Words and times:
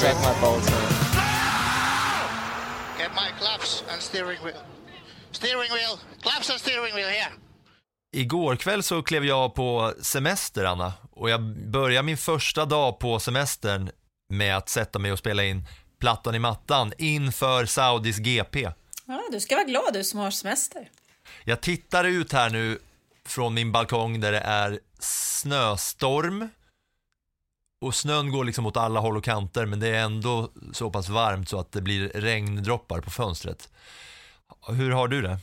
Suck 0.00 0.16
my 0.16 0.40
balls, 0.40 0.70
man. 0.70 0.82
Get 2.98 3.10
my 3.14 3.30
claps 3.38 3.84
and 3.92 4.02
steering 4.02 4.38
wheel. 4.44 4.62
Steering 5.30 5.70
wheel. 5.72 5.98
Claps 6.22 6.50
and 6.50 6.60
steering 6.60 6.94
wheel 6.94 7.08
here. 7.08 7.32
Igår 8.12 8.56
kväll 8.56 8.82
så 8.82 9.02
klev 9.02 9.24
jag 9.24 9.54
på 9.54 9.94
semester, 10.02 10.64
Anna. 10.64 10.92
Och 11.10 11.30
jag 11.30 11.42
börjar 11.70 12.02
min 12.02 12.16
första 12.16 12.64
dag 12.64 12.98
på 12.98 13.20
semestern 13.20 13.90
med 14.28 14.56
att 14.56 14.68
sätta 14.68 14.98
mig 14.98 15.12
och 15.12 15.18
spela 15.18 15.44
in 15.44 15.66
plattan 15.98 16.34
i 16.34 16.38
mattan 16.38 16.92
inför 16.98 17.66
Saudis 17.66 18.18
GP. 18.18 18.68
Ja, 19.06 19.22
du 19.32 19.40
ska 19.40 19.54
vara 19.54 19.66
glad 19.66 19.92
du 19.92 20.04
som 20.04 20.20
har 20.20 20.30
semester. 20.30 20.90
Jag 21.44 21.60
tittar 21.60 22.04
ut 22.04 22.32
här 22.32 22.50
nu 22.50 22.78
från 23.30 23.54
min 23.54 23.72
balkong 23.72 24.20
där 24.20 24.32
det 24.32 24.38
är 24.38 24.80
snöstorm. 24.98 26.48
Och 27.80 27.94
snön 27.94 28.30
går 28.30 28.44
liksom 28.44 28.66
åt 28.66 28.76
alla 28.76 29.00
håll 29.00 29.16
och 29.16 29.24
kanter 29.24 29.66
men 29.66 29.80
det 29.80 29.88
är 29.88 30.00
ändå 30.00 30.50
så 30.72 30.90
pass 30.90 31.08
varmt 31.08 31.48
så 31.48 31.58
att 31.58 31.72
det 31.72 31.82
blir 31.82 32.08
regndroppar 32.08 33.00
på 33.00 33.10
fönstret. 33.10 33.68
Hur 34.68 34.90
har 34.90 35.08
du 35.08 35.22
det? 35.22 35.38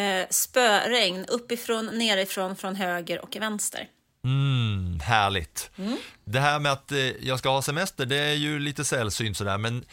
Eh, 0.00 0.26
spöregn 0.30 1.24
uppifrån, 1.24 1.86
nerifrån, 1.86 2.56
från 2.56 2.76
höger 2.76 3.20
och 3.20 3.36
vänster. 3.36 3.88
Mm, 4.24 5.00
härligt. 5.00 5.70
Det 6.24 6.40
här 6.40 6.58
med 6.58 6.72
att 6.72 6.92
eh, 6.92 6.98
jag 6.98 7.38
ska 7.38 7.48
ha 7.48 7.62
semester, 7.62 8.06
det 8.06 8.16
är 8.16 8.34
ju 8.34 8.58
lite 8.58 8.84
sällsynt 8.84 9.36
sådär, 9.36 9.58
men 9.58 9.84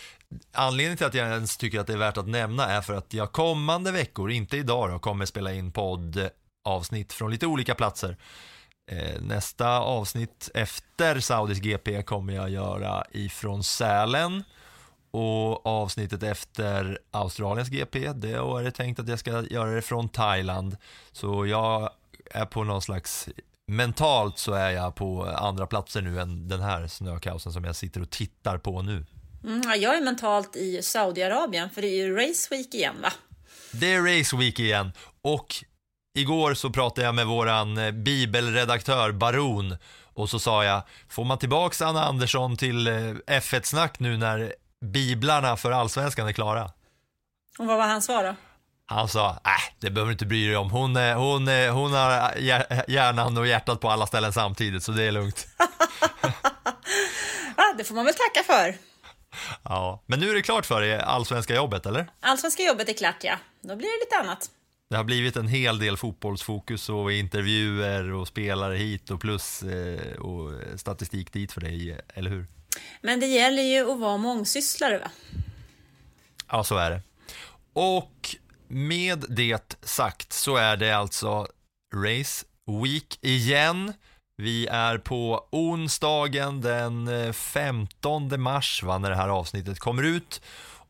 anledningen 0.52 0.98
till 0.98 1.08
att 1.08 1.14
jag 1.14 1.28
ens 1.28 1.58
tycker 1.58 1.80
att 1.80 1.88
det 1.88 1.94
är 1.94 1.98
värt 1.98 2.18
att 2.18 2.28
nämna 2.28 2.66
är 2.66 2.82
för 2.82 2.94
att 2.94 3.14
jag 3.14 3.32
kommande 3.32 3.92
veckor, 3.92 4.32
inte 4.32 4.58
idag 4.58 4.90
då, 4.90 5.00
kommer 5.00 5.26
spela 5.26 5.54
in 5.54 5.72
poddavsnitt 6.66 7.14
från 7.14 7.32
lite 7.32 7.48
olika 7.48 7.76
platser. 7.76 8.18
Eh, 8.92 9.22
nästa 9.22 9.80
avsnitt 9.80 10.50
efter 10.54 11.20
Saudis 11.20 11.60
GP 11.60 12.04
kommer 12.04 12.34
jag 12.34 12.50
göra 12.50 13.04
ifrån 13.12 13.64
Sälen 13.64 14.44
och 15.12 15.66
avsnittet 15.66 16.24
efter 16.24 17.00
Australiens 17.12 17.70
GP, 17.70 18.14
det 18.14 18.32
är 18.32 18.64
det 18.64 18.72
tänkt 18.72 19.00
att 19.00 19.08
jag 19.08 19.20
ska 19.20 19.44
göra 19.50 19.72
det 19.72 19.82
från 19.82 20.10
Thailand. 20.10 20.78
Så 21.12 21.46
jag 21.46 21.90
är 22.32 22.46
på 22.46 22.64
någon 22.64 22.82
slags 22.82 23.30
mentalt 23.68 24.38
så 24.38 24.54
är 24.54 24.70
jag 24.70 24.96
på 24.96 25.24
andra 25.24 25.68
platser 25.68 26.02
nu 26.02 26.20
än 26.20 26.48
den 26.48 26.62
här 26.62 26.88
snökaosen 26.88 27.54
som 27.54 27.64
jag 27.64 27.76
sitter 27.76 28.02
och 28.02 28.10
tittar 28.10 28.58
på 28.58 28.82
nu. 28.82 29.06
Mm, 29.44 29.62
ja, 29.66 29.76
jag 29.76 29.98
är 29.98 30.02
mentalt 30.02 30.56
i 30.56 30.82
Saudiarabien 30.82 31.70
för 31.70 31.82
det 31.82 31.88
är 31.88 32.06
ju 32.06 32.16
Race 32.16 32.48
Week 32.52 32.74
igen 32.74 32.96
va? 33.02 33.14
Det 33.72 33.94
är 33.94 34.20
Race 34.20 34.38
Week 34.38 34.60
igen 34.60 34.92
och 35.22 35.66
igår 36.16 36.54
så 36.54 36.70
pratade 36.70 37.06
jag 37.08 37.16
med 37.16 37.28
våran 37.28 37.78
eh, 37.78 37.92
bibelredaktör 37.92 39.12
Baron 39.12 39.78
och 40.14 40.30
så 40.30 40.40
sa 40.40 40.66
jag, 40.66 40.82
får 41.10 41.24
man 41.26 41.38
tillbaks 41.38 41.82
Anna 41.82 42.06
Andersson 42.06 42.58
till 42.58 42.88
eh, 42.88 42.94
F1-snack 43.28 44.00
nu 44.00 44.18
när 44.18 44.54
biblarna 44.86 45.58
för 45.58 45.72
allsvenskan 45.72 46.28
är 46.28 46.32
klara? 46.34 46.64
Och 47.60 47.66
vad 47.66 47.78
var 47.78 47.88
hans 47.88 48.06
svar 48.06 48.24
då? 48.24 48.36
Han 48.88 49.08
sa, 49.10 49.30
äh, 49.30 49.74
det 49.80 49.90
behöver 49.90 50.10
du 50.10 50.14
inte 50.14 50.26
bry 50.26 50.48
dig 50.48 50.58
om. 50.58 50.72
Hon, 50.72 50.96
är- 50.96 51.16
hon, 51.16 51.48
hon 51.78 51.94
har 51.94 52.34
hjär- 52.38 52.84
hjärnan 52.88 53.38
och 53.38 53.48
hjärtat 53.48 53.80
på 53.82 53.90
alla 53.90 54.08
ställen 54.08 54.34
samtidigt, 54.34 54.84
så 54.84 54.92
det 54.92 55.04
är 55.04 55.12
lugnt. 55.12 55.48
Ah, 57.58 57.74
det 57.78 57.84
får 57.84 57.96
man 57.96 58.06
väl 58.06 58.14
tacka 58.14 58.44
för. 58.44 58.76
Ja, 59.64 60.04
men 60.06 60.20
nu 60.20 60.30
är 60.30 60.34
det 60.36 60.42
klart 60.42 60.66
för 60.66 60.82
dig, 60.82 61.00
allsvenska 61.00 61.56
jobbet, 61.56 61.86
eller? 61.86 62.08
Allsvenska 62.20 62.64
jobbet 62.64 62.90
är 62.90 62.94
klart 62.94 63.16
ja. 63.22 63.36
Då 63.62 63.76
blir 63.76 63.88
det 63.88 64.06
lite 64.06 64.18
annat. 64.30 64.50
Det 64.90 64.96
har 64.96 65.04
blivit 65.04 65.36
en 65.36 65.48
hel 65.48 65.80
del 65.80 65.98
fotbollsfokus 65.98 66.90
och 66.90 67.12
intervjuer 67.12 68.12
och 68.14 68.28
spelare 68.28 68.78
hit 68.78 69.12
och 69.12 69.22
plus 69.22 69.64
eh, 69.64 70.16
och 70.16 70.52
statistik 70.80 71.34
dit 71.34 71.52
för 71.52 71.62
dig, 71.62 72.00
eller 72.14 72.30
hur? 72.30 72.48
Men 73.02 73.20
det 73.20 73.26
gäller 73.26 73.64
ju 73.64 73.92
att 73.92 74.00
vara 74.00 74.18
mångsysslare 74.18 74.98
va? 74.98 75.12
Ja, 76.52 76.64
så 76.64 76.78
är 76.78 76.92
det. 76.92 77.02
Och 77.74 78.36
med 78.68 79.26
det 79.30 79.78
sagt 79.82 80.34
så 80.34 80.56
är 80.56 80.78
det 80.78 80.92
alltså 80.92 81.48
Race 81.96 82.46
Week 82.84 83.20
igen. 83.22 83.94
Vi 84.38 84.68
är 84.68 84.98
på 84.98 85.48
onsdagen 85.52 86.62
den 86.62 87.08
eh, 87.08 87.32
15 87.32 88.42
mars 88.42 88.84
va, 88.84 88.98
när 88.98 89.10
det 89.10 89.16
här 89.16 89.30
avsnittet 89.30 89.80
kommer 89.80 90.04
ut 90.04 90.42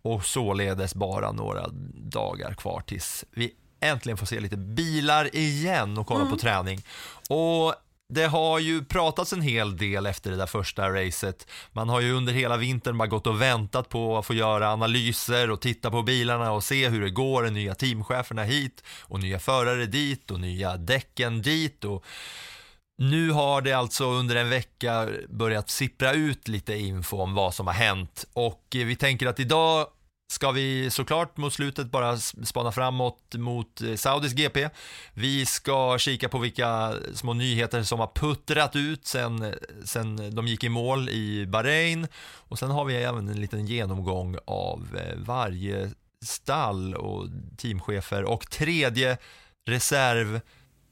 och 0.02 0.26
således 0.26 0.96
bara 0.96 1.32
några 1.32 1.68
dagar 1.94 2.54
kvar 2.54 2.84
tills 2.88 3.26
vi 3.32 3.54
äntligen 3.80 4.18
får 4.18 4.26
se 4.26 4.40
lite 4.40 4.58
bilar 4.58 5.36
igen 5.36 5.98
och 5.98 6.08
kolla 6.08 6.26
på 6.26 6.38
träning. 6.38 6.82
Och 7.30 7.76
det 8.10 8.26
har 8.26 8.60
ju 8.60 8.86
pratats 8.86 9.34
en 9.34 9.42
hel 9.42 9.78
del 9.78 10.06
efter 10.06 10.32
det 10.32 10.38
där 10.38 10.46
första 10.46 10.90
racet. 10.90 11.48
Man 11.72 11.90
har 11.90 12.02
ju 12.02 12.14
under 12.14 12.34
hela 12.34 12.58
vintern 12.58 12.98
bara 12.98 13.08
gått 13.08 13.28
och 13.28 13.42
väntat 13.42 13.90
på 13.90 14.18
att 14.18 14.26
få 14.26 14.34
göra 14.34 14.74
analyser 14.74 15.52
och 15.52 15.62
titta 15.62 15.92
på 15.92 16.04
bilarna 16.04 16.52
och 16.52 16.64
se 16.64 16.90
hur 16.90 17.02
det 17.02 17.10
går, 17.10 17.44
de 17.44 17.50
nya 17.50 17.76
teamcheferna 17.76 18.44
hit 18.44 18.84
och 19.02 19.20
nya 19.20 19.40
förare 19.40 19.86
dit 19.86 20.32
och 20.32 20.40
nya 20.40 20.78
däcken 20.78 21.42
dit 21.42 21.86
och 21.86 22.06
nu 22.98 23.32
har 23.32 23.62
det 23.62 23.74
alltså 23.74 24.06
under 24.06 24.36
en 24.36 24.50
vecka 24.50 25.10
börjat 25.30 25.70
sippra 25.70 26.14
ut 26.14 26.48
lite 26.48 26.78
info 26.78 27.18
om 27.18 27.34
vad 27.34 27.54
som 27.54 27.68
har 27.68 27.74
hänt 27.74 28.26
och 28.34 28.64
vi 28.72 28.96
tänker 28.96 29.28
att 29.28 29.40
idag 29.40 29.88
ska 30.28 30.52
vi 30.52 30.92
såklart 30.92 31.38
mot 31.38 31.54
slutet 31.54 31.92
bara 31.92 32.18
spana 32.18 32.72
framåt 32.72 33.36
mot 33.36 33.82
eh, 33.82 33.96
Saudis 33.96 34.34
GP. 34.34 34.70
Vi 35.14 35.46
ska 35.46 35.98
kika 35.98 36.30
på 36.30 36.38
vilka 36.38 36.94
små 37.14 37.34
nyheter 37.34 37.84
som 37.84 38.00
har 38.00 38.12
puttrat 38.16 38.76
ut 38.76 39.06
sen, 39.08 39.54
sen 39.84 40.36
de 40.36 40.48
gick 40.48 40.64
i 40.64 40.70
mål 40.70 41.10
i 41.10 41.46
Bahrain 41.46 42.08
och 42.24 42.60
sen 42.60 42.72
har 42.72 42.86
vi 42.86 42.96
även 42.96 43.30
en 43.30 43.42
liten 43.42 43.66
genomgång 43.66 44.38
av 44.46 44.98
eh, 44.98 45.18
varje 45.18 45.92
stall 46.26 46.96
och 46.96 47.28
teamchefer 47.58 48.24
och 48.24 48.50
tredje 48.50 49.18
reserv, 49.68 50.42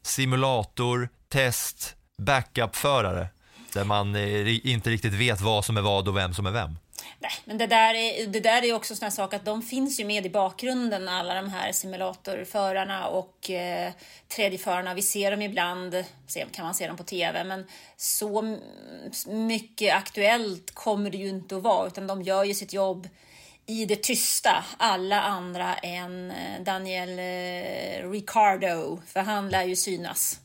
simulator, 0.01 1.09
test, 1.29 1.95
backup-förare 2.17 3.27
där 3.73 3.83
man 3.83 4.15
eh, 4.15 4.67
inte 4.67 4.89
riktigt 4.89 5.13
vet 5.13 5.41
vad 5.41 5.65
som 5.65 5.77
är 5.77 5.81
vad 5.81 6.07
och 6.07 6.17
vem 6.17 6.33
som 6.33 6.45
är 6.45 6.51
vem. 6.51 6.77
Nej, 7.19 7.31
men 7.45 7.57
det 7.57 7.67
där 7.67 7.93
är, 7.93 8.27
det 8.27 8.39
där 8.39 8.63
är 8.63 8.73
också 8.73 8.95
sån 8.95 9.05
här 9.05 9.11
sak 9.11 9.33
att 9.33 9.45
de 9.45 9.61
finns 9.61 9.99
ju 9.99 10.05
med 10.05 10.25
i 10.25 10.29
bakgrunden, 10.29 11.07
alla 11.07 11.33
de 11.33 11.49
här 11.49 11.71
simulatorförarna 11.71 13.07
och 13.07 13.49
eh, 13.49 13.91
tredjeförarna. 14.27 14.93
Vi 14.93 15.01
ser 15.01 15.31
dem 15.31 15.41
ibland, 15.41 16.03
kan 16.51 16.65
man 16.65 16.73
se 16.73 16.87
dem 16.87 16.97
på 16.97 17.03
TV, 17.03 17.43
men 17.43 17.65
så 17.97 18.57
mycket 19.27 19.95
aktuellt 19.95 20.71
kommer 20.73 21.09
det 21.09 21.17
ju 21.17 21.29
inte 21.29 21.57
att 21.57 21.63
vara, 21.63 21.87
utan 21.87 22.07
de 22.07 22.21
gör 22.21 22.43
ju 22.43 22.53
sitt 22.53 22.73
jobb 22.73 23.07
i 23.65 23.85
det 23.85 24.03
tysta, 24.03 24.63
alla 24.77 25.21
andra 25.21 25.75
än 25.75 26.31
eh, 26.31 26.61
Daniel 26.61 27.09
eh, 27.09 28.11
Ricardo, 28.11 29.01
för 29.07 29.19
han 29.19 29.49
lär 29.49 29.63
ju 29.63 29.75
synas. 29.75 30.39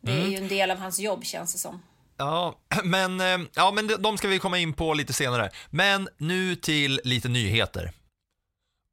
Det 0.00 0.12
är 0.12 0.26
ju 0.26 0.36
en 0.36 0.48
del 0.48 0.70
av 0.70 0.78
hans 0.78 0.98
jobb 0.98 1.24
känns 1.24 1.52
det 1.52 1.58
som. 1.58 1.82
Eh, 2.20 2.26
ja, 2.26 2.60
men, 2.84 3.20
ja, 3.54 3.70
men 3.70 3.86
de- 3.98 4.18
ska 4.18 4.28
vi 4.28 4.38
komma 4.38 4.58
in 4.58 4.72
på 4.72 4.94
lite 4.94 5.12
senare. 5.12 5.50
Men 5.70 6.08
nu 6.18 6.56
till 6.56 7.00
lite 7.04 7.28
nyheter. 7.28 7.92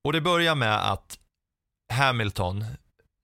Och 0.06 0.14
det 0.14 0.22
börjar 0.22 0.56
med 0.56 0.92
att 0.92 1.20
Hamilton, 1.94 2.66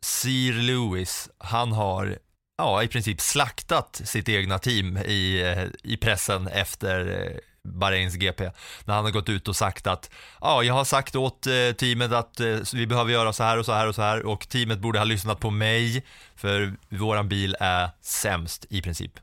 Sir 0.06 0.54
Lewis, 0.54 1.30
han 1.38 1.72
har 1.72 2.18
ja, 2.58 2.84
i 2.84 2.88
princip 2.88 3.22
slaktat 3.22 4.02
sitt 4.04 4.30
egna 4.30 4.60
team 4.60 4.98
i, 4.98 5.42
eh, 5.42 5.92
i 5.92 5.98
pressen 5.98 6.48
efter 6.48 7.22
eh, 7.22 7.38
Bahrains 7.70 8.16
GP. 8.16 8.52
När 8.86 8.94
han 8.94 9.04
har 9.04 9.12
gått 9.12 9.30
ut 9.30 9.48
och 9.48 9.56
sagt 9.56 9.88
att 9.88 10.10
ja, 10.42 10.64
jag 10.64 10.74
har 10.74 10.86
sagt 10.86 11.16
åt 11.16 11.42
teamet 11.78 12.12
att 12.12 12.40
vi 12.74 12.88
behöver 12.88 13.12
göra 13.12 13.34
så 13.34 13.44
här 13.44 13.58
och 13.60 13.66
så 13.66 13.72
här 13.72 13.88
och 13.88 13.96
så 13.96 14.02
här 14.02 14.26
och 14.26 14.50
teamet 14.50 14.80
borde 14.80 15.00
ha 15.00 15.06
lyssnat 15.06 15.40
på 15.40 15.50
mig 15.50 16.04
för 16.36 16.74
våran 16.90 17.30
bil 17.30 17.56
är 17.60 17.90
sämst 18.02 18.66
i 18.70 18.82
princip. 18.82 19.20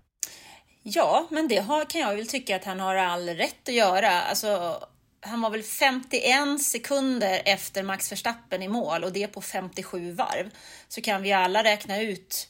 Ja, 0.93 1.27
men 1.31 1.49
det 1.49 1.59
har, 1.59 1.85
kan 1.85 2.01
jag 2.01 2.17
väl 2.17 2.27
tycka 2.27 2.57
att 2.57 2.65
han 2.65 2.81
har 2.81 2.95
all 2.95 3.29
rätt 3.29 3.69
att 3.69 3.75
göra. 3.75 4.23
Alltså, 4.23 4.83
han 5.21 5.41
var 5.41 5.51
väl 5.51 5.63
51 5.63 6.63
sekunder 6.63 7.43
efter 7.45 7.83
Max 7.83 8.13
Verstappen 8.13 8.63
i 8.63 8.69
mål 8.69 9.05
och 9.05 9.13
det 9.13 9.27
på 9.27 9.41
57 9.41 10.13
varv. 10.13 10.51
Så 10.89 11.01
kan 11.01 11.23
vi 11.23 11.33
alla 11.33 11.65
räkna 11.65 12.01
ut 12.01 12.49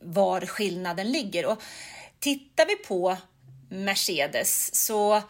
var 0.00 0.40
skillnaden 0.40 1.12
ligger. 1.12 1.46
Och 1.46 1.62
tittar 2.20 2.66
vi 2.66 2.76
på 2.76 3.16
Mercedes 3.70 4.74
så 4.86 5.22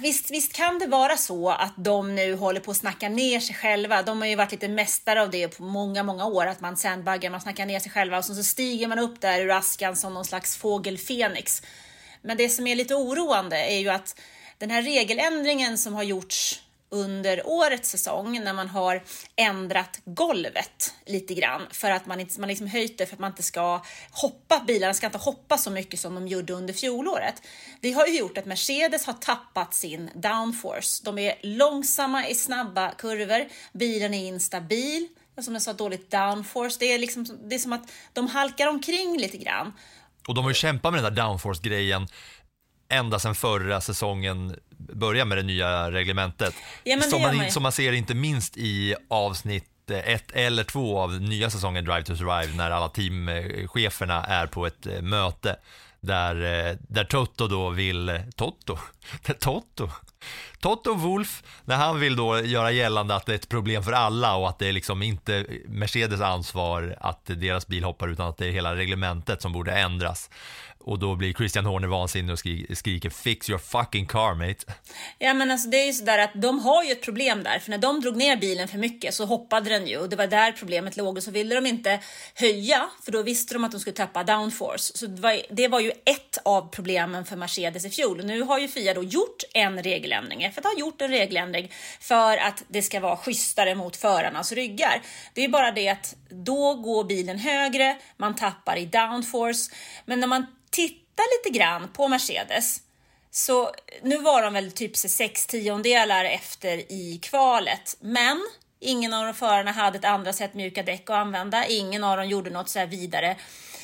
visst, 0.00 0.30
visst 0.30 0.52
kan 0.52 0.78
det 0.78 0.86
vara 0.86 1.16
så 1.16 1.50
att 1.50 1.74
de 1.76 2.14
nu 2.14 2.34
håller 2.34 2.60
på 2.60 2.70
att 2.70 2.76
snacka 2.76 3.08
ner 3.08 3.40
sig 3.40 3.54
själva. 3.56 4.02
De 4.02 4.20
har 4.20 4.28
ju 4.28 4.36
varit 4.36 4.52
lite 4.52 4.68
mästare 4.68 5.22
av 5.22 5.30
det 5.30 5.48
på 5.48 5.62
många, 5.62 6.02
många 6.02 6.26
år, 6.26 6.46
att 6.46 6.60
man 6.60 6.76
sandbaggar, 6.76 7.30
man 7.30 7.40
snackar 7.40 7.66
ner 7.66 7.80
sig 7.80 7.92
själva 7.92 8.18
och 8.18 8.24
så, 8.24 8.34
så 8.34 8.42
stiger 8.44 8.88
man 8.88 8.98
upp 8.98 9.20
där 9.20 9.40
ur 9.40 9.50
askan 9.50 9.96
som 9.96 10.14
någon 10.14 10.24
slags 10.24 10.56
fågel 10.56 10.98
Fenix. 10.98 11.62
Men 12.22 12.36
det 12.36 12.48
som 12.48 12.66
är 12.66 12.74
lite 12.74 12.94
oroande 12.94 13.56
är 13.56 13.78
ju 13.78 13.88
att 13.88 14.20
den 14.58 14.70
här 14.70 14.82
regeländringen 14.82 15.78
som 15.78 15.94
har 15.94 16.02
gjorts 16.02 16.62
under 16.96 17.46
årets 17.46 17.90
säsong 17.90 18.44
när 18.44 18.52
man 18.52 18.68
har 18.68 19.02
ändrat 19.36 20.00
golvet 20.04 20.94
lite 21.06 21.34
grann 21.34 21.62
för 21.70 21.90
att 21.90 22.06
man 22.06 22.20
inte 22.20 22.40
man 22.40 22.48
liksom 22.48 22.66
höjt 22.66 22.98
det 22.98 23.06
för 23.06 23.14
att 23.14 23.20
man 23.20 23.30
inte 23.30 23.42
ska 23.42 23.82
hoppa. 24.10 24.64
Bilarna 24.66 24.94
ska 24.94 25.06
inte 25.06 25.18
hoppa 25.18 25.58
så 25.58 25.70
mycket 25.70 26.00
som 26.00 26.14
de 26.14 26.28
gjorde 26.28 26.52
under 26.52 26.74
fjolåret. 26.74 27.42
Det 27.80 27.92
har 27.92 28.06
ju 28.06 28.18
gjort 28.18 28.38
att 28.38 28.46
Mercedes 28.46 29.06
har 29.06 29.12
tappat 29.12 29.74
sin 29.74 30.10
downforce. 30.14 31.02
De 31.04 31.18
är 31.18 31.34
långsamma 31.42 32.28
i 32.28 32.34
snabba 32.34 32.90
kurvor. 32.90 33.48
Bilen 33.72 34.14
är 34.14 34.28
instabil. 34.28 35.08
Som 35.40 35.54
jag 35.54 35.62
sa, 35.62 35.72
dåligt 35.72 36.10
downforce. 36.10 36.76
Det 36.80 36.92
är, 36.92 36.98
liksom, 36.98 37.26
det 37.44 37.54
är 37.54 37.58
som 37.58 37.72
att 37.72 37.92
de 38.12 38.26
halkar 38.26 38.66
omkring 38.66 39.18
lite 39.18 39.36
grann. 39.36 39.72
Och 40.28 40.34
de 40.34 40.44
har 40.44 40.50
ju 40.50 40.54
kämpat 40.54 40.92
med 40.92 41.04
den 41.04 41.14
där 41.14 41.22
downforce-grejen 41.22 42.08
ända 42.88 43.18
sedan 43.18 43.34
förra 43.34 43.80
säsongen 43.80 44.56
började 44.78 45.28
med 45.28 45.38
det 45.38 45.42
nya 45.42 45.90
reglementet. 45.90 46.54
Ja, 46.84 47.00
som, 47.00 47.22
man 47.22 47.50
som 47.50 47.62
man 47.62 47.72
ser 47.72 47.92
inte 47.92 48.14
minst 48.14 48.56
i 48.56 48.94
avsnitt 49.10 49.72
ett 49.90 50.30
eller 50.32 50.64
två 50.64 50.98
av 50.98 51.20
nya 51.20 51.50
säsongen 51.50 51.84
Drive 51.84 52.02
to 52.02 52.16
Survive 52.16 52.56
när 52.56 52.70
alla 52.70 52.88
teamcheferna 52.88 54.24
är 54.24 54.46
på 54.46 54.66
ett 54.66 54.86
eh, 54.86 55.02
möte 55.02 55.56
där, 56.00 56.66
eh, 56.68 56.76
där 56.88 57.04
Toto 57.04 57.48
då 57.48 57.70
vill, 57.70 58.20
Toto? 58.36 58.78
Toto? 59.40 59.90
Toto 60.60 60.94
Wolf, 60.94 61.42
när 61.64 61.76
han 61.76 62.00
vill 62.00 62.16
då 62.16 62.40
göra 62.40 62.70
gällande 62.70 63.14
att 63.14 63.26
det 63.26 63.32
är 63.32 63.36
ett 63.36 63.48
problem 63.48 63.82
för 63.82 63.92
alla 63.92 64.36
och 64.36 64.48
att 64.48 64.58
det 64.58 64.66
är 64.68 64.72
liksom 64.72 65.02
inte 65.02 65.46
Mercedes 65.68 66.20
ansvar 66.20 66.96
att 67.00 67.26
deras 67.26 67.66
bil 67.66 67.84
hoppar 67.84 68.08
utan 68.08 68.28
att 68.28 68.36
det 68.36 68.46
är 68.46 68.50
hela 68.50 68.76
reglementet 68.76 69.42
som 69.42 69.52
borde 69.52 69.72
ändras. 69.72 70.30
Och 70.86 70.98
då 70.98 71.14
blir 71.14 71.32
Christian 71.32 71.66
Horner 71.66 71.88
vansinnig 71.88 72.32
och 72.32 72.38
skriker 72.78 73.10
“Fix 73.10 73.50
your 73.50 73.58
fucking 73.58 74.06
car 74.06 74.34
mate”. 74.34 74.72
Ja 75.18 75.34
men 75.34 75.50
alltså 75.50 75.68
det 75.68 75.76
är 75.76 75.86
ju 75.86 75.92
sådär 75.92 76.18
att 76.18 76.30
de 76.34 76.58
har 76.58 76.84
ju 76.84 76.92
ett 76.92 77.02
problem 77.02 77.42
där, 77.42 77.58
för 77.58 77.70
när 77.70 77.78
de 77.78 78.00
drog 78.00 78.16
ner 78.16 78.36
bilen 78.36 78.68
för 78.68 78.78
mycket 78.78 79.14
så 79.14 79.24
hoppade 79.24 79.70
den 79.70 79.86
ju 79.86 79.98
och 79.98 80.08
det 80.08 80.16
var 80.16 80.26
där 80.26 80.52
problemet 80.52 80.96
låg 80.96 81.16
och 81.16 81.22
så 81.22 81.30
ville 81.30 81.54
de 81.54 81.66
inte 81.66 82.00
höja 82.34 82.88
för 83.04 83.12
då 83.12 83.22
visste 83.22 83.54
de 83.54 83.64
att 83.64 83.70
de 83.70 83.80
skulle 83.80 83.96
tappa 83.96 84.24
downforce. 84.24 84.98
Så 84.98 85.06
det 85.06 85.20
var, 85.20 85.40
det 85.50 85.68
var 85.68 85.80
ju 85.80 85.90
ett 85.90 86.38
av 86.44 86.70
problemen 86.70 87.24
för 87.24 87.36
Mercedes 87.36 87.84
i 87.84 87.90
fjol. 87.90 88.24
Nu 88.24 88.42
har 88.42 88.58
ju 88.58 88.68
Fia 88.68 88.94
då 88.94 89.02
gjort 89.02 89.42
en 89.54 89.82
regeländring, 89.82 90.40
F1 90.40 90.64
har 90.64 90.78
gjort 90.78 91.02
en 91.02 91.10
regeländring 91.10 91.72
för 92.00 92.36
att 92.36 92.64
det 92.68 92.82
ska 92.82 93.00
vara 93.00 93.16
schysstare 93.16 93.74
mot 93.74 93.96
förarnas 93.96 94.52
ryggar. 94.52 95.02
Det 95.34 95.44
är 95.44 95.48
bara 95.48 95.70
det 95.70 95.88
att 95.88 96.16
då 96.28 96.74
går 96.74 97.04
bilen 97.04 97.38
högre, 97.38 97.96
man 98.16 98.34
tappar 98.34 98.76
i 98.76 98.86
downforce, 98.86 99.74
men 100.04 100.20
när 100.20 100.26
man 100.26 100.46
titta 100.76 101.22
lite 101.36 101.58
grann 101.58 101.88
på 101.92 102.08
Mercedes 102.08 102.80
så 103.30 103.70
nu 104.02 104.18
var 104.18 104.42
de 104.42 104.52
väl 104.52 104.72
typ 104.72 104.96
sex 104.96 105.46
tiondelar 105.46 106.24
efter 106.24 106.92
i 106.92 107.18
kvalet, 107.22 107.96
men 108.00 108.46
ingen 108.80 109.14
av 109.14 109.24
de 109.24 109.34
förarna 109.34 109.72
hade 109.72 109.98
ett 109.98 110.04
andra 110.04 110.32
sätt 110.32 110.54
mjuka 110.54 110.82
däck 110.82 111.10
att 111.10 111.16
använda. 111.16 111.66
Ingen 111.66 112.04
av 112.04 112.16
dem 112.16 112.28
gjorde 112.28 112.50
något 112.50 112.68
så 112.68 112.78
här 112.78 112.86
vidare 112.86 113.36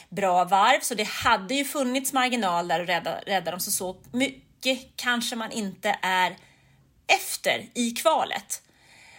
bra 0.08 0.44
varv, 0.44 0.80
så 0.80 0.94
det 0.94 1.08
hade 1.08 1.54
ju 1.54 1.64
funnits 1.64 2.12
marginal 2.12 2.68
där 2.68 2.80
att 2.80 2.88
rädda, 2.88 3.20
rädda 3.26 3.50
dem. 3.50 3.60
Så 3.60 3.70
så 3.70 3.96
mycket 4.12 4.78
kanske 4.96 5.36
man 5.36 5.52
inte 5.52 5.98
är 6.02 6.36
efter 7.06 7.66
i 7.74 7.90
kvalet. 7.90 8.62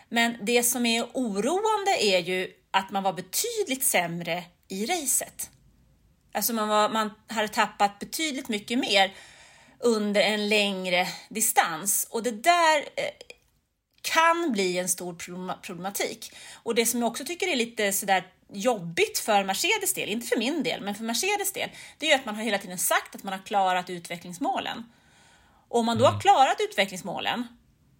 Men 0.09 0.37
det 0.41 0.63
som 0.63 0.85
är 0.85 1.03
oroande 1.13 1.97
är 1.99 2.19
ju 2.19 2.51
att 2.71 2.91
man 2.91 3.03
var 3.03 3.13
betydligt 3.13 3.83
sämre 3.83 4.43
i 4.67 4.85
racet. 4.85 5.49
Alltså 6.33 6.53
man, 6.53 6.67
var, 6.67 6.89
man 6.89 7.11
hade 7.27 7.47
tappat 7.47 7.99
betydligt 7.99 8.49
mycket 8.49 8.79
mer 8.79 9.13
under 9.79 10.21
en 10.21 10.49
längre 10.49 11.07
distans 11.29 12.07
och 12.09 12.23
det 12.23 12.31
där 12.31 12.77
eh, 12.77 13.03
kan 14.01 14.51
bli 14.51 14.77
en 14.77 14.89
stor 14.89 15.13
problema- 15.13 15.57
problematik. 15.61 16.35
Och 16.63 16.75
det 16.75 16.85
som 16.85 16.99
jag 16.99 17.07
också 17.11 17.25
tycker 17.25 17.47
är 17.47 17.55
lite 17.55 17.93
sådär 17.93 18.27
jobbigt 18.53 19.19
för 19.19 19.43
Mercedes 19.43 19.93
del, 19.93 20.09
inte 20.09 20.27
för 20.27 20.37
min 20.37 20.63
del, 20.63 20.81
men 20.81 20.95
för 20.95 21.03
Mercedes 21.03 21.53
del, 21.53 21.69
det 21.97 22.11
är 22.11 22.15
att 22.15 22.25
man 22.25 22.35
har 22.35 22.43
hela 22.43 22.57
tiden 22.57 22.77
sagt 22.77 23.15
att 23.15 23.23
man 23.23 23.33
har 23.33 23.45
klarat 23.45 23.89
utvecklingsmålen. 23.89 24.83
Och 25.69 25.79
om 25.79 25.85
man 25.85 25.97
då 25.97 26.05
har 26.05 26.19
klarat 26.19 26.57
utvecklingsmålen 26.59 27.47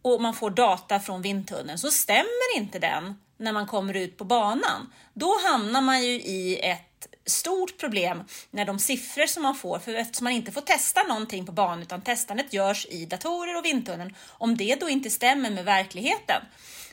och 0.01 0.21
man 0.21 0.33
får 0.33 0.49
data 0.49 0.99
från 0.99 1.21
vindtunneln 1.21 1.79
så 1.79 1.91
stämmer 1.91 2.57
inte 2.57 2.79
den 2.79 3.15
när 3.37 3.53
man 3.53 3.67
kommer 3.67 3.93
ut 3.93 4.17
på 4.17 4.23
banan. 4.23 4.93
Då 5.13 5.33
hamnar 5.43 5.81
man 5.81 6.03
ju 6.03 6.11
i 6.11 6.59
ett 6.63 6.92
stort 7.25 7.77
problem 7.79 8.23
när 8.51 8.65
de 8.65 8.79
siffror 8.79 9.25
som 9.25 9.43
man 9.43 9.55
får, 9.55 9.79
för 9.79 9.93
eftersom 9.93 10.23
man 10.23 10.33
inte 10.33 10.51
får 10.51 10.61
testa 10.61 11.03
någonting 11.03 11.45
på 11.45 11.51
banan 11.51 11.81
utan 11.81 12.01
testandet 12.01 12.53
görs 12.53 12.85
i 12.89 13.05
datorer 13.05 13.57
och 13.57 13.65
vindtunneln, 13.65 14.15
om 14.27 14.57
det 14.57 14.75
då 14.79 14.89
inte 14.89 15.09
stämmer 15.09 15.49
med 15.49 15.65
verkligheten 15.65 16.41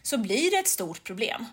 så 0.03 0.19
blir 0.19 0.51
det 0.51 0.57
ett 0.57 0.69
stort 0.69 1.05
problem. 1.05 1.47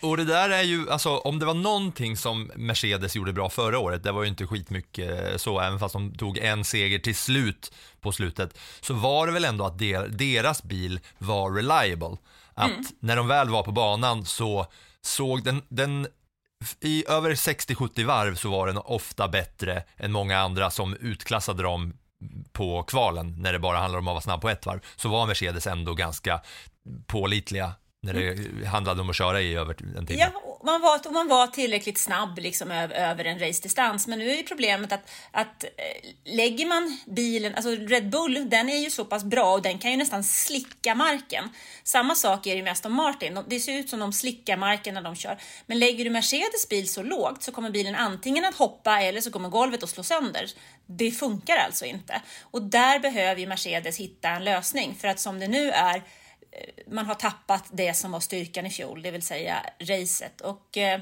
Och 0.00 0.16
det 0.16 0.24
där 0.24 0.50
är 0.50 0.62
ju, 0.62 0.90
alltså 0.90 1.18
om 1.18 1.38
det 1.38 1.46
var 1.46 1.54
någonting 1.54 2.16
som 2.16 2.50
Mercedes 2.56 3.16
gjorde 3.16 3.32
bra 3.32 3.50
förra 3.50 3.78
året, 3.78 4.02
det 4.02 4.12
var 4.12 4.22
ju 4.22 4.28
inte 4.28 4.46
skitmycket 4.46 5.40
så, 5.40 5.60
även 5.60 5.78
fast 5.78 5.92
de 5.92 6.14
tog 6.14 6.38
en 6.38 6.64
seger 6.64 6.98
till 6.98 7.16
slut 7.16 7.72
på 8.00 8.12
slutet, 8.12 8.58
så 8.80 8.94
var 8.94 9.26
det 9.26 9.32
väl 9.32 9.44
ändå 9.44 9.64
att 9.64 9.78
der, 9.78 10.08
deras 10.08 10.62
bil 10.62 11.00
var 11.18 11.50
reliable. 11.50 12.16
Att 12.54 12.92
när 13.00 13.16
de 13.16 13.28
väl 13.28 13.48
var 13.48 13.62
på 13.62 13.72
banan 13.72 14.24
så 14.26 14.66
såg 15.02 15.44
den, 15.44 15.62
den 15.68 16.06
i 16.80 17.04
över 17.08 17.30
60-70 17.30 18.04
varv 18.04 18.34
så 18.34 18.50
var 18.50 18.66
den 18.66 18.78
ofta 18.78 19.28
bättre 19.28 19.82
än 19.96 20.12
många 20.12 20.38
andra 20.38 20.70
som 20.70 20.96
utklassade 21.00 21.62
dem 21.62 21.92
på 22.52 22.82
kvalen 22.82 23.34
när 23.38 23.52
det 23.52 23.58
bara 23.58 23.78
handlar 23.78 23.98
om 23.98 24.08
att 24.08 24.12
vara 24.12 24.20
snabb 24.20 24.40
på 24.40 24.48
ett 24.48 24.66
varv. 24.66 24.80
Så 24.96 25.08
var 25.08 25.26
Mercedes 25.26 25.66
ändå 25.66 25.94
ganska 25.94 26.40
pålitliga 27.06 27.72
när 28.02 28.14
det 28.14 28.66
handlade 28.66 29.00
om 29.00 29.10
att 29.10 29.16
köra 29.16 29.40
i 29.40 29.54
över 29.54 29.76
en 29.96 30.06
timme. 30.06 30.20
Ja, 30.34 30.49
man 30.64 30.80
var, 30.80 31.12
man 31.12 31.28
var 31.28 31.46
tillräckligt 31.46 31.98
snabb 31.98 32.38
liksom 32.38 32.70
över, 32.70 32.94
över 32.94 33.24
en 33.24 33.38
racedistans. 33.38 34.06
Men 34.06 34.18
nu 34.18 34.30
är 34.30 34.36
ju 34.36 34.42
problemet 34.42 34.92
att, 34.92 35.10
att 35.30 35.64
eh, 35.64 35.70
lägger 36.24 36.66
man 36.66 36.98
bilen, 37.06 37.54
alltså 37.54 37.70
Red 37.70 38.10
Bull, 38.10 38.50
den 38.50 38.68
är 38.68 38.76
ju 38.78 38.90
så 38.90 39.04
pass 39.04 39.24
bra 39.24 39.52
och 39.52 39.62
den 39.62 39.78
kan 39.78 39.90
ju 39.90 39.96
nästan 39.96 40.24
slicka 40.24 40.94
marken. 40.94 41.48
Samma 41.84 42.14
sak 42.14 42.46
är 42.46 42.56
det 42.56 42.62
med 42.62 42.72
Aston 42.72 42.92
Martin. 42.92 43.34
De- 43.34 43.44
Det 43.48 43.60
ser 43.60 43.72
ut 43.78 43.88
som 43.90 43.98
de 44.00 44.12
slickar 44.12 44.56
marken 44.56 44.94
när 44.94 45.02
de 45.02 45.16
kör. 45.16 45.38
Men 45.66 45.78
lägger 45.78 46.04
du 46.04 46.10
Mercedes 46.10 46.68
bil 46.68 46.88
så 46.88 47.02
lågt 47.02 47.42
så 47.42 47.52
kommer 47.52 47.70
bilen 47.70 47.94
antingen 47.94 48.44
att 48.44 48.54
hoppa 48.54 49.00
eller 49.02 49.20
så 49.20 49.30
kommer 49.30 49.48
golvet 49.48 49.82
att 49.82 49.90
slå 49.90 50.02
sönder. 50.02 50.50
Det 50.86 51.10
funkar 51.10 51.56
alltså 51.56 51.84
inte. 51.84 52.22
Och 52.42 52.62
där 52.62 52.98
behöver 52.98 53.40
ju 53.40 53.46
Mercedes 53.46 53.96
hitta 53.96 54.28
en 54.28 54.44
lösning. 54.44 54.94
För 55.00 55.08
att 55.08 55.20
som 55.20 55.40
det 55.40 55.48
nu 55.48 55.70
är 55.70 56.02
Eh, 56.52 56.92
man 56.92 57.06
har 57.06 57.14
tappat 57.14 57.64
det 57.72 57.94
som 57.94 58.12
var 58.12 58.20
styrkan 58.20 58.66
i 58.66 58.70
fjol, 58.70 59.02
det 59.02 59.10
vill 59.10 59.22
säga 59.22 59.66
racet. 59.78 60.40
Och, 60.40 60.76
eh, 60.78 61.00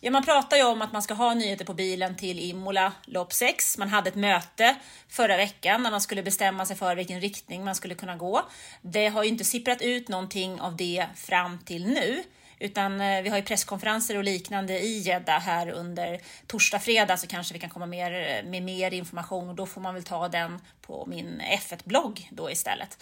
ja, 0.00 0.10
man 0.10 0.24
pratar 0.24 0.56
ju 0.56 0.64
om 0.64 0.82
att 0.82 0.92
man 0.92 1.02
ska 1.02 1.14
ha 1.14 1.34
nyheter 1.34 1.64
på 1.64 1.74
bilen 1.74 2.16
till 2.16 2.38
Imola 2.38 2.92
lopp 3.04 3.32
6. 3.32 3.78
Man 3.78 3.88
hade 3.88 4.08
ett 4.08 4.14
möte 4.14 4.76
förra 5.08 5.36
veckan 5.36 5.82
när 5.82 5.90
man 5.90 6.00
skulle 6.00 6.22
bestämma 6.22 6.66
sig 6.66 6.76
för 6.76 6.96
vilken 6.96 7.20
riktning 7.20 7.64
man 7.64 7.74
skulle 7.74 7.94
kunna 7.94 8.16
gå. 8.16 8.42
Det 8.82 9.08
har 9.08 9.22
ju 9.22 9.28
inte 9.28 9.44
sipprat 9.44 9.82
ut 9.82 10.08
någonting 10.08 10.60
av 10.60 10.76
det 10.76 11.06
fram 11.14 11.58
till 11.58 11.86
nu. 11.86 12.22
Utan 12.60 13.00
eh, 13.00 13.22
vi 13.22 13.28
har 13.28 13.36
ju 13.36 13.42
presskonferenser 13.42 14.16
och 14.16 14.24
liknande 14.24 14.80
i 14.80 14.98
Jeddah 14.98 15.40
här 15.40 15.70
under 15.70 16.20
torsdag, 16.46 16.78
fredag 16.78 17.16
så 17.16 17.26
kanske 17.26 17.54
vi 17.54 17.60
kan 17.60 17.70
komma 17.70 17.86
mer, 17.86 18.42
med 18.42 18.62
mer 18.62 18.94
information 18.94 19.48
och 19.48 19.54
då 19.54 19.66
får 19.66 19.80
man 19.80 19.94
väl 19.94 20.04
ta 20.04 20.28
den 20.28 20.60
på 20.80 21.06
min 21.06 21.42
F1-blogg 21.60 22.28
då 22.32 22.50
istället. 22.50 22.98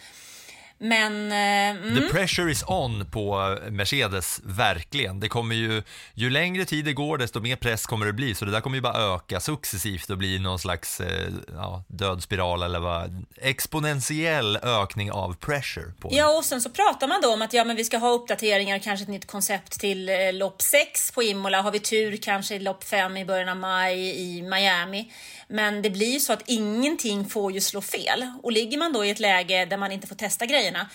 Men 0.78 1.33
eh, 1.33 1.83
mm. 1.83 1.95
The 1.95 2.09
pressure 2.09 2.50
is 2.50 2.64
on 2.66 3.06
på 3.11 3.56
Mercedes, 3.71 4.40
verkligen. 4.45 5.21
Det 5.21 5.28
kommer 5.28 5.54
ju, 5.54 5.83
ju 6.14 6.30
längre 6.30 6.64
tid 6.64 6.85
det 6.85 6.92
går 6.92 7.18
desto 7.18 7.40
mer 7.40 7.56
press 7.56 7.87
kommer 7.87 8.06
det 8.06 8.12
bli, 8.12 8.35
så 8.35 8.45
det 8.45 8.50
där 8.50 8.61
kommer 8.61 8.76
ju 8.76 8.80
bara 8.80 9.14
öka 9.14 9.40
successivt 9.40 10.11
och 10.11 10.18
bli 10.18 10.38
någon 10.38 10.59
slags 10.59 11.00
eh, 11.00 11.28
ja, 11.54 11.85
död 11.88 12.23
spiral 12.23 12.62
eller 12.62 12.78
vad, 12.78 13.25
exponentiell 13.37 14.56
ökning 14.56 15.12
av 15.12 15.37
pressure 15.37 15.92
på. 16.00 16.09
Ja, 16.12 16.37
och 16.38 16.45
sen 16.45 16.61
så 16.61 16.71
pratar 16.71 17.09
man 17.09 17.21
då 17.21 17.33
om 17.33 17.42
att 17.42 17.52
ja, 17.52 17.64
men 17.64 17.76
vi 17.76 17.85
ska 17.85 17.99
ha 17.99 18.11
uppdateringar, 18.11 18.78
kanske 18.78 19.02
ett 19.02 19.09
nytt 19.09 19.26
koncept 19.26 19.80
till 19.80 20.09
eh, 20.09 20.33
lopp 20.33 20.62
6 20.62 21.11
på 21.11 21.23
Imola. 21.23 21.62
Har 21.62 21.71
vi 21.71 21.80
tur 21.80 22.16
kanske 22.16 22.54
i 22.54 22.59
lopp 22.59 22.85
5 22.85 23.16
i 23.16 23.25
början 23.25 23.49
av 23.49 23.56
maj 23.56 24.21
i 24.21 24.42
Miami. 24.42 25.12
Men 25.49 25.83
det 25.83 25.91
blir 25.91 26.12
ju 26.12 26.21
så 26.21 26.33
att 26.33 26.43
ingenting 26.47 27.29
får 27.29 27.53
ju 27.53 27.61
slå 27.61 27.81
fel. 27.81 28.31
Och 28.43 28.53
ligger 28.53 28.79
man 28.79 28.93
då 28.93 29.05
i 29.05 29.11
ett 29.11 29.21
läge 29.21 29.65
där 29.65 29.76
man 29.76 29.93
inte 29.93 30.07
får 30.07 30.17
testa 30.17 30.47
grejerna 30.47 30.91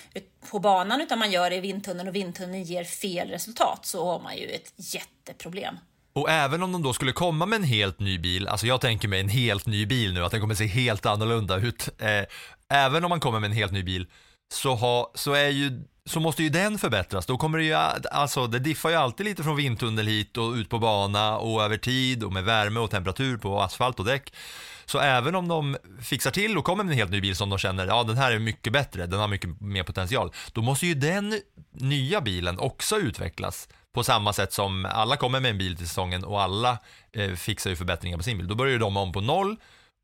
på 0.50 0.60
banan 0.60 1.02
utan 1.02 1.20
man 1.20 1.32
gör 1.32 1.50
det 1.50 1.56
i 1.56 1.60
vindtunneln 1.60 2.10
och 2.10 2.16
vindtunneln 2.16 2.64
ger 2.64 2.84
fel 2.84 3.30
resultat 3.30 3.86
så 3.86 4.06
har 4.06 4.20
man 4.20 4.38
ju 4.38 4.48
ett 4.48 4.74
jätteproblem. 4.76 5.78
Och 6.14 6.30
även 6.30 6.64
om 6.64 6.72
de 6.72 6.84
då 6.84 6.94
skulle 6.94 7.12
komma 7.12 7.46
med 7.46 7.58
en 7.58 7.64
helt 7.64 8.00
ny 8.00 8.20
bil, 8.20 8.48
alltså 8.48 8.68
jag 8.68 8.82
tänker 8.82 9.08
mig 9.08 9.20
en 9.20 9.30
helt 9.30 9.66
ny 9.66 9.86
bil 9.86 10.14
nu, 10.14 10.26
att 10.26 10.32
den 10.32 10.42
kommer 10.42 10.56
se 10.56 10.66
helt 10.66 11.06
annorlunda 11.06 11.58
ut. 11.58 11.90
Eh, 12.02 12.26
även 12.70 13.04
om 13.04 13.10
man 13.10 13.20
kommer 13.20 13.40
med 13.40 13.48
en 13.48 13.58
helt 13.58 13.72
ny 13.72 13.84
bil 13.84 14.08
så, 14.54 14.76
ha, 14.76 15.12
så, 15.16 15.34
är 15.34 15.50
ju, 15.50 15.84
så 16.12 16.20
måste 16.20 16.44
ju 16.44 16.50
den 16.50 16.78
förbättras. 16.78 17.26
Då 17.26 17.38
kommer 17.38 17.58
det 17.58 17.64
ju, 17.64 17.74
alltså 17.74 18.48
det 18.48 18.60
diffar 18.60 18.90
ju 18.90 18.96
alltid 18.96 19.26
lite 19.26 19.44
från 19.44 19.56
vindtunnel 19.56 20.08
hit 20.08 20.38
och 20.38 20.54
ut 20.54 20.70
på 20.70 20.80
bana 20.80 21.38
och 21.38 21.64
över 21.64 21.78
tid 21.78 22.24
och 22.24 22.34
med 22.34 22.44
värme 22.44 22.80
och 22.80 22.92
temperatur 22.92 23.38
på 23.38 23.62
asfalt 23.62 24.00
och 24.00 24.06
däck. 24.06 24.34
Så 24.86 25.00
även 25.00 25.36
om 25.36 25.48
de 25.48 25.78
fixar 26.02 26.32
till 26.32 26.58
och 26.58 26.66
kommer 26.66 26.84
med 26.84 26.92
en 26.92 26.98
helt 26.98 27.12
ny 27.12 27.22
bil 27.22 27.36
som 27.36 27.50
de 27.50 27.60
känner, 27.60 27.88
ja 27.88 28.04
den 28.04 28.18
här 28.18 28.32
är 28.32 28.40
mycket 28.40 28.74
bättre, 28.74 29.06
den 29.06 29.20
har 29.20 29.28
mycket 29.28 29.62
mer 29.62 29.84
potential, 29.84 30.32
då 30.54 30.62
måste 30.62 30.88
ju 30.88 30.94
den 30.94 31.40
nya 31.72 32.22
bilen 32.22 32.60
också 32.60 32.98
utvecklas 32.98 33.70
på 33.94 34.04
samma 34.04 34.34
sätt 34.34 34.54
som 34.54 34.86
alla 34.86 35.18
kommer 35.18 35.40
med 35.40 35.52
en 35.52 35.58
bil 35.58 35.78
till 35.78 35.88
säsongen 35.88 36.24
och 36.24 36.42
alla 36.42 36.78
eh, 37.12 37.34
fixar 37.34 37.70
ju 37.70 37.76
förbättringar 37.76 38.18
på 38.18 38.24
sin 38.24 38.38
bil. 38.38 38.48
Då 38.48 38.56
börjar 38.56 38.74
ju 38.74 38.80
de 38.80 38.98
om 38.98 39.12
på 39.12 39.22
noll 39.22 39.58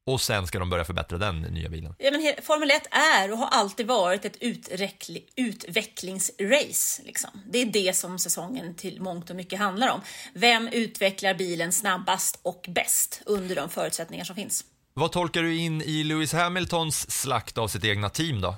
och 0.08 0.22
sen 0.22 0.48
ska 0.48 0.60
de 0.60 0.70
börja 0.70 0.86
förbättra 0.86 1.18
den 1.18 1.42
nya 1.42 1.70
bilen. 1.70 1.96
Ja, 1.98 2.12
men 2.12 2.34
Formel 2.44 2.72
1 2.72 2.88
är 2.92 3.32
och 3.32 3.38
har 3.38 3.48
alltid 3.48 3.88
varit 3.88 4.26
ett 4.26 4.38
utveckli- 4.42 5.24
utvecklingsrace. 5.36 7.02
Liksom. 7.04 7.30
Det 7.52 7.62
är 7.62 7.66
det 7.66 7.96
som 7.96 8.20
säsongen 8.20 8.76
till 8.76 9.02
mångt 9.02 9.30
och 9.30 9.36
mycket 9.36 9.60
handlar 9.60 9.88
om. 9.88 10.02
Vem 10.34 10.68
utvecklar 10.68 11.34
bilen 11.34 11.72
snabbast 11.72 12.40
och 12.42 12.66
bäst 12.70 13.22
under 13.26 13.56
de 13.56 13.70
förutsättningar 13.70 14.26
som 14.26 14.36
finns? 14.36 14.66
Vad 14.94 15.12
tolkar 15.12 15.44
du 15.44 15.58
in 15.58 15.82
i 15.82 16.04
Lewis 16.04 16.34
Hamiltons 16.34 17.12
slakt 17.12 17.58
av 17.58 17.68
sitt 17.68 17.84
egna 17.84 18.10
team 18.10 18.42
då? 18.42 18.56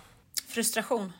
Frustration. 0.47 1.13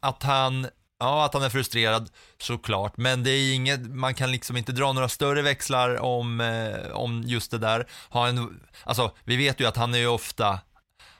Att 0.00 0.22
han, 0.22 0.66
ja 1.02 1.24
att 1.24 1.34
han 1.34 1.42
är 1.42 1.48
frustrerad 1.48 2.10
såklart, 2.38 2.96
men 2.96 3.22
det 3.22 3.30
är 3.30 3.54
inget, 3.54 3.80
man 3.80 4.14
kan 4.14 4.30
liksom 4.30 4.56
inte 4.56 4.72
dra 4.72 4.92
några 4.92 5.08
större 5.08 5.42
växlar 5.42 6.00
om, 6.00 6.40
eh, 6.40 6.92
om 6.92 7.22
just 7.26 7.50
det 7.50 7.58
där. 7.58 7.86
Ha 8.08 8.28
en, 8.28 8.60
alltså 8.84 9.12
vi 9.24 9.36
vet 9.36 9.60
ju 9.60 9.66
att 9.66 9.76
han 9.76 9.94
är 9.94 9.98
ju 9.98 10.06
ofta, 10.06 10.60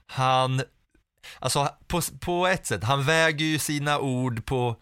han, 0.07 0.63
alltså 1.39 1.69
på, 1.87 2.01
på 2.21 2.47
ett 2.47 2.67
sätt, 2.67 2.85
han 2.85 3.05
väger 3.05 3.45
ju 3.45 3.59
sina 3.59 3.99
ord 3.99 4.45
på, 4.45 4.77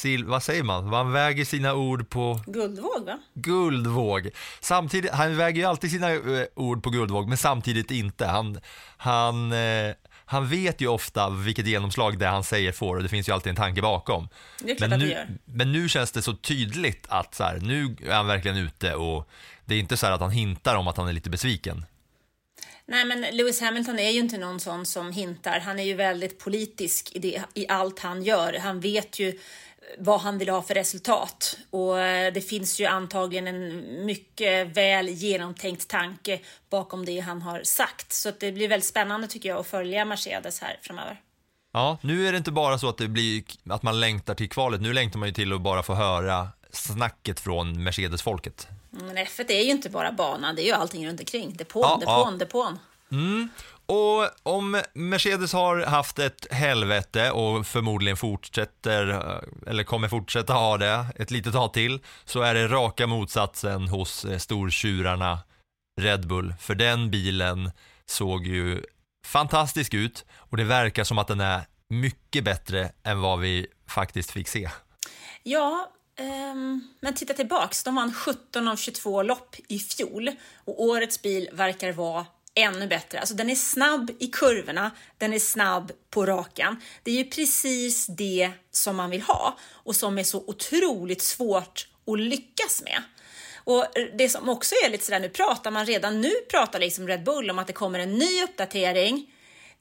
sil, 0.00 0.22
vad 0.24 0.42
säger 0.42 0.62
man, 0.62 0.92
han 0.92 1.12
väger 1.12 1.44
sina 1.44 1.74
ord 1.74 2.10
på 2.10 2.40
Guldvåg, 2.46 3.06
va? 3.06 3.18
guldvåg. 3.34 4.30
Samtidigt, 4.60 5.10
han 5.10 5.36
väger 5.36 5.60
ju 5.60 5.68
alltid 5.68 5.90
sina 5.90 6.10
eh, 6.12 6.46
ord 6.54 6.82
på 6.82 6.90
guldvåg, 6.90 7.28
men 7.28 7.38
samtidigt 7.38 7.90
inte. 7.90 8.26
Han, 8.26 8.60
han, 8.96 9.52
eh, 9.52 9.94
han 10.30 10.48
vet 10.48 10.80
ju 10.80 10.88
ofta 10.88 11.30
vilket 11.30 11.66
genomslag 11.66 12.18
det 12.18 12.26
han 12.26 12.44
säger 12.44 12.72
får 12.72 12.96
och 12.96 13.02
det 13.02 13.08
finns 13.08 13.28
ju 13.28 13.32
alltid 13.32 13.50
en 13.50 13.56
tanke 13.56 13.82
bakom. 13.82 14.28
Men 14.80 14.90
nu, 14.90 15.26
men 15.44 15.72
nu 15.72 15.88
känns 15.88 16.12
det 16.12 16.22
så 16.22 16.34
tydligt 16.34 17.06
att 17.08 17.34
så 17.34 17.44
här, 17.44 17.58
nu 17.62 17.96
är 18.06 18.14
han 18.14 18.26
verkligen 18.26 18.56
ute 18.56 18.94
och 18.94 19.28
det 19.64 19.74
är 19.74 19.78
inte 19.78 19.96
så 19.96 20.06
här 20.06 20.12
att 20.12 20.20
han 20.20 20.30
hintar 20.30 20.74
om 20.74 20.88
att 20.88 20.96
han 20.96 21.08
är 21.08 21.12
lite 21.12 21.30
besviken. 21.30 21.84
Nej, 22.86 23.04
men 23.04 23.20
Lewis 23.20 23.60
Hamilton 23.60 23.98
är 23.98 24.10
ju 24.10 24.18
inte 24.18 24.38
någon 24.38 24.60
sån 24.60 24.86
som 24.86 25.12
hintar. 25.12 25.60
Han 25.60 25.78
är 25.78 25.84
ju 25.84 25.94
väldigt 25.94 26.38
politisk 26.38 27.10
i, 27.14 27.18
det, 27.18 27.42
i 27.54 27.68
allt 27.68 27.98
han 27.98 28.22
gör. 28.22 28.58
Han 28.58 28.80
vet 28.80 29.18
ju 29.18 29.38
vad 29.98 30.20
han 30.20 30.38
vill 30.38 30.48
ha 30.48 30.62
för 30.62 30.74
resultat 30.74 31.58
och 31.70 32.00
eh, 32.00 32.32
det 32.32 32.40
finns 32.40 32.80
ju 32.80 32.86
antagligen 32.86 33.46
en 33.46 34.06
mycket 34.06 34.76
väl 34.76 35.08
genomtänkt 35.08 35.88
tanke 35.88 36.40
bakom 36.70 37.04
det 37.04 37.20
han 37.20 37.42
har 37.42 37.62
sagt. 37.62 38.12
Så 38.12 38.28
att 38.28 38.40
det 38.40 38.52
blir 38.52 38.68
väldigt 38.68 38.88
spännande 38.88 39.26
tycker 39.28 39.48
jag 39.48 39.58
att 39.58 39.66
följa 39.66 40.04
Mercedes 40.04 40.60
här 40.60 40.78
framöver. 40.82 41.20
Ja, 41.72 41.98
nu 42.00 42.28
är 42.28 42.32
det 42.32 42.38
inte 42.38 42.50
bara 42.50 42.78
så 42.78 42.88
att 42.88 42.98
det 42.98 43.08
blir 43.08 43.42
att 43.70 43.82
man 43.82 44.00
längtar 44.00 44.34
till 44.34 44.48
kvalet, 44.48 44.80
nu 44.80 44.92
längtar 44.92 45.18
man 45.18 45.28
ju 45.28 45.34
till 45.34 45.52
att 45.52 45.60
bara 45.60 45.82
få 45.82 45.94
höra 45.94 46.48
snacket 46.72 47.40
från 47.40 47.82
Mercedes-folket. 47.82 48.68
Men 48.90 49.16
F1 49.18 49.50
är 49.50 49.62
ju 49.62 49.70
inte 49.70 49.90
bara 49.90 50.12
banan, 50.12 50.56
det 50.56 50.62
är 50.62 50.66
ju 50.66 50.72
allting 50.72 51.08
runt 51.08 51.20
omkring. 51.20 51.56
Depån, 51.56 51.82
Ja, 51.82 51.96
depån, 52.00 52.32
ja. 52.32 52.38
depån. 52.38 52.78
Och 53.88 54.28
om 54.42 54.82
Mercedes 54.94 55.52
har 55.52 55.80
haft 55.80 56.18
ett 56.18 56.52
helvete 56.52 57.30
och 57.30 57.66
förmodligen 57.66 58.16
fortsätter, 58.16 59.06
eller 59.66 59.84
kommer 59.84 60.08
fortsätta 60.08 60.52
ha 60.52 60.78
det 60.78 61.06
ett 61.16 61.30
litet 61.30 61.52
tag 61.52 61.72
till, 61.72 62.00
så 62.24 62.42
är 62.42 62.54
det 62.54 62.68
raka 62.68 63.06
motsatsen 63.06 63.88
hos 63.88 64.24
eh, 64.24 64.38
stortjurarna 64.38 65.38
Red 66.00 66.26
Bull. 66.26 66.54
För 66.60 66.74
den 66.74 67.10
bilen 67.10 67.70
såg 68.06 68.46
ju 68.46 68.82
fantastisk 69.26 69.94
ut 69.94 70.24
och 70.32 70.56
det 70.56 70.64
verkar 70.64 71.04
som 71.04 71.18
att 71.18 71.28
den 71.28 71.40
är 71.40 71.62
mycket 71.88 72.44
bättre 72.44 72.92
än 73.02 73.20
vad 73.20 73.40
vi 73.40 73.66
faktiskt 73.86 74.30
fick 74.30 74.48
se. 74.48 74.70
Ja, 75.42 75.92
Um, 76.20 76.88
men 77.00 77.14
titta 77.14 77.34
tillbaks. 77.34 77.84
De 77.84 77.94
vann 77.94 78.14
17 78.14 78.68
av 78.68 78.76
22 78.76 79.22
lopp 79.22 79.56
i 79.68 79.78
fjol 79.78 80.30
och 80.64 80.82
årets 80.82 81.22
bil 81.22 81.48
verkar 81.52 81.92
vara 81.92 82.26
ännu 82.58 82.86
bättre. 82.86 83.20
Alltså 83.20 83.34
den 83.34 83.50
är 83.50 83.54
snabb 83.54 84.10
i 84.18 84.26
kurvorna, 84.26 84.90
den 85.18 85.32
är 85.32 85.38
snabb 85.38 85.92
på 86.10 86.26
rakan. 86.26 86.82
Det 87.02 87.10
är 87.10 87.14
ju 87.14 87.24
precis 87.24 88.06
det 88.06 88.50
som 88.70 88.96
man 88.96 89.10
vill 89.10 89.22
ha 89.22 89.58
och 89.72 89.96
som 89.96 90.18
är 90.18 90.24
så 90.24 90.44
otroligt 90.46 91.22
svårt 91.22 91.88
att 92.06 92.20
lyckas 92.20 92.82
med. 92.82 93.02
Och 93.64 93.86
det 94.18 94.28
som 94.28 94.48
också 94.48 94.74
är 94.84 94.90
lite 94.90 95.04
sådär, 95.04 95.20
nu 95.20 95.28
pratar 95.28 95.70
man 95.70 95.86
redan 95.86 96.20
nu 96.20 96.30
pratar 96.50 96.78
liksom 96.78 97.08
Red 97.08 97.24
Bull 97.24 97.50
om 97.50 97.58
att 97.58 97.66
det 97.66 97.72
kommer 97.72 97.98
en 97.98 98.14
ny 98.14 98.42
uppdatering 98.42 99.26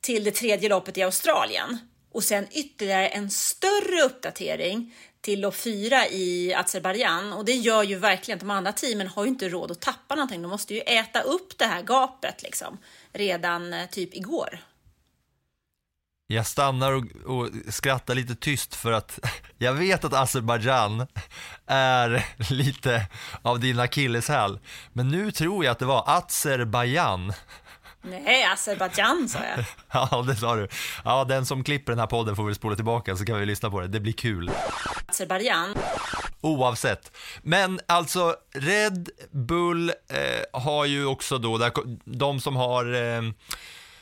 till 0.01 0.23
det 0.23 0.31
tredje 0.31 0.69
loppet 0.69 0.97
i 0.97 1.03
Australien 1.03 1.77
och 2.11 2.23
sen 2.23 2.47
ytterligare 2.51 3.07
en 3.07 3.29
större 3.29 4.01
uppdatering 4.05 4.95
till 5.27 5.41
lopp 5.41 5.55
fyra 5.55 6.07
i 6.07 6.53
Azerbajdzjan 6.53 7.33
och 7.33 7.45
det 7.45 7.53
gör 7.53 7.83
ju 7.83 7.95
verkligen 7.95 8.35
att 8.35 8.41
de 8.41 8.49
andra 8.49 8.71
teamen 8.71 9.07
har 9.07 9.23
ju 9.23 9.29
inte 9.29 9.49
råd 9.49 9.71
att 9.71 9.81
tappa 9.81 10.15
någonting. 10.15 10.41
De 10.41 10.47
måste 10.47 10.73
ju 10.73 10.79
äta 10.79 11.21
upp 11.21 11.57
det 11.57 11.65
här 11.65 11.81
gapet 11.81 12.43
liksom 12.43 12.77
redan 13.13 13.73
eh, 13.73 13.85
typ 13.85 14.15
igår. 14.15 14.59
Jag 16.27 16.45
stannar 16.45 16.91
och, 16.91 17.05
och 17.25 17.49
skrattar 17.69 18.15
lite 18.15 18.35
tyst 18.35 18.75
för 18.75 18.91
att 18.91 19.19
jag 19.57 19.73
vet 19.73 20.03
att 20.03 20.13
Azerbajdzjan 20.13 21.07
är 21.65 22.25
lite 22.53 23.07
av 23.41 23.59
din 23.59 23.79
akilleshäl. 23.79 24.59
Men 24.93 25.09
nu 25.09 25.31
tror 25.31 25.65
jag 25.65 25.71
att 25.71 25.79
det 25.79 25.85
var 25.85 26.03
Azerbajdzjan. 26.05 27.33
Nej, 28.01 28.43
Azerbajdzjan 28.43 29.29
sa 29.29 29.39
jag. 29.39 29.65
Ja, 30.11 30.21
det 30.27 30.35
sa 30.35 30.55
du. 30.55 30.67
Ja, 31.05 31.23
den 31.23 31.45
som 31.45 31.63
klipper 31.63 31.91
den 31.91 31.99
här 31.99 32.07
podden 32.07 32.35
får 32.35 32.45
väl 32.45 32.55
spola 32.55 32.75
tillbaka 32.75 33.15
så 33.15 33.25
kan 33.25 33.39
vi 33.39 33.45
lyssna 33.45 33.69
på 33.69 33.81
det. 33.81 33.87
Det 33.87 33.99
blir 33.99 34.13
kul. 34.13 34.51
Azerbajdzjan. 35.07 35.75
Oavsett. 36.41 37.17
Men 37.41 37.79
alltså, 37.85 38.35
Red 38.53 39.09
Bull 39.31 39.89
eh, 39.89 40.61
har 40.61 40.85
ju 40.85 41.05
också 41.05 41.37
då, 41.37 41.57
där, 41.57 41.71
de 42.05 42.39
som 42.39 42.55
har, 42.55 42.93
eh, 42.93 43.21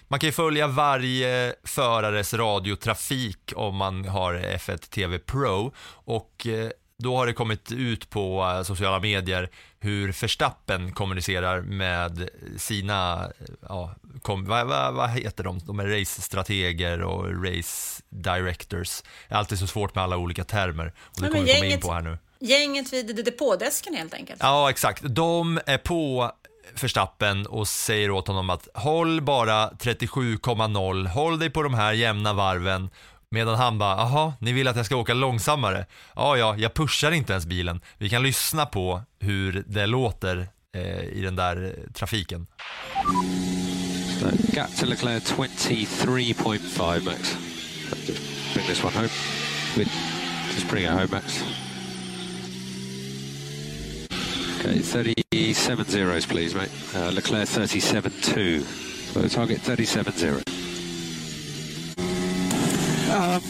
man 0.07 0.19
kan 0.19 0.27
ju 0.27 0.33
följa 0.33 0.67
varje 0.67 1.55
förares 1.63 2.33
radiotrafik 2.33 3.53
om 3.55 3.75
man 3.75 4.07
har 4.07 4.33
F1 4.33 4.77
TV 4.77 5.19
Pro 5.19 5.73
och 6.05 6.47
eh, 6.47 6.69
då 6.97 7.17
har 7.17 7.27
det 7.27 7.33
kommit 7.33 7.71
ut 7.71 8.09
på 8.09 8.43
eh, 8.43 8.63
sociala 8.63 8.99
medier 8.99 9.49
hur 9.85 10.11
Verstappen 10.21 10.93
kommunicerar 10.93 11.61
med 11.61 12.29
sina, 12.57 13.31
ja, 13.69 13.95
kom, 14.21 14.45
vad, 14.45 14.67
vad, 14.67 14.93
vad 14.93 15.09
heter 15.09 15.43
de? 15.43 15.59
De 15.59 15.79
är 15.79 15.85
race-strateger 15.85 17.01
och 17.01 17.45
race 17.45 18.01
directors. 18.09 19.01
Det 19.27 19.35
är 19.35 19.39
alltid 19.39 19.59
så 19.59 19.67
svårt 19.67 19.95
med 19.95 20.03
alla 20.03 20.17
olika 20.17 20.43
termer 20.43 20.93
och 20.97 21.21
det 21.21 21.27
kommer 21.27 21.45
vi 21.45 21.53
komma 21.53 21.65
in 21.65 21.79
på 21.79 21.93
här 21.93 22.01
nu. 22.01 22.17
Gänget 22.39 22.93
vid 22.93 23.25
depådesken 23.25 23.93
helt 23.93 24.13
enkelt. 24.13 24.39
Ja, 24.43 24.69
exakt. 24.69 25.03
De 25.03 25.59
är 25.65 25.77
på 25.77 26.31
Verstappen 26.81 27.47
och 27.47 27.67
säger 27.67 28.11
åt 28.11 28.27
honom 28.27 28.49
att 28.49 28.67
håll 28.73 29.21
bara 29.21 29.69
37,0, 29.69 31.07
håll 31.07 31.39
dig 31.39 31.49
på 31.49 31.63
de 31.63 31.73
här 31.73 31.93
jämna 31.93 32.33
varven. 32.33 32.89
Medan 33.35 33.55
han 33.55 33.77
bara, 33.77 33.97
jaha, 33.97 34.33
ni 34.39 34.51
vill 34.51 34.67
att 34.67 34.75
jag 34.75 34.85
ska 34.85 34.95
åka 34.95 35.13
långsammare? 35.13 35.85
Ja, 36.15 36.37
ja, 36.37 36.55
jag 36.57 36.73
pushar 36.73 37.11
inte 37.11 37.33
ens 37.33 37.45
bilen. 37.45 37.81
Vi 37.97 38.09
kan 38.09 38.23
lyssna 38.23 38.65
på 38.65 39.01
hur 39.19 39.63
det 39.67 39.85
låter 39.85 40.47
eh, 40.75 41.03
i 41.03 41.21
den 41.21 41.35
där 41.35 41.65
eh, 41.65 41.91
trafiken. 41.93 42.47
So 44.19 44.27
gap 44.53 44.75
to 44.79 44.85
Leclerc 44.85 45.23
23.5 45.23 47.05
max. 47.05 47.37
Just 48.07 48.53
bring 48.53 48.67
this 48.67 48.83
one 48.83 48.93
home. 48.93 49.09
With, 49.77 49.91
just 50.53 50.69
bring 50.69 50.83
it 50.83 50.91
home, 50.91 51.07
Max. 51.11 51.43
Okay, 54.59 54.79
37 54.79 55.85
zeros, 55.87 56.25
please, 56.25 56.55
mate. 56.55 56.71
Uh, 56.95 57.11
Leclerc 57.11 57.49
37.2. 57.49 58.63
So 59.13 59.29
target 59.29 59.61
37.0. 63.15 63.41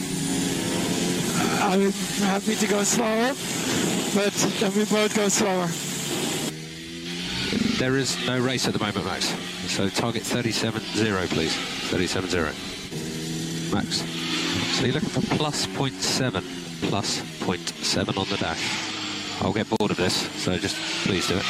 I'm 1.61 1.91
happy 2.27 2.55
to 2.55 2.67
go 2.67 2.83
slower, 2.83 3.33
but 4.13 4.33
then 4.59 4.71
we 4.75 4.85
both 4.85 5.15
go 5.15 5.27
slower. 5.29 5.67
There 7.79 7.97
is 7.97 8.15
no 8.27 8.39
race 8.39 8.67
at 8.67 8.73
the 8.73 8.79
moment, 8.79 9.05
Max. 9.05 9.33
So 9.67 9.89
target 9.89 10.23
37.0, 10.23 11.27
please. 11.29 11.53
37.0. 11.89 13.73
Max. 13.73 14.03
So 14.77 14.85
you're 14.85 14.93
looking 14.93 15.09
for 15.09 15.21
plus 15.35 15.65
0.7. 15.67 16.43
Plus 16.89 17.21
0.7 17.39 18.17
on 18.17 18.27
the 18.29 18.37
dash. 18.37 18.61
I'll 19.41 19.53
get 19.53 19.67
bored 19.69 19.91
of 19.91 19.97
this, 19.97 20.29
so 20.43 20.57
just 20.57 20.75
please 21.05 21.27
do 21.27 21.37
it. 21.37 21.45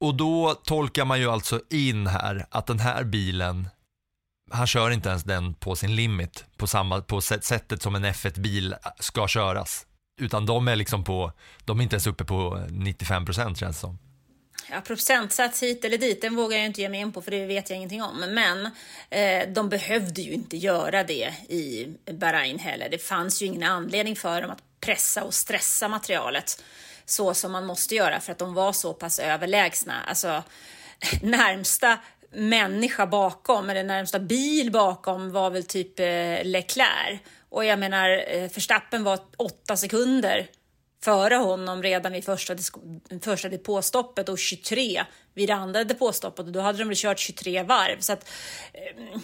Och 0.00 0.14
då 0.14 0.54
tolkar 0.64 1.04
man 1.04 1.20
ju 1.20 1.30
alltså 1.30 1.60
in 1.70 2.06
här 2.06 2.46
att 2.50 2.66
den 2.66 2.78
här 2.78 3.04
bilen, 3.04 3.68
han 4.50 4.66
kör 4.66 4.90
inte 4.90 5.08
ens 5.08 5.24
den 5.24 5.54
på 5.54 5.76
sin 5.76 5.96
limit 5.96 6.44
på, 6.56 6.66
samma, 6.66 7.00
på 7.00 7.20
sättet 7.20 7.82
som 7.82 7.94
en 7.94 8.04
F1-bil 8.04 8.72
äh, 8.72 8.78
ska 8.98 9.28
köras. 9.28 9.86
Utan 10.20 10.46
de 10.46 10.68
är 10.68 10.76
liksom 10.76 11.04
på, 11.04 11.32
de 11.64 11.78
är 11.78 11.82
inte 11.82 11.94
ens 11.94 12.06
uppe 12.06 12.24
på 12.24 12.56
95% 12.68 13.54
känns 13.54 13.58
det 13.58 13.72
som. 13.72 13.98
Ja, 14.70 14.80
procentsats 14.80 15.62
hit 15.62 15.84
eller 15.84 15.98
dit, 15.98 16.22
den 16.22 16.36
vågar 16.36 16.56
jag 16.56 16.66
inte 16.66 16.80
ge 16.80 16.88
mig 16.88 17.00
in 17.00 17.12
på 17.12 17.22
för 17.22 17.30
det 17.30 17.46
vet 17.46 17.70
jag 17.70 17.76
ingenting 17.76 18.02
om. 18.02 18.16
Men 18.18 18.70
eh, 19.10 19.48
de 19.48 19.68
behövde 19.68 20.22
ju 20.22 20.32
inte 20.32 20.56
göra 20.56 21.04
det 21.04 21.34
i 21.48 21.88
Bahrain 22.12 22.58
heller. 22.58 22.88
Det 22.88 22.98
fanns 22.98 23.42
ju 23.42 23.46
ingen 23.46 23.62
anledning 23.62 24.16
för 24.16 24.42
dem 24.42 24.50
att 24.50 24.62
pressa 24.80 25.24
och 25.24 25.34
stressa 25.34 25.88
materialet 25.88 26.62
så 27.04 27.34
som 27.34 27.52
man 27.52 27.66
måste 27.66 27.94
göra 27.94 28.20
för 28.20 28.32
att 28.32 28.38
de 28.38 28.54
var 28.54 28.72
så 28.72 28.94
pass 28.94 29.18
överlägsna. 29.18 30.02
Alltså 30.06 30.42
närmsta 31.22 31.98
människa 32.32 33.06
bakom, 33.06 33.70
eller 33.70 33.84
närmsta 33.84 34.18
bil 34.18 34.72
bakom 34.72 35.32
var 35.32 35.50
väl 35.50 35.64
typ 35.64 36.00
eh, 36.00 36.44
Leclerc. 36.44 37.20
Och 37.48 37.64
jag 37.64 37.78
menar, 37.78 38.24
eh, 38.28 38.50
Verstappen 38.54 39.04
var 39.04 39.18
åtta 39.36 39.76
sekunder 39.76 40.46
före 41.04 41.34
honom 41.34 41.82
redan 41.82 42.12
vid 42.12 42.24
första, 42.24 42.56
första 43.22 43.48
depåstoppet 43.48 44.28
och 44.28 44.38
23 44.38 45.04
vid 45.34 45.48
det 45.48 45.54
andra 45.54 45.84
depåstoppet 45.84 46.46
och 46.46 46.52
då 46.52 46.60
hade 46.60 46.78
de 46.78 46.88
väl 46.88 46.96
kört 46.96 47.18
23 47.18 47.62
varv. 47.62 48.00
Så 48.00 48.12
att, 48.12 48.30
eh, 48.72 49.20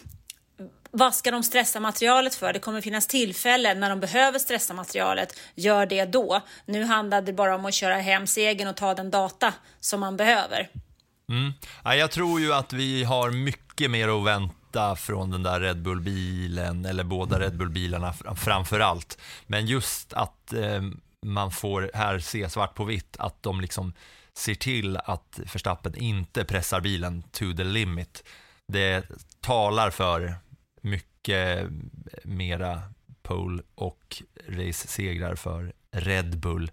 vad 0.90 1.14
ska 1.14 1.30
de 1.30 1.42
stressa 1.42 1.80
materialet 1.80 2.34
för? 2.34 2.52
Det 2.52 2.58
kommer 2.58 2.80
finnas 2.80 3.06
tillfällen 3.06 3.80
när 3.80 3.90
de 3.90 4.00
behöver 4.00 4.38
stressa 4.38 4.74
materialet. 4.74 5.40
Gör 5.54 5.86
det 5.86 6.04
då. 6.04 6.40
Nu 6.66 6.84
handlar 6.84 7.22
det 7.22 7.32
bara 7.32 7.54
om 7.54 7.64
att 7.64 7.74
köra 7.74 7.94
hem 7.94 8.26
segern 8.26 8.68
och 8.68 8.76
ta 8.76 8.94
den 8.94 9.10
data 9.10 9.54
som 9.80 10.00
man 10.00 10.16
behöver. 10.16 10.70
Mm. 11.28 11.52
Ja, 11.84 11.94
jag 11.94 12.10
tror 12.10 12.40
ju 12.40 12.52
att 12.52 12.72
vi 12.72 13.04
har 13.04 13.30
mycket 13.30 13.90
mer 13.90 14.08
att 14.08 14.24
vänta 14.24 14.96
från 14.96 15.30
den 15.30 15.42
där 15.42 15.60
Red 15.60 15.82
Bull-bilen, 15.82 16.84
eller 16.84 17.04
båda 17.04 17.40
Red 17.40 17.56
Bull-bilarna 17.56 18.12
framför 18.36 18.80
allt. 18.80 19.18
Men 19.46 19.66
just 19.66 20.12
att 20.12 20.52
eh, 20.52 20.82
man 21.26 21.50
får 21.50 21.90
här 21.94 22.18
se 22.18 22.50
svart 22.50 22.74
på 22.74 22.84
vitt 22.84 23.16
att 23.18 23.42
de 23.42 23.60
liksom 23.60 23.92
ser 24.36 24.54
till 24.54 24.96
att 24.96 25.40
Verstappen 25.52 25.94
inte 25.96 26.44
pressar 26.44 26.80
bilen 26.80 27.22
to 27.22 27.52
the 27.56 27.64
limit. 27.64 28.24
Det 28.72 29.06
talar 29.40 29.90
för 29.90 30.34
mycket 30.82 31.68
mera 32.24 32.82
pole 33.22 33.62
och 33.74 34.22
race-segrar 34.48 35.34
för 35.34 35.72
Red 35.92 36.38
Bull. 36.38 36.70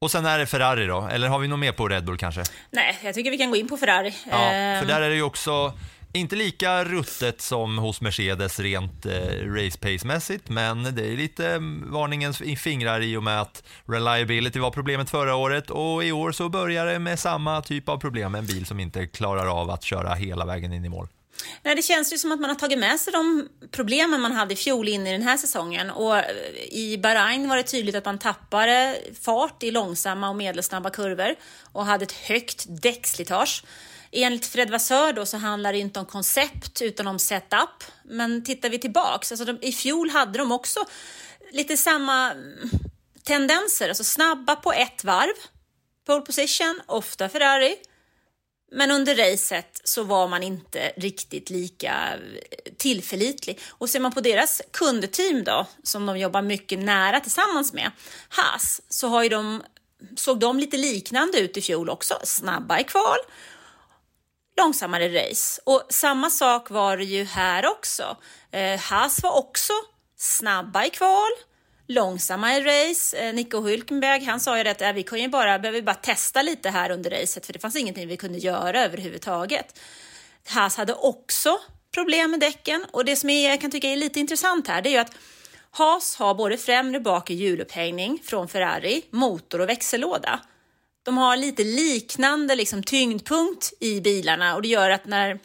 Och 0.00 0.10
sen 0.10 0.26
är 0.26 0.38
det 0.38 0.46
Ferrari 0.46 0.86
då, 0.86 1.08
eller 1.12 1.28
har 1.28 1.38
vi 1.38 1.48
något 1.48 1.58
mer 1.58 1.72
på 1.72 1.88
Red 1.88 2.04
Bull 2.04 2.18
kanske? 2.18 2.42
Nej, 2.70 2.98
jag 3.04 3.14
tycker 3.14 3.30
vi 3.30 3.38
kan 3.38 3.50
gå 3.50 3.56
in 3.56 3.68
på 3.68 3.76
Ferrari. 3.76 4.14
Ja, 4.30 4.36
för 4.36 4.54
ehm. 4.54 4.86
där 4.86 5.02
är 5.02 5.08
det 5.08 5.16
ju 5.16 5.22
också 5.22 5.72
inte 6.12 6.36
lika 6.36 6.84
ruttet 6.84 7.40
som 7.40 7.78
hos 7.78 8.00
Mercedes 8.00 8.60
rent 8.60 9.06
eh, 9.06 9.12
race 9.44 9.78
pace-mässigt, 9.78 10.48
men 10.48 10.82
det 10.82 11.06
är 11.06 11.16
lite 11.16 11.48
mm, 11.48 11.92
varningens 11.92 12.42
fingrar 12.56 13.00
i 13.00 13.16
och 13.16 13.22
med 13.22 13.40
att 13.40 13.62
reliability 13.86 14.58
var 14.58 14.70
problemet 14.70 15.10
förra 15.10 15.36
året 15.36 15.70
och 15.70 16.04
i 16.04 16.12
år 16.12 16.32
så 16.32 16.48
börjar 16.48 16.86
det 16.86 16.98
med 16.98 17.18
samma 17.18 17.62
typ 17.62 17.88
av 17.88 17.96
problem, 17.96 18.34
en 18.34 18.46
bil 18.46 18.66
som 18.66 18.80
inte 18.80 19.06
klarar 19.06 19.60
av 19.60 19.70
att 19.70 19.82
köra 19.82 20.14
hela 20.14 20.44
vägen 20.44 20.72
in 20.72 20.84
i 20.84 20.88
mål. 20.88 21.08
Nej, 21.62 21.74
det 21.74 21.82
känns 21.82 22.12
ju 22.12 22.18
som 22.18 22.32
att 22.32 22.40
man 22.40 22.50
har 22.50 22.56
tagit 22.56 22.78
med 22.78 23.00
sig 23.00 23.12
de 23.12 23.48
problemen 23.70 24.20
man 24.20 24.32
hade 24.32 24.54
i 24.54 24.56
fjol 24.56 24.88
in 24.88 25.06
i 25.06 25.12
den 25.12 25.22
här 25.22 25.36
säsongen. 25.36 25.90
Och 25.90 26.16
eh, 26.16 26.24
I 26.70 26.98
Bahrain 26.98 27.48
var 27.48 27.56
det 27.56 27.62
tydligt 27.62 27.94
att 27.94 28.04
man 28.04 28.18
tappade 28.18 28.98
fart 29.20 29.62
i 29.62 29.70
långsamma 29.70 30.28
och 30.28 30.36
medelsnabba 30.36 30.90
kurvor 30.90 31.34
och 31.72 31.86
hade 31.86 32.04
ett 32.04 32.12
högt 32.12 32.66
däckslitage. 32.68 33.64
Enligt 34.12 34.46
Fred 34.46 34.70
Vassör 34.70 35.12
då 35.12 35.26
så 35.26 35.36
handlar 35.36 35.72
det 35.72 35.78
inte 35.78 36.00
om 36.00 36.06
koncept 36.06 36.82
utan 36.82 37.06
om 37.06 37.18
setup. 37.18 37.84
Men 38.04 38.44
tittar 38.44 38.70
vi 38.70 38.78
tillbaks, 38.78 39.32
alltså 39.32 39.44
de, 39.44 39.58
i 39.62 39.72
fjol 39.72 40.10
hade 40.10 40.38
de 40.38 40.52
också 40.52 40.84
lite 41.52 41.76
samma 41.76 42.32
mm, 42.32 42.70
tendenser, 43.24 43.88
alltså 43.88 44.04
snabba 44.04 44.56
på 44.56 44.72
ett 44.72 45.04
varv, 45.04 45.34
pole 46.06 46.20
position, 46.20 46.80
ofta 46.86 47.28
Ferrari. 47.28 47.76
Men 48.70 48.90
under 48.90 49.14
racet 49.14 49.80
så 49.84 50.02
var 50.02 50.28
man 50.28 50.42
inte 50.42 50.92
riktigt 50.96 51.50
lika 51.50 52.14
eh, 52.14 52.72
tillförlitlig. 52.76 53.60
Och 53.68 53.90
ser 53.90 54.00
man 54.00 54.12
på 54.12 54.20
deras 54.20 54.62
kundteam 54.70 55.44
då, 55.44 55.66
som 55.82 56.06
de 56.06 56.18
jobbar 56.18 56.42
mycket 56.42 56.78
nära 56.78 57.20
tillsammans 57.20 57.72
med, 57.72 57.90
Haas, 58.28 58.80
så 58.88 59.08
har 59.08 59.22
ju 59.22 59.28
de, 59.28 59.62
såg 60.16 60.40
de 60.40 60.58
lite 60.58 60.76
liknande 60.76 61.40
ut 61.40 61.56
i 61.56 61.62
fjol 61.62 61.90
också. 61.90 62.18
Snabba 62.24 62.80
i 62.80 62.84
kval 62.84 63.18
långsammare 64.58 65.08
race. 65.08 65.60
Och 65.64 65.82
samma 65.88 66.30
sak 66.30 66.70
var 66.70 66.96
det 66.96 67.04
ju 67.04 67.24
här 67.24 67.66
också. 67.66 68.16
Eh, 68.50 68.80
Haas 68.80 69.22
var 69.22 69.38
också 69.38 69.72
snabba 70.16 70.84
i 70.84 70.90
kval, 70.90 71.30
långsamma 71.88 72.56
i 72.56 72.60
race. 72.60 73.16
Eh, 73.16 73.34
Nico 73.34 73.60
Hülkenberg, 73.60 74.24
han 74.24 74.40
sa 74.40 74.58
ju 74.58 74.68
att 74.68 74.82
äh, 74.82 74.92
vi 74.92 75.02
kan 75.02 75.18
ju 75.18 75.28
bara, 75.28 75.58
behöver 75.58 75.82
bara 75.82 75.94
testa 75.94 76.42
lite 76.42 76.70
här 76.70 76.90
under 76.90 77.10
racet 77.10 77.46
för 77.46 77.52
det 77.52 77.58
fanns 77.58 77.76
ingenting 77.76 78.08
vi 78.08 78.16
kunde 78.16 78.38
göra 78.38 78.84
överhuvudtaget. 78.84 79.80
Haas 80.48 80.76
hade 80.76 80.94
också 80.94 81.58
problem 81.94 82.30
med 82.30 82.40
däcken 82.40 82.84
och 82.92 83.04
det 83.04 83.16
som 83.16 83.30
jag 83.30 83.60
kan 83.60 83.70
tycka 83.70 83.88
är 83.88 83.96
lite 83.96 84.20
intressant 84.20 84.68
här 84.68 84.82
det 84.82 84.88
är 84.88 84.92
ju 84.92 84.98
att 84.98 85.12
Haas 85.70 86.16
har 86.16 86.34
både 86.34 86.58
främre 86.58 86.96
och 86.96 87.02
bakre 87.02 87.34
hjulupphängning 87.34 88.22
från 88.24 88.48
Ferrari, 88.48 89.02
motor 89.10 89.60
och 89.60 89.68
växellåda 89.68 90.40
de 91.08 91.18
har 91.18 91.36
lite 91.36 91.64
liknande 91.64 92.54
liksom, 92.54 92.82
tyngdpunkt 92.82 93.72
i 93.80 94.00
bilarna 94.00 94.54
och 94.54 94.62
det 94.62 94.68
gör 94.68 94.90
att 94.90 95.06
när 95.06 95.38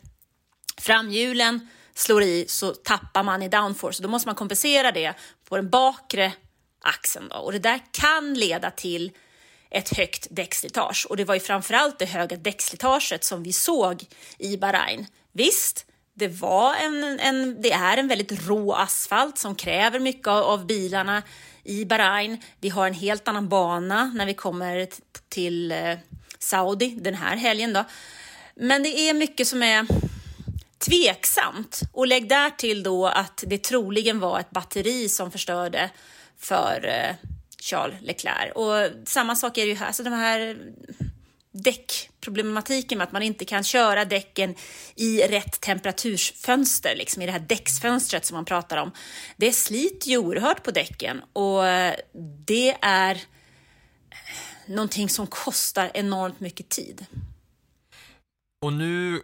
framhjulen 0.78 1.68
slår 1.96 2.24
i 2.24 2.46
så 2.48 2.72
tappar 2.72 3.24
man 3.24 3.42
i 3.42 3.50
downforce. 3.50 4.04
Då 4.04 4.10
måste 4.10 4.28
man 4.28 4.36
kompensera 4.36 4.92
det 4.92 5.14
på 5.54 5.58
den 5.58 5.70
bakre 5.70 6.34
axeln. 6.82 7.30
Då. 7.30 7.36
Och 7.36 7.52
det 7.52 7.60
där 7.60 7.80
kan 7.92 8.34
leda 8.34 8.72
till 8.72 9.12
ett 9.72 9.98
högt 9.98 10.28
däckslitage. 10.30 11.08
Och 11.10 11.18
det 11.18 11.26
var 11.26 11.34
ju 11.34 11.40
framförallt 11.40 12.00
det 12.00 12.06
höga 12.06 12.38
däckslitaget 12.38 13.24
som 13.24 13.44
vi 13.44 13.54
såg 13.54 14.04
i 14.38 14.58
Bahrain. 14.58 15.08
Visst, 15.32 15.86
det, 16.14 16.28
var 16.28 16.76
en, 16.76 17.20
en, 17.20 17.62
det 17.62 17.72
är 17.72 17.98
en 17.98 18.08
väldigt 18.08 18.48
rå 18.48 18.74
asfalt 18.74 19.38
som 19.38 19.56
kräver 19.56 20.00
mycket 20.00 20.28
av, 20.28 20.44
av 20.44 20.66
bilarna 20.66 21.24
i 21.64 21.86
Bahrain. 21.86 22.42
Vi 22.60 22.70
har 22.70 22.88
en 22.88 22.94
helt 22.94 23.28
annan 23.28 23.50
bana 23.50 24.06
när 24.16 24.26
vi 24.26 24.34
kommer 24.34 24.88
till 25.30 25.72
eh, 25.72 25.98
Saudi 26.40 26.98
den 27.02 27.16
här 27.16 27.36
helgen. 27.36 27.74
Då. 27.74 27.84
Men 28.56 28.84
det 28.84 29.00
är 29.00 29.14
mycket 29.14 29.48
som 29.48 29.64
är 29.64 29.88
tveksamt. 30.86 31.82
Och 31.92 32.08
lägg 32.08 32.30
där 32.30 32.50
till 32.50 32.84
då 32.84 33.08
att 33.08 33.44
det 33.48 33.64
troligen 33.64 34.20
var 34.20 34.40
ett 34.40 34.52
batteri 34.52 35.10
som 35.10 35.32
förstörde 35.32 35.90
för 36.38 36.86
eh, 36.88 37.16
Charles 37.62 38.02
Leclerc. 38.02 38.52
Och 38.56 39.08
samma 39.10 39.36
sak 39.36 39.58
är 39.58 39.62
det 39.62 39.72
ju 39.72 39.78
här. 39.78 39.92
Så 39.92 40.04
de 40.04 40.14
här 40.14 40.58
däckproblematiken 41.52 42.98
med 42.98 43.06
att 43.06 43.12
man 43.12 43.24
inte 43.24 43.46
kan 43.46 43.64
köra 43.64 44.06
däcken 44.06 44.56
i 44.96 45.22
rätt 45.22 45.62
temperatursfönster, 45.62 46.96
liksom 46.96 47.22
i 47.22 47.26
det 47.26 47.32
här 47.32 47.40
däcksfönstret 47.40 48.26
som 48.26 48.36
man 48.36 48.46
pratar 48.46 48.78
om. 48.78 48.92
Det 49.38 49.52
sliter 49.52 50.10
ju 50.10 50.18
oerhört 50.18 50.64
på 50.64 50.72
däcken 50.72 51.22
och 51.34 51.64
det 52.46 52.78
är 52.82 53.22
någonting 54.66 55.10
som 55.10 55.28
kostar 55.28 55.92
enormt 55.94 56.40
mycket 56.40 56.70
tid. 56.70 57.06
Och 58.62 58.74
nu 58.74 59.22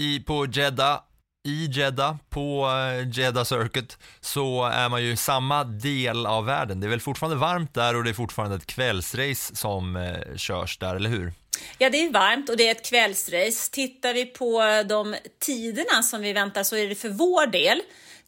i, 0.00 0.20
på 0.20 0.46
Jeddah 0.46 1.00
i 1.44 1.66
Jeddah, 1.72 2.16
på 2.30 2.66
eh, 2.66 3.18
Jeddah 3.18 3.44
Circuit, 3.44 3.98
så 4.20 4.64
är 4.64 4.88
man 4.88 5.02
ju 5.02 5.12
i 5.12 5.16
samma 5.16 5.64
del 5.64 6.26
av 6.26 6.44
världen. 6.44 6.80
Det 6.80 6.86
är 6.86 6.88
väl 6.88 7.00
fortfarande 7.00 7.36
varmt 7.36 7.74
där 7.74 7.96
och 7.96 8.04
det 8.04 8.10
är 8.10 8.14
fortfarande 8.14 8.56
ett 8.56 8.66
kvällsrace 8.66 9.56
som 9.56 9.96
eh, 9.96 10.36
körs 10.36 10.78
där, 10.78 10.96
eller 10.96 11.10
hur? 11.10 11.32
Ja, 11.78 11.90
det 11.90 12.04
är 12.04 12.10
varmt 12.10 12.48
och 12.48 12.56
det 12.56 12.66
är 12.66 12.70
ett 12.70 12.84
kvällsrace. 12.84 13.70
Tittar 13.72 14.14
vi 14.14 14.26
på 14.26 14.62
de 14.88 15.16
tiderna 15.40 16.02
som 16.02 16.20
vi 16.20 16.32
väntar 16.32 16.62
så 16.62 16.76
är 16.76 16.88
det 16.88 16.94
för 16.94 17.08
vår 17.08 17.46
del 17.46 17.80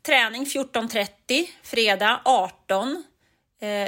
träning 0.07 0.45
14.30, 0.45 1.07
fredag 1.63 2.21
18, 2.25 3.05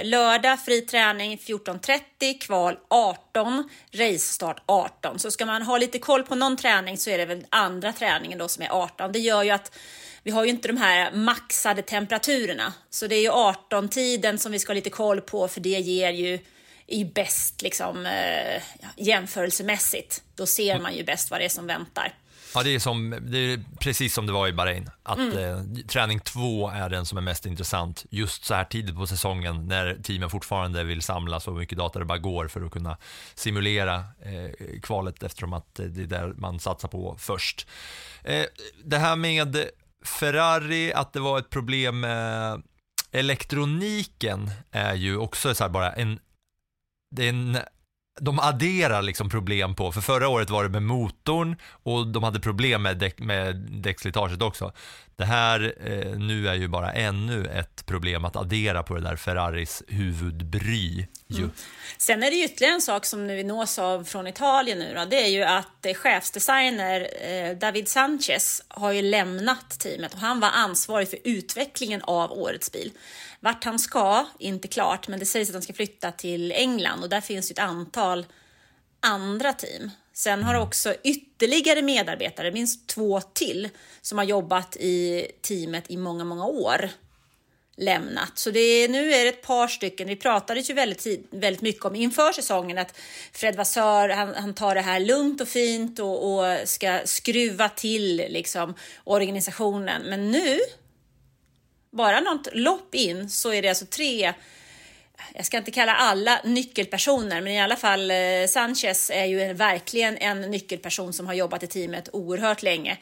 lördag 0.03 0.61
fri 0.65 0.81
träning 0.81 1.37
14.30, 1.37 2.39
kval 2.41 2.77
18, 2.89 3.71
racestart 3.93 4.63
18. 4.67 5.19
Så 5.19 5.31
ska 5.31 5.47
man 5.47 5.63
ha 5.63 5.79
lite 5.79 5.99
koll 5.99 6.23
på 6.23 6.35
någon 6.35 6.57
träning 6.57 6.99
så 6.99 7.11
är 7.11 7.19
det 7.19 7.27
väl 7.27 7.47
andra 7.49 7.93
träningen 7.93 8.39
då 8.39 8.49
som 8.49 8.63
är 8.63 8.69
18. 8.71 9.13
Det 9.13 9.19
gör 9.19 9.43
ju 9.43 9.51
att 9.51 9.79
vi 10.23 10.31
har 10.31 10.45
ju 10.45 10.51
inte 10.51 10.69
de 10.69 10.77
här 10.77 11.13
maxade 11.13 11.83
temperaturerna. 11.83 12.73
Så 12.91 13.07
det 13.07 13.15
är 13.15 13.23
ju 13.23 13.31
18-tiden 13.31 14.39
som 14.39 14.53
vi 14.53 14.59
ska 14.59 14.71
ha 14.71 14.75
lite 14.75 14.91
koll 14.91 15.21
på 15.21 15.49
för 15.49 15.61
det 15.61 15.69
ger 15.69 16.11
ju 16.11 16.39
är 16.87 17.05
bäst 17.05 17.63
liksom, 17.63 18.07
eh, 18.07 18.63
jämförelsemässigt. 18.97 20.23
Då 20.35 20.47
ser 20.47 20.79
man 20.79 20.97
ju 20.97 21.05
bäst 21.05 21.31
vad 21.31 21.41
det 21.41 21.45
är 21.45 21.49
som 21.49 21.67
väntar. 21.67 22.13
Ja, 22.55 22.63
det 22.63 22.75
är, 22.75 22.79
som, 22.79 23.19
det 23.23 23.39
är 23.39 23.61
precis 23.81 24.15
som 24.15 24.27
det 24.27 24.33
var 24.33 24.49
i 24.49 24.53
Bahrain. 24.53 24.91
Att 25.03 25.19
Mm. 25.19 25.39
eh, 25.39 25.85
träning 25.87 26.21
två 26.21 26.69
är 26.71 26.89
den 26.91 27.07
som 27.07 27.19
är 27.19 27.23
mest 27.23 27.47
intressant 27.47 28.07
just 28.11 28.45
så 28.45 28.55
här 28.55 28.65
tidigt 28.65 28.97
på 28.97 29.07
säsongen 29.07 29.69
när 29.69 29.99
teamen 30.03 30.31
fortfarande 30.31 30.85
vill 30.85 31.03
samla 31.03 31.41
så 31.41 31.51
mycket 31.51 31.79
data 31.79 31.99
det 31.99 32.05
bara 32.05 32.19
går 32.19 32.49
för 32.49 32.63
att 32.67 32.71
kunna 32.73 32.97
simulera 33.35 33.95
eh, 34.23 34.81
kvalet 34.83 35.23
eftersom 35.23 35.53
att 35.53 35.79
eh, 35.81 35.87
det 35.87 36.03
är 36.03 36.07
där 36.07 36.33
man 36.37 36.61
satsar 36.61 36.89
på 36.89 37.17
först. 37.19 37.67
Eh, 38.25 38.45
det 38.85 38.99
här 38.99 39.17
med 39.17 39.57
Ferrari, 40.05 40.93
att 40.93 41.13
det 41.13 41.21
var 41.21 41.39
ett 41.39 41.51
problem 41.51 42.01
med 42.01 42.63
elektroniken 43.13 44.51
är 44.71 44.95
ju 44.95 45.17
också 45.17 45.55
så 45.55 45.65
här 45.65 45.71
bara 45.71 45.93
en, 45.93 46.19
det 47.17 47.25
är 47.25 47.29
en 47.29 47.59
de 48.21 48.41
adderar 48.41 49.03
liksom 49.03 49.31
problem 49.31 49.75
på, 49.75 49.93
för 49.93 50.01
förra 50.01 50.29
året 50.29 50.51
var 50.51 50.63
det 50.63 50.69
med 50.69 50.83
motorn 50.83 51.57
och 51.83 52.07
de 52.07 52.23
hade 52.23 52.41
problem 52.41 52.83
med, 52.83 52.99
däck, 52.99 53.19
med 53.19 53.57
däckslitaget 53.57 54.43
också. 54.43 54.73
Det 55.17 55.25
här 55.25 55.75
eh, 55.81 56.19
nu 56.19 56.49
är 56.49 56.55
ju 56.55 56.69
bara 56.69 56.93
ännu 56.93 57.47
ett 57.47 57.87
problem 57.87 58.25
att 58.25 58.37
addera 58.37 58.83
på 58.83 58.95
det 58.95 59.01
där 59.01 59.17
Ferraris 59.17 59.83
huvudbry. 59.89 61.07
Mm. 61.31 61.51
Sen 61.99 62.23
är 62.23 62.31
det 62.31 62.37
ytterligare 62.37 62.75
en 62.75 62.81
sak 62.81 63.07
som 63.07 63.27
vi 63.27 63.45
nås 63.45 63.79
av 63.79 64.05
från 64.05 64.27
Italien 64.27 64.79
nu 64.79 64.95
då. 64.95 65.05
Det 65.05 65.25
är 65.25 65.29
ju 65.29 65.43
att 65.43 65.87
eh, 65.87 65.95
chefsdesigner 65.95 67.09
eh, 67.21 67.57
David 67.57 67.89
Sanchez 67.89 68.63
har 68.69 68.93
ju 68.93 69.03
lämnat 69.03 69.79
teamet 69.79 70.15
och 70.15 70.21
han 70.21 70.41
var 70.41 70.51
ansvarig 70.51 71.11
för 71.11 71.19
utvecklingen 71.25 72.03
av 72.03 72.33
årets 72.33 72.73
bil. 72.73 72.93
Vart 73.45 73.65
han 73.65 73.79
ska, 73.79 74.27
inte 74.39 74.69
klart, 74.69 75.09
men 75.09 75.19
det 75.19 75.27
sägs 75.27 75.49
att 75.49 75.55
han 75.55 75.63
ska 75.63 75.73
flytta 75.73 76.13
till 76.13 76.53
England 76.53 77.03
och 77.03 77.09
där 77.09 77.21
finns 77.21 77.51
ju 77.51 77.53
ett 77.53 77.59
antal 77.59 78.27
andra 79.01 79.53
team. 79.53 79.91
Sen 80.13 80.43
har 80.43 80.55
också 80.55 80.95
ytterligare 81.05 81.83
medarbetare, 81.83 82.53
minst 82.53 82.87
två 82.87 83.21
till, 83.21 83.69
som 84.01 84.19
har 84.19 84.25
jobbat 84.25 84.77
i 84.77 85.27
teamet 85.43 85.85
i 85.91 85.97
många, 85.97 86.25
många 86.25 86.47
år 86.47 86.91
lämnat. 87.77 88.33
Så 88.35 88.51
det 88.51 88.61
är, 88.61 88.89
nu 88.89 89.13
är 89.13 89.25
det 89.25 89.29
ett 89.29 89.43
par 89.43 89.69
stycken. 89.69 90.09
Vi 90.09 90.17
pratade 90.17 90.61
ju 90.61 90.75
väldigt, 90.75 91.07
väldigt 91.31 91.63
mycket 91.63 91.85
om 91.85 91.95
inför 91.95 92.33
säsongen 92.33 92.79
att 92.79 92.99
Fred 93.33 93.57
Vassör, 93.57 94.09
han, 94.09 94.35
han 94.35 94.55
tar 94.55 94.75
det 94.75 94.81
här 94.81 95.01
lugnt 95.01 95.41
och 95.41 95.49
fint 95.49 95.99
och, 95.99 96.35
och 96.35 96.69
ska 96.69 97.01
skruva 97.05 97.69
till 97.69 98.17
liksom 98.17 98.75
organisationen. 99.05 100.03
Men 100.03 100.31
nu, 100.31 100.59
bara 101.97 102.21
något 102.21 102.49
lopp 102.53 102.95
in, 102.95 103.31
så 103.31 103.53
är 103.53 103.63
det 103.63 103.69
alltså 103.69 103.87
tre 103.87 104.35
jag 105.35 105.47
ska 105.47 105.57
inte 105.57 105.71
kalla 105.71 105.95
alla 105.95 106.41
nyckelpersoner, 106.45 107.41
men 107.41 107.53
i 107.53 107.61
alla 107.61 107.77
fall 107.77 108.11
eh, 108.11 108.17
Sanchez 108.49 109.11
är 109.11 109.25
ju 109.25 109.43
en, 109.43 109.57
verkligen 109.57 110.17
en 110.17 110.41
nyckelperson 110.41 111.13
som 111.13 111.27
har 111.27 111.35
jobbat 111.35 111.63
i 111.63 111.67
teamet 111.67 112.09
oerhört 112.13 112.63
länge, 112.63 112.99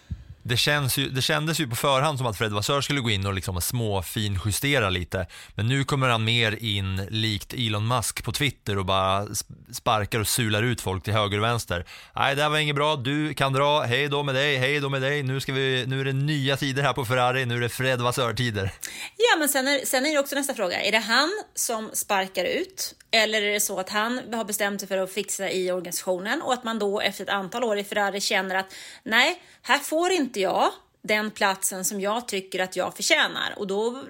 Det, 0.51 0.57
känns 0.57 0.99
ju, 0.99 1.09
det 1.09 1.23
kändes 1.23 1.61
ju 1.61 1.69
på 1.69 1.77
förhand 1.77 2.19
som 2.19 2.27
att 2.27 2.39
Fred 2.39 2.53
Vassör 2.53 2.81
skulle 2.81 3.01
gå 3.01 3.11
in 3.11 3.27
och 3.27 3.35
liksom 3.35 3.61
småfinjustera 3.61 4.91
lite. 4.91 5.27
Men 5.55 5.69
nu 5.69 5.85
kommer 5.85 6.09
han 6.09 6.25
mer 6.25 6.65
in 6.65 7.07
likt 7.11 7.55
Elon 7.55 7.89
Musk 7.89 8.25
på 8.25 8.33
Twitter 8.33 8.79
och 8.79 8.85
bara 8.85 9.27
sparkar 9.73 10.21
och 10.21 10.29
sular 10.29 10.63
ut 10.63 10.81
folk 10.81 11.05
till 11.05 11.13
höger 11.13 11.39
och 11.39 11.45
vänster. 11.45 11.87
Nej, 12.17 12.35
det 12.35 12.43
här 12.43 12.49
var 12.49 12.59
inget 12.59 12.77
bra. 12.77 12.97
Du 12.97 13.35
kan 13.35 13.53
dra. 13.53 13.81
Hej 13.81 14.09
då 14.09 14.23
med 14.23 14.35
dig. 14.35 14.57
Hej 14.57 14.81
då 14.81 14.89
med 14.89 15.03
dig. 15.03 15.23
Nu, 15.23 15.41
ska 15.41 15.53
vi, 15.53 15.85
nu 15.87 16.01
är 16.01 16.05
det 16.05 16.13
nya 16.13 16.57
tider 16.57 16.83
här 16.83 16.93
på 16.93 17.05
Ferrari. 17.05 17.47
Nu 17.47 17.57
är 17.57 17.61
det 17.61 17.69
Fred 17.69 18.01
Vassör-tider. 18.01 18.73
Ja, 19.17 19.39
men 19.39 19.49
sen 19.49 19.69
är, 19.69 19.87
sen 19.87 20.07
är 20.07 20.13
det 20.13 20.19
också 20.19 20.35
nästa 20.35 20.55
fråga. 20.55 20.81
Är 20.81 20.93
det 20.93 20.99
han 20.99 21.31
som 21.55 21.91
sparkar 21.93 22.45
ut? 22.45 22.95
Eller 23.11 23.43
är 23.43 23.53
det 23.53 23.61
så 23.61 23.81
att 23.81 23.89
han 23.91 24.35
har 24.35 24.45
bestämt 24.45 24.81
sig 24.81 24.89
för 24.89 24.99
att 24.99 25.13
fixa 25.13 25.51
i 25.51 25.71
organisationen 25.73 26.43
och 26.43 26.53
att 26.53 26.65
man 26.65 26.79
då 26.79 27.01
efter 27.01 27.25
ett 27.25 27.31
antal 27.31 27.65
år 27.65 27.79
i 27.79 27.85
Ferrari 27.85 28.21
känner 28.21 28.55
att 28.55 28.75
nej, 29.03 29.43
här 29.63 29.79
får 29.79 30.11
inte 30.13 30.41
jag 30.41 30.71
den 31.03 31.31
platsen 31.31 31.85
som 31.85 32.01
jag 32.01 32.29
tycker 32.29 32.61
att 32.61 32.77
jag 32.77 32.97
förtjänar 32.97 33.55
och 33.57 33.67
då 33.67 34.03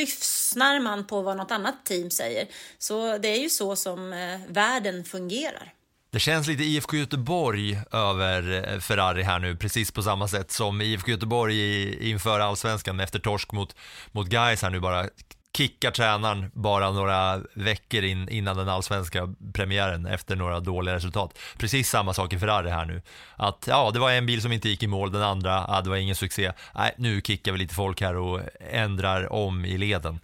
lyssnar 0.00 0.80
man 0.80 1.06
på 1.06 1.22
vad 1.22 1.36
något 1.36 1.50
annat 1.50 1.84
team 1.86 2.10
säger. 2.10 2.46
Så 2.78 3.18
det 3.18 3.28
är 3.28 3.38
ju 3.40 3.48
så 3.48 3.76
som 3.76 4.12
eh, 4.12 4.40
världen 4.48 5.04
fungerar. 5.04 5.72
Det 6.10 6.20
känns 6.20 6.46
lite 6.46 6.62
IFK 6.64 6.96
Göteborg 6.96 7.78
över 7.92 8.72
eh, 8.74 8.80
Ferrari 8.80 9.22
här 9.22 9.38
nu, 9.38 9.56
precis 9.56 9.90
på 9.90 10.02
samma 10.02 10.28
sätt 10.28 10.50
som 10.52 10.80
IFK 10.80 11.10
Göteborg 11.10 11.56
i- 11.56 12.10
inför 12.10 12.40
allsvenskan 12.40 13.00
efter 13.00 13.18
torsk 13.18 13.52
mot, 13.52 13.76
mot 14.12 14.26
Gais 14.26 14.62
här 14.62 14.70
nu 14.70 14.80
bara 14.80 15.08
kickar 15.56 15.90
tränaren 15.90 16.50
bara 16.54 16.90
några 16.90 17.40
veckor 17.54 18.04
in, 18.04 18.28
innan 18.28 18.56
den 18.56 18.68
allsvenska 18.68 19.34
premiären 19.52 20.06
efter 20.06 20.36
några 20.36 20.60
dåliga 20.60 20.94
resultat. 20.94 21.38
Precis 21.58 21.90
samma 21.90 22.14
sak 22.14 22.32
i 22.32 22.38
Ferrari 22.38 22.70
här 22.70 22.84
nu. 22.84 23.02
Att 23.36 23.64
ja, 23.68 23.90
det 23.90 23.98
var 23.98 24.10
en 24.10 24.26
bil 24.26 24.42
som 24.42 24.52
inte 24.52 24.68
gick 24.68 24.82
i 24.82 24.86
mål, 24.86 25.12
den 25.12 25.22
andra, 25.22 25.64
ja, 25.68 25.80
det 25.80 25.90
var 25.90 25.96
ingen 25.96 26.16
succé. 26.16 26.52
Nej, 26.74 26.94
nu 26.98 27.20
kickar 27.20 27.52
vi 27.52 27.58
lite 27.58 27.74
folk 27.74 28.00
här 28.00 28.16
och 28.16 28.40
ändrar 28.70 29.32
om 29.32 29.64
i 29.64 29.78
leden. 29.78 30.20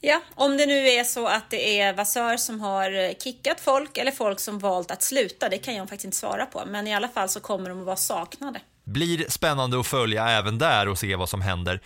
Ja, 0.00 0.22
om 0.34 0.56
det 0.56 0.66
nu 0.66 0.88
är 0.88 1.04
så 1.04 1.26
att 1.26 1.50
det 1.50 1.80
är 1.80 1.92
Vassör 1.92 2.36
som 2.36 2.60
har 2.60 3.14
kickat 3.20 3.60
folk 3.60 3.98
eller 3.98 4.12
folk 4.12 4.40
som 4.40 4.58
valt 4.58 4.90
att 4.90 5.02
sluta, 5.02 5.48
det 5.48 5.58
kan 5.58 5.74
jag 5.74 5.88
faktiskt 5.88 6.04
inte 6.04 6.16
svara 6.16 6.46
på. 6.46 6.62
Men 6.66 6.86
i 6.86 6.94
alla 6.94 7.08
fall 7.08 7.28
så 7.28 7.40
kommer 7.40 7.68
de 7.68 7.80
att 7.80 7.86
vara 7.86 7.96
saknade. 7.96 8.60
Blir 8.84 9.24
spännande 9.28 9.80
att 9.80 9.86
följa 9.86 10.28
även 10.28 10.58
där 10.58 10.88
och 10.88 10.98
se 10.98 11.16
vad 11.16 11.28
som 11.28 11.40
händer. 11.40 11.80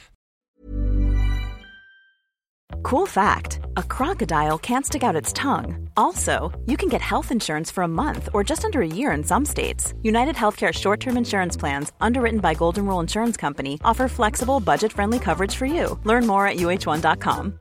Cool 2.83 3.07
fact 3.07 3.61
a 3.77 3.83
crocodile 3.83 4.59
can't 4.59 4.87
stick 4.87 5.03
out 5.03 5.17
its 5.17 5.33
tongue. 5.33 5.89
Also, 5.97 6.53
you 6.67 6.77
can 6.77 6.89
get 6.89 7.01
health 7.01 7.31
insurance 7.31 7.71
for 7.71 7.83
a 7.85 7.89
month 7.89 8.29
or 8.33 8.45
just 8.45 8.65
under 8.65 8.81
a 8.81 8.87
year 8.87 9.13
in 9.13 9.25
some 9.25 9.45
states. 9.45 9.95
United 10.03 10.37
Healthcare 10.37 10.73
short 10.73 11.01
term 11.01 11.17
insurance 11.17 11.57
plans, 11.57 11.93
underwritten 12.01 12.41
by 12.41 12.55
Golden 12.55 12.87
Rule 12.87 13.01
Insurance 13.01 13.37
Company, 13.41 13.79
offer 13.85 14.09
flexible, 14.09 14.61
budget 14.61 14.93
friendly 14.93 15.19
coverage 15.19 15.57
for 15.57 15.67
you. 15.67 15.99
Learn 16.05 16.27
more 16.27 16.47
at 16.47 16.57
uh1.com. 16.57 17.59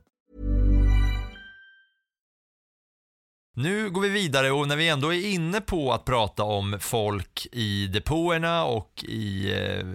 Nu 3.56 3.90
går 3.90 4.00
vi 4.00 4.08
vidare 4.08 4.50
och 4.50 4.68
när 4.68 4.76
vi 4.76 4.88
ändå 4.88 5.14
är 5.14 5.28
inne 5.28 5.60
på 5.60 5.92
att 5.92 6.04
prata 6.04 6.42
om 6.42 6.76
folk 6.80 7.46
i 7.52 7.86
depåerna 7.86 8.64
och 8.64 9.04
i 9.08 9.52
eh, 9.52 9.86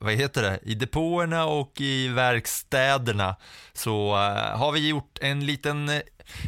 vad 0.00 0.12
heter 0.12 0.42
det, 0.42 0.58
i 0.62 0.74
depåerna 0.74 1.44
och 1.44 1.80
i 1.80 2.08
verkstäderna 2.08 3.36
så 3.72 4.14
eh, 4.14 4.58
har 4.58 4.72
vi 4.72 4.88
gjort 4.88 5.18
en 5.20 5.46
liten, 5.46 5.88
eh, 5.88 6.00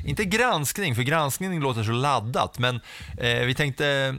inte 0.07 0.25
granskning, 0.25 0.95
för 0.95 1.03
granskning 1.03 1.61
låter 1.61 1.83
så 1.83 1.93
laddat, 1.93 2.59
men 2.59 2.81
eh, 3.19 3.41
vi 3.47 3.55
tänkte 3.55 4.17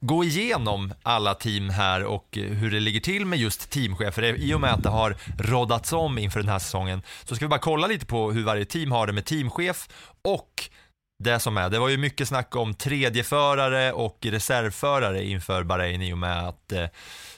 gå 0.00 0.24
igenom 0.24 0.94
alla 1.02 1.34
team 1.34 1.70
här 1.70 2.04
och 2.04 2.28
hur 2.32 2.70
det 2.70 2.80
ligger 2.80 3.00
till 3.00 3.26
med 3.26 3.38
just 3.38 3.70
teamchefer. 3.70 4.22
I 4.22 4.54
och 4.54 4.60
med 4.60 4.72
att 4.72 4.82
det 4.82 4.88
har 4.88 5.16
roddats 5.38 5.92
om 5.92 6.18
inför 6.18 6.40
den 6.40 6.48
här 6.48 6.58
säsongen 6.58 7.02
så 7.24 7.36
ska 7.36 7.44
vi 7.44 7.48
bara 7.48 7.60
kolla 7.60 7.86
lite 7.86 8.06
på 8.06 8.32
hur 8.32 8.44
varje 8.44 8.64
team 8.64 8.92
har 8.92 9.06
det 9.06 9.12
med 9.12 9.24
teamchef 9.24 9.88
och 10.22 10.70
det 11.24 11.40
som 11.40 11.56
är, 11.56 11.70
det 11.70 11.78
var 11.78 11.88
ju 11.88 11.96
mycket 11.96 12.28
snack 12.28 12.56
om 12.56 12.74
tredjeförare 12.74 13.92
och 13.92 14.18
reservförare 14.20 15.24
inför 15.24 15.62
Bahrain 15.62 16.02
i 16.02 16.12
och 16.12 16.18
med 16.18 16.48
att 16.48 16.72
eh, 16.72 16.86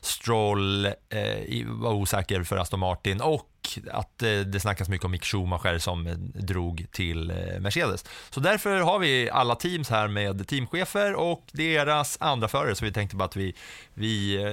Stroll 0.01 0.87
eh, 0.87 1.67
var 1.67 1.93
osäker 1.93 2.43
för 2.43 2.57
Aston 2.57 2.81
Martin 2.81 3.21
och 3.21 3.51
att 3.91 4.23
eh, 4.23 4.39
det 4.39 4.61
snackas 4.61 4.89
mycket 4.89 5.05
om 5.05 5.11
Mick 5.11 5.25
Schumacher 5.25 5.79
som 5.79 6.07
eh, 6.07 6.15
drog 6.35 6.87
till 6.93 7.31
eh, 7.31 7.61
Mercedes. 7.61 8.05
Så 8.31 8.41
därför 8.41 8.81
har 8.81 8.99
vi 8.99 9.31
alla 9.31 9.55
teams 9.55 9.91
här 9.91 10.09
med 10.09 10.49
teamchefer 10.49 11.15
och 11.15 11.43
deras 11.53 12.17
andra 12.21 12.49
förare 12.49 12.75
så 12.75 12.85
vi 12.85 12.93
tänkte 12.93 13.17
bara 13.17 13.25
att 13.25 13.37
vi, 13.37 13.55
vi 13.95 14.43
eh, 14.45 14.53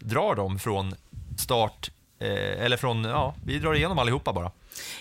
drar 0.00 0.34
dem 0.34 0.58
från 0.58 0.94
start 1.38 1.90
eh, 2.18 2.64
eller 2.64 2.76
från, 2.76 3.04
ja, 3.04 3.34
vi 3.44 3.58
drar 3.58 3.74
igenom 3.74 3.98
allihopa 3.98 4.32
bara. 4.32 4.50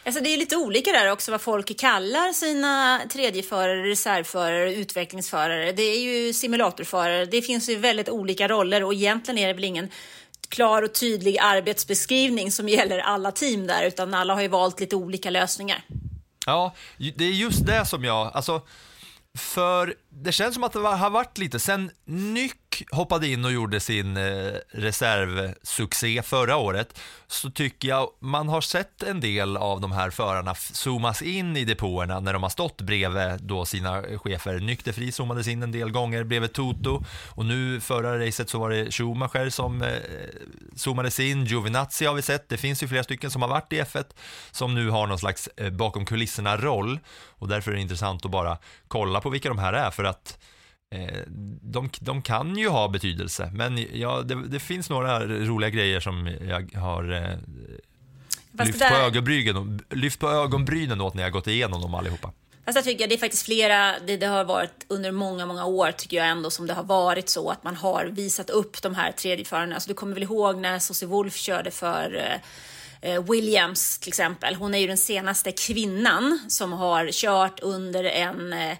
Alltså 0.05 0.23
det 0.23 0.29
är 0.29 0.37
lite 0.37 0.55
olika 0.55 0.91
där 0.91 1.11
också 1.11 1.31
vad 1.31 1.41
folk 1.41 1.79
kallar 1.79 2.33
sina 2.33 3.01
tredjeförare, 3.11 3.83
reservförare, 3.89 4.73
utvecklingsförare. 4.73 5.71
Det 5.71 5.83
är 5.83 5.99
ju 5.99 6.33
simulatorförare. 6.33 7.25
Det 7.25 7.41
finns 7.41 7.69
ju 7.69 7.75
väldigt 7.75 8.09
olika 8.09 8.47
roller 8.47 8.83
och 8.83 8.93
egentligen 8.93 9.37
är 9.37 9.47
det 9.47 9.53
väl 9.53 9.63
ingen 9.63 9.89
klar 10.49 10.81
och 10.81 10.93
tydlig 10.93 11.37
arbetsbeskrivning 11.37 12.51
som 12.51 12.69
gäller 12.69 12.99
alla 12.99 13.31
team 13.31 13.67
där, 13.67 13.83
utan 13.83 14.13
alla 14.13 14.33
har 14.33 14.41
ju 14.41 14.47
valt 14.47 14.79
lite 14.79 14.95
olika 14.95 15.29
lösningar. 15.29 15.83
Ja, 16.45 16.75
det 17.15 17.25
är 17.25 17.31
just 17.31 17.65
det 17.65 17.85
som 17.85 18.03
jag, 18.03 18.31
alltså, 18.33 18.61
för 19.37 19.95
det 20.09 20.31
känns 20.31 20.53
som 20.53 20.63
att 20.63 20.73
det 20.73 20.79
har 20.79 21.09
varit 21.09 21.37
lite, 21.37 21.59
sen 21.59 21.91
Nyck 22.05 22.60
hoppade 22.91 23.27
in 23.27 23.45
och 23.45 23.51
gjorde 23.51 23.79
sin 23.79 24.17
eh, 24.17 24.53
reservsuccé 24.69 26.21
förra 26.21 26.57
året 26.57 26.99
så 27.27 27.51
tycker 27.51 27.87
jag 27.87 28.09
man 28.19 28.49
har 28.49 28.61
sett 28.61 29.03
en 29.03 29.19
del 29.19 29.57
av 29.57 29.81
de 29.81 29.91
här 29.91 30.09
förarna 30.09 30.55
zoomas 30.55 31.21
in 31.21 31.57
i 31.57 31.65
depåerna 31.65 32.19
när 32.19 32.33
de 32.33 32.43
har 32.43 32.49
stått 32.49 32.81
bredvid 32.81 33.39
då 33.41 33.65
sina 33.65 34.03
chefer. 34.17 34.59
Nykterfri 34.59 35.11
zoomades 35.11 35.47
in 35.47 35.63
en 35.63 35.71
del 35.71 35.91
gånger 35.91 36.23
bredvid 36.23 36.53
Toto 36.53 37.03
och 37.29 37.45
nu 37.45 37.81
förra 37.81 38.25
racet 38.25 38.49
så 38.49 38.59
var 38.59 38.69
det 38.69 38.91
Schumacher 38.91 39.49
som 39.49 39.81
eh, 39.81 39.89
zoomades 40.75 41.19
in. 41.19 41.45
Giovinazzi 41.45 42.05
har 42.05 42.13
vi 42.13 42.21
sett, 42.21 42.49
det 42.49 42.57
finns 42.57 42.83
ju 42.83 42.87
flera 42.87 43.03
stycken 43.03 43.31
som 43.31 43.41
har 43.41 43.49
varit 43.49 43.73
i 43.73 43.81
F1 43.81 44.05
som 44.51 44.75
nu 44.75 44.89
har 44.89 45.07
någon 45.07 45.19
slags 45.19 45.49
eh, 45.57 45.69
bakom 45.69 46.05
kulisserna-roll 46.05 46.99
och 47.39 47.47
därför 47.47 47.71
är 47.71 47.75
det 47.75 47.81
intressant 47.81 48.25
att 48.25 48.31
bara 48.31 48.57
kolla 48.87 49.21
på 49.21 49.29
vilka 49.29 49.49
de 49.49 49.59
här 49.59 49.73
är 49.73 49.91
för 49.91 50.03
att 50.03 50.37
de, 51.61 51.89
de 51.99 52.21
kan 52.21 52.57
ju 52.57 52.69
ha 52.69 52.87
betydelse, 52.87 53.51
men 53.53 53.85
ja, 53.93 54.21
det, 54.21 54.47
det 54.47 54.59
finns 54.59 54.89
några 54.89 55.25
roliga 55.25 55.69
grejer 55.69 55.99
som 55.99 56.27
jag 56.47 56.79
har 56.79 57.11
eh, 57.11 57.37
lyft, 58.65 58.79
det 58.79 58.89
på 58.89 58.93
där- 58.95 59.05
ögonbrynen, 59.05 59.81
lyft 59.89 60.19
på 60.19 60.29
ögonbrynen 60.29 61.01
åt 61.01 61.13
när 61.13 61.23
jag 61.23 61.31
gått 61.31 61.47
igenom 61.47 61.81
dem 61.81 61.95
allihopa. 61.95 62.31
Fast 62.65 62.75
jag 62.75 62.85
tycker 62.85 63.07
det 63.07 63.15
är 63.15 63.19
faktiskt 63.19 63.45
flera, 63.45 63.99
det, 63.99 64.17
det 64.17 64.25
har 64.25 64.43
varit 64.43 64.85
under 64.87 65.11
många, 65.11 65.45
många 65.45 65.65
år 65.65 65.91
tycker 65.91 66.17
jag 66.17 66.27
ändå 66.27 66.49
som 66.49 66.67
det 66.67 66.73
har 66.73 66.83
varit 66.83 67.29
så 67.29 67.49
att 67.49 67.63
man 67.63 67.75
har 67.75 68.05
visat 68.05 68.49
upp 68.49 68.81
de 68.81 68.95
här 68.95 69.11
tredjeförarna. 69.11 69.75
Alltså 69.75 69.87
du 69.89 69.93
kommer 69.93 70.13
väl 70.13 70.23
ihåg 70.23 70.57
när 70.57 70.79
Susie 70.79 71.07
Wolf 71.07 71.35
körde 71.35 71.71
för 71.71 72.15
eh, 73.01 73.11
eh, 73.11 73.23
Williams 73.23 73.99
till 73.99 74.09
exempel. 74.09 74.55
Hon 74.55 74.75
är 74.75 74.79
ju 74.79 74.87
den 74.87 74.97
senaste 74.97 75.51
kvinnan 75.51 76.39
som 76.47 76.73
har 76.73 77.09
kört 77.11 77.59
under 77.59 78.03
en 78.03 78.53
eh, 78.53 78.77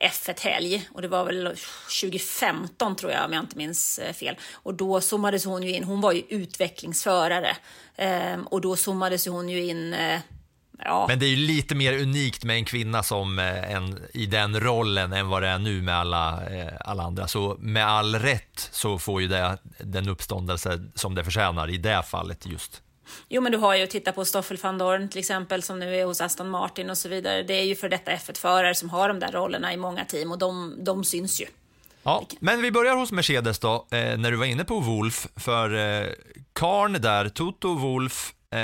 F1-helg 0.00 0.88
och 0.92 1.02
det 1.02 1.08
var 1.08 1.24
väl 1.24 1.56
2015 2.00 2.96
tror 2.96 3.12
jag 3.12 3.24
om 3.24 3.32
jag 3.32 3.42
inte 3.42 3.58
minns 3.58 3.98
eh, 3.98 4.12
fel. 4.12 4.36
Och 4.52 4.74
då 4.74 5.00
zoomades 5.00 5.44
hon 5.44 5.62
ju 5.62 5.74
in, 5.74 5.84
hon 5.84 6.00
var 6.00 6.12
ju 6.12 6.22
utvecklingsförare 6.28 7.56
ehm, 7.96 8.46
och 8.46 8.60
då 8.60 8.76
zoomades 8.76 9.26
hon 9.26 9.48
ju 9.48 9.64
in 9.64 9.94
eh, 9.94 10.20
Ja, 10.84 11.04
Men 11.08 11.18
det 11.18 11.26
är 11.26 11.30
ju 11.30 11.36
lite 11.36 11.74
mer 11.74 12.02
unikt 12.02 12.44
med 12.44 12.56
en 12.56 12.64
kvinna 12.64 13.02
som 13.02 13.38
eh, 13.38 13.72
en, 13.72 13.98
i 14.14 14.26
den 14.26 14.60
rollen 14.60 15.12
än 15.12 15.28
vad 15.28 15.42
det 15.42 15.48
är 15.48 15.58
nu 15.58 15.82
med 15.82 15.94
alla, 15.94 16.46
eh, 16.50 16.72
alla 16.80 17.02
andra. 17.02 17.28
Så 17.28 17.56
med 17.58 17.86
all 17.86 18.14
rätt 18.14 18.68
så 18.72 18.98
får 18.98 19.22
ju 19.22 19.28
det 19.28 19.58
den 19.78 20.08
uppståndelse 20.08 20.80
som 20.94 21.14
det 21.14 21.24
förtjänar 21.24 21.70
i 21.70 21.76
det 21.76 22.02
fallet 22.02 22.46
just. 22.46 22.82
Jo, 23.28 23.42
men 23.42 23.52
du 23.52 23.58
har 23.58 23.76
ju 23.76 23.84
att 23.84 23.90
titta 23.90 24.12
på 24.12 24.24
Stoffel 24.24 24.56
van 24.62 24.78
Dorn 24.78 25.08
till 25.08 25.18
exempel 25.18 25.62
som 25.62 25.78
nu 25.78 25.96
är 25.96 26.04
hos 26.04 26.20
Aston 26.20 26.50
Martin 26.50 26.90
och 26.90 26.98
så 26.98 27.08
vidare. 27.08 27.42
Det 27.42 27.54
är 27.54 27.64
ju 27.64 27.76
för 27.76 27.88
detta 27.88 28.10
F1-förare 28.10 28.74
som 28.74 28.90
har 28.90 29.08
de 29.08 29.18
där 29.18 29.32
rollerna 29.32 29.72
i 29.72 29.76
många 29.76 30.04
team 30.04 30.32
och 30.32 30.38
de, 30.38 30.74
de 30.78 31.04
syns 31.04 31.40
ju. 31.40 31.46
Ja, 32.02 32.26
men 32.40 32.62
vi 32.62 32.70
börjar 32.70 32.96
hos 32.96 33.12
Mercedes 33.12 33.58
då, 33.58 33.86
eh, 33.90 34.18
när 34.18 34.30
du 34.30 34.36
var 34.36 34.44
inne 34.46 34.64
på 34.64 34.80
Wolf, 34.80 35.26
för 35.36 35.74
eh, 35.74 36.08
Karn 36.52 36.92
där, 36.92 37.28
Toto 37.28 37.74
Wolf, 37.74 38.32
eh, 38.50 38.58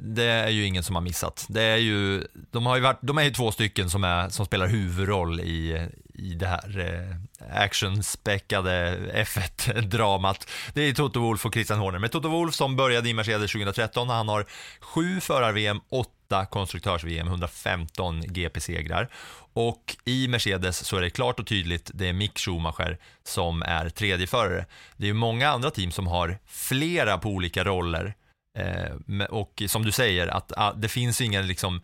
det 0.00 0.24
är 0.24 0.48
ju 0.48 0.64
ingen 0.66 0.82
som 0.82 0.94
har 0.94 1.02
missat. 1.02 1.46
Det 1.48 1.62
är 1.62 1.76
ju, 1.76 2.26
de, 2.50 2.66
har 2.66 2.76
ju 2.76 2.82
varit, 2.82 2.98
de 3.00 3.18
är 3.18 3.22
ju 3.22 3.30
två 3.30 3.52
stycken 3.52 3.90
som, 3.90 4.04
är, 4.04 4.28
som 4.28 4.46
spelar 4.46 4.66
huvudroll 4.66 5.40
i, 5.40 5.88
i 6.14 6.34
det 6.34 6.46
här 6.46 6.78
eh, 6.78 7.16
actionspäckade 7.52 8.98
F1-dramat. 9.14 10.50
Det 10.74 10.82
är 10.82 10.92
Toto 10.92 11.20
Wolf 11.20 11.46
och 11.46 11.54
Christian 11.54 11.78
Horner. 11.78 11.98
Men 11.98 12.10
Toto 12.10 12.28
Wolf 12.28 12.54
som 12.54 12.76
började 12.76 13.08
i 13.08 13.14
Mercedes 13.14 13.52
2013, 13.52 14.08
han 14.08 14.28
har 14.28 14.46
sju 14.80 15.20
förar-VM, 15.20 15.80
åtta 15.88 16.46
konstruktörs-VM, 16.46 17.26
115 17.26 18.20
GP-segrar. 18.20 19.08
Och 19.52 19.96
i 20.04 20.28
Mercedes 20.28 20.84
så 20.84 20.96
är 20.96 21.00
det 21.00 21.10
klart 21.10 21.40
och 21.40 21.46
tydligt, 21.46 21.90
det 21.94 22.08
är 22.08 22.12
Mick 22.12 22.38
Schumacher 22.38 22.98
som 23.24 23.62
är 23.62 23.88
tredje 23.88 24.26
förare. 24.26 24.66
Det 24.96 25.04
är 25.04 25.08
ju 25.08 25.14
många 25.14 25.48
andra 25.48 25.70
team 25.70 25.90
som 25.90 26.06
har 26.06 26.38
flera 26.46 27.18
på 27.18 27.28
olika 27.28 27.64
roller. 27.64 28.14
Eh, 28.58 29.24
och 29.28 29.62
som 29.66 29.84
du 29.84 29.92
säger, 29.92 30.28
att 30.28 30.52
ah, 30.56 30.72
det 30.72 30.88
finns 30.88 31.20
ingen 31.20 31.46
liksom 31.46 31.80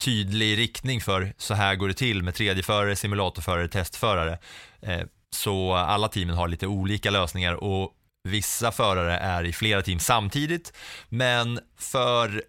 tydlig 0.00 0.58
riktning 0.58 1.00
för 1.00 1.32
så 1.36 1.54
här 1.54 1.76
går 1.76 1.88
det 1.88 1.94
till 1.94 2.22
med 2.22 2.34
tredjeförare, 2.34 2.96
simulatorförare, 2.96 3.68
testförare. 3.68 4.38
Eh, 4.80 5.00
så 5.30 5.74
alla 5.74 6.08
teamen 6.08 6.36
har 6.36 6.48
lite 6.48 6.66
olika 6.66 7.10
lösningar 7.10 7.54
och 7.54 7.94
vissa 8.28 8.72
förare 8.72 9.18
är 9.18 9.44
i 9.44 9.52
flera 9.52 9.82
team 9.82 9.98
samtidigt. 9.98 10.72
Men 11.08 11.60
för 11.76 12.42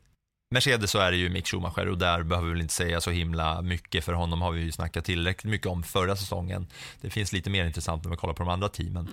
Mercedes 0.54 0.92
så 0.92 1.00
är 1.00 1.12
det 1.12 1.18
ju 1.18 1.30
Mick 1.30 1.48
Schumacher 1.48 1.88
och 1.88 1.98
där 1.98 2.24
behöver 2.24 2.48
vi 2.48 2.54
väl 2.54 2.62
inte 2.62 2.74
säga 2.74 3.02
så 3.02 3.12
himla 3.12 3.62
mycket 3.62 4.06
för 4.06 4.14
honom 4.14 4.42
har 4.42 4.52
vi 4.52 4.62
ju 4.62 4.72
snackat 4.72 5.06
tillräckligt 5.06 5.52
mycket 5.52 5.68
om 5.68 5.84
förra 5.84 6.16
säsongen. 6.16 6.68
Det 7.02 7.10
finns 7.10 7.34
lite 7.34 7.50
mer 7.50 7.66
intressant 7.66 8.04
när 8.04 8.10
man 8.10 8.18
kollar 8.18 8.34
på 8.34 8.44
de 8.44 8.50
andra 8.50 8.70
teamen. 8.70 9.10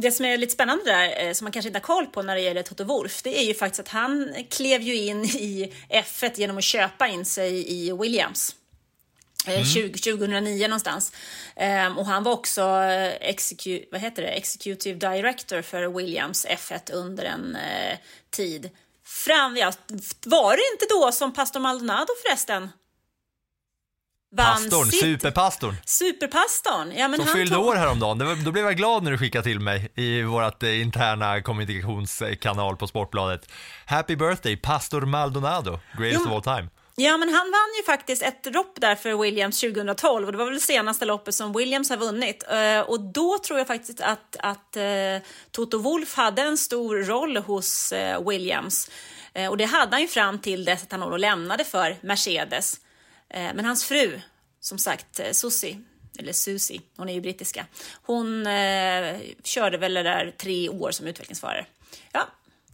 Det 0.00 0.12
som 0.12 0.24
är 0.24 0.36
lite 0.36 0.52
spännande 0.52 0.84
där, 0.84 1.26
eh, 1.26 1.32
som 1.32 1.44
man 1.44 1.52
kanske 1.52 1.68
inte 1.68 1.76
har 1.78 1.82
koll 1.82 2.06
på 2.06 2.22
när 2.22 2.34
det 2.34 2.40
gäller 2.40 2.62
Toto 2.62 2.84
Wolff, 2.84 3.22
det 3.22 3.38
är 3.38 3.42
ju 3.44 3.54
faktiskt 3.54 3.80
att 3.80 3.88
han 3.88 4.34
klev 4.50 4.82
ju 4.82 4.96
in 4.96 5.24
i 5.24 5.72
F1 5.90 6.32
genom 6.34 6.58
att 6.58 6.64
köpa 6.64 7.08
in 7.08 7.24
sig 7.24 7.72
i 7.72 7.92
Williams. 7.92 8.54
Eh, 9.46 9.52
Mm. 9.54 9.64
20, 9.64 9.98
2009 9.98 10.68
någonstans. 10.68 11.12
Ehm, 11.56 11.98
och 11.98 12.06
han 12.06 12.22
var 12.22 12.32
också 12.32 12.60
eh, 12.60 13.30
execu- 13.32 13.84
vad 13.92 14.00
heter 14.00 14.22
det? 14.22 14.28
executive 14.28 14.98
director 15.10 15.62
för 15.62 15.88
Williams 15.88 16.46
F1 16.46 16.92
under 16.92 17.24
en 17.24 17.56
eh, 17.56 17.98
tid. 18.30 18.70
Fram, 19.04 19.56
ja, 19.56 19.72
var 20.26 20.56
det 20.56 20.62
inte 20.72 20.86
då 20.94 21.12
som 21.12 21.32
Pastor 21.32 21.60
Maldonado 21.60 22.08
förresten? 22.26 22.68
Pastorn, 24.36 24.86
sitt- 24.90 25.00
superpastorn. 25.00 25.74
Superpastorn. 25.84 26.92
Ja, 26.96 27.08
men 27.08 27.18
Som 27.20 27.26
fyllde 27.28 27.54
tog- 27.54 27.66
år 27.66 27.74
häromdagen. 27.74 28.18
Var, 28.26 28.34
då 28.44 28.52
blev 28.52 28.64
jag 28.64 28.76
glad 28.76 29.02
när 29.02 29.10
du 29.10 29.18
skickade 29.18 29.44
till 29.44 29.60
mig 29.60 29.88
i 29.94 30.22
vårt 30.22 30.62
eh, 30.62 30.80
interna 30.80 31.42
kommunikationskanal 31.42 32.76
på 32.76 32.86
Sportbladet. 32.86 33.52
Happy 33.86 34.16
birthday, 34.16 34.56
Pastor 34.56 35.00
Maldonado, 35.00 35.80
greatest 35.98 36.22
Jo, 36.26 36.30
of 36.36 36.46
all 36.48 36.56
time. 36.56 36.68
Ja, 36.96 37.16
men 37.16 37.28
han 37.28 37.50
vann 37.50 37.74
ju 37.78 37.82
faktiskt 37.86 38.22
ett 38.22 38.54
lopp 38.54 38.80
där 38.80 38.94
för 38.94 39.22
Williams 39.22 39.60
2012 39.60 40.26
och 40.26 40.32
det 40.32 40.38
var 40.38 40.44
väl 40.44 40.54
det 40.54 40.60
senaste 40.60 41.04
loppet 41.04 41.34
som 41.34 41.52
Williams 41.52 41.90
har 41.90 41.96
vunnit. 41.96 42.44
Eh, 42.50 42.80
och 42.80 43.00
då 43.00 43.38
tror 43.38 43.58
jag 43.58 43.66
faktiskt 43.66 44.00
att, 44.00 44.36
att 44.38 44.76
eh, 44.76 44.84
Toto 45.50 45.78
Wolff 45.78 46.14
hade 46.16 46.42
en 46.42 46.56
stor 46.58 46.96
roll 46.96 47.36
hos 47.36 47.92
Williams. 48.28 48.90
Och 49.50 49.56
det 49.56 49.64
hade 49.64 49.92
han 49.92 50.00
ju 50.02 50.08
fram 50.08 50.38
till 50.38 50.64
dess 50.64 50.82
att 50.82 50.92
han 50.92 51.00
då 51.00 51.16
lämnade 51.16 51.64
för 51.64 51.96
Mercedes. 52.00 52.76
Eh, 53.30 53.54
men 53.54 53.64
hans 53.64 53.84
fru, 53.84 54.20
som 54.60 54.78
sagt, 54.78 55.20
eh, 55.20 55.30
Susie, 55.32 55.80
eller 56.18 56.32
Susie, 56.32 56.80
hon 56.96 57.08
är 57.08 57.14
ju 57.14 57.20
brittiska, 57.20 57.66
hon 58.02 58.46
eh, 58.46 59.16
körde 59.44 59.78
väl 59.78 59.94
det 59.94 60.02
där 60.02 60.34
tre 60.38 60.68
år 60.68 60.90
som 60.90 61.06
utvecklingsförare. 61.06 61.66
Ja, 62.12 62.28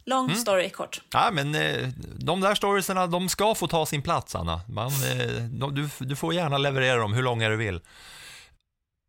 long 0.04 0.24
Mm. 0.24 0.36
story 0.40 0.70
kort. 0.70 1.00
Ja, 1.12 1.30
men 1.32 1.54
eh, 1.54 1.88
de 2.18 2.40
där 2.40 2.54
storiesarna, 2.54 3.06
de 3.06 3.28
ska 3.28 3.54
få 3.54 3.68
ta 3.68 3.86
sin 3.86 4.02
plats, 4.02 4.34
Anna. 4.34 4.60
Man, 4.68 4.86
eh, 4.86 5.42
de, 5.42 5.74
du, 5.74 5.88
du 6.06 6.16
får 6.16 6.34
gärna 6.34 6.58
leverera 6.58 6.96
dem 6.96 7.12
hur 7.12 7.22
långa 7.22 7.48
du 7.48 7.56
vill. 7.56 7.80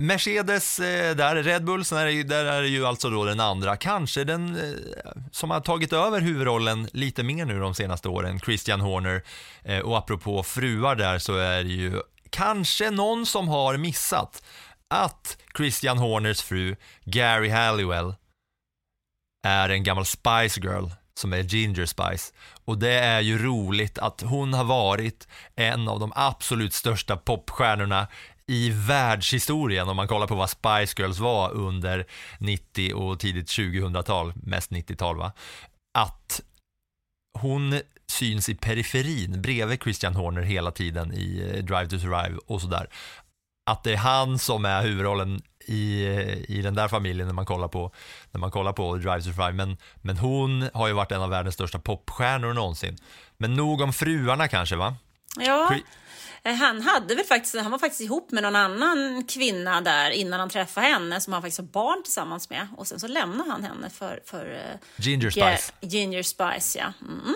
Mercedes 0.03 0.79
eh, 0.79 1.15
där, 1.15 1.35
Red 1.43 1.63
Bull, 1.65 1.83
där 1.83 2.05
är 2.05 2.09
ju- 2.09 2.23
där 2.23 2.45
är 2.45 2.61
det 2.61 2.67
ju 2.67 2.85
alltså 2.85 3.09
då 3.09 3.25
den 3.25 3.39
andra, 3.39 3.77
kanske 3.77 4.23
den 4.23 4.55
eh, 4.55 5.11
som 5.31 5.51
har 5.51 5.59
tagit 5.59 5.93
över 5.93 6.21
huvudrollen 6.21 6.89
lite 6.93 7.23
mer 7.23 7.45
nu 7.45 7.59
de 7.59 7.75
senaste 7.75 8.09
åren, 8.09 8.39
Christian 8.39 8.81
Horner. 8.81 9.23
Eh, 9.63 9.79
och 9.79 9.97
apropå 9.97 10.43
fruar 10.43 10.95
där 10.95 11.19
så 11.19 11.37
är 11.37 11.63
det 11.63 11.69
ju 11.69 12.01
kanske 12.29 12.91
någon 12.91 13.25
som 13.25 13.47
har 13.47 13.77
missat 13.77 14.43
att 14.89 15.37
Christian 15.57 15.97
Horners 15.97 16.41
fru, 16.41 16.75
Gary 17.05 17.49
Halliwell, 17.49 18.15
är 19.47 19.69
en 19.69 19.83
gammal 19.83 20.05
Spice 20.05 20.59
Girl 20.61 20.85
som 21.19 21.33
är 21.33 21.39
Ginger 21.43 21.85
Spice. 21.85 22.33
Och 22.65 22.77
det 22.77 22.93
är 22.93 23.21
ju 23.21 23.37
roligt 23.45 23.97
att 23.99 24.21
hon 24.21 24.53
har 24.53 24.63
varit 24.63 25.27
en 25.55 25.87
av 25.87 25.99
de 25.99 26.11
absolut 26.15 26.73
största 26.73 27.17
popstjärnorna 27.17 28.07
i 28.47 28.69
världshistorien 28.69 29.89
om 29.89 29.95
man 29.95 30.07
kollar 30.07 30.27
på 30.27 30.35
vad 30.35 30.49
Spice 30.49 31.01
Girls 31.01 31.19
var 31.19 31.51
under 31.51 32.05
90 32.39 32.93
och 32.93 33.19
tidigt 33.19 33.47
2000-tal, 33.47 34.33
mest 34.35 34.71
90-tal 34.71 35.17
va. 35.17 35.31
Att 35.97 36.41
hon 37.39 37.81
syns 38.07 38.49
i 38.49 38.55
periferin 38.55 39.41
bredvid 39.41 39.83
Christian 39.83 40.15
Horner 40.15 40.41
hela 40.41 40.71
tiden 40.71 41.13
i 41.13 41.51
eh, 41.53 41.63
Drive 41.63 41.87
to 41.87 41.99
Survive 41.99 42.37
och 42.47 42.61
sådär. 42.61 42.87
Att 43.69 43.83
det 43.83 43.93
är 43.93 43.97
han 43.97 44.39
som 44.39 44.65
är 44.65 44.81
huvudrollen 44.83 45.41
i, 45.67 46.03
i 46.47 46.61
den 46.61 46.75
där 46.75 46.87
familjen 46.87 47.27
när 47.27 47.33
man 47.33 47.45
kollar 47.45 47.67
på, 47.67 47.91
när 48.31 48.39
man 48.39 48.51
kollar 48.51 48.73
på 48.73 48.95
Drive 48.95 49.17
to 49.21 49.23
Survive. 49.23 49.51
Men, 49.51 49.77
men 49.95 50.17
hon 50.17 50.69
har 50.73 50.87
ju 50.87 50.93
varit 50.93 51.11
en 51.11 51.21
av 51.21 51.29
världens 51.29 51.55
största 51.55 51.79
popstjärnor 51.79 52.53
någonsin. 52.53 52.97
Men 53.37 53.53
nog 53.53 53.81
om 53.81 53.93
fruarna 53.93 54.47
kanske 54.47 54.75
va? 54.75 54.95
Ja, 55.37 55.69
Cre- 55.71 55.83
han 56.53 56.81
hade 56.81 57.15
väl 57.15 57.25
faktiskt, 57.25 57.55
han 57.55 57.71
var 57.71 57.79
faktiskt 57.79 58.01
ihop 58.01 58.31
med 58.31 58.43
någon 58.43 58.55
annan 58.55 59.23
kvinna 59.27 59.81
där 59.81 60.09
innan 60.11 60.39
han 60.39 60.49
träffade 60.49 60.87
henne 60.87 61.21
som 61.21 61.33
han 61.33 61.41
faktiskt 61.41 61.57
har 61.59 61.65
barn 61.65 62.03
tillsammans 62.03 62.49
med 62.49 62.67
och 62.77 62.87
sen 62.87 62.99
så 62.99 63.07
lämnade 63.07 63.51
han 63.51 63.63
henne 63.63 63.89
för, 63.89 64.19
för 64.25 64.53
eh, 64.53 65.03
Ginger 65.05 65.29
Ge- 65.29 65.55
Spice. 65.57 65.73
Ginger 65.81 66.23
Spice, 66.23 66.79
ja. 66.79 66.93
Mm. 67.01 67.35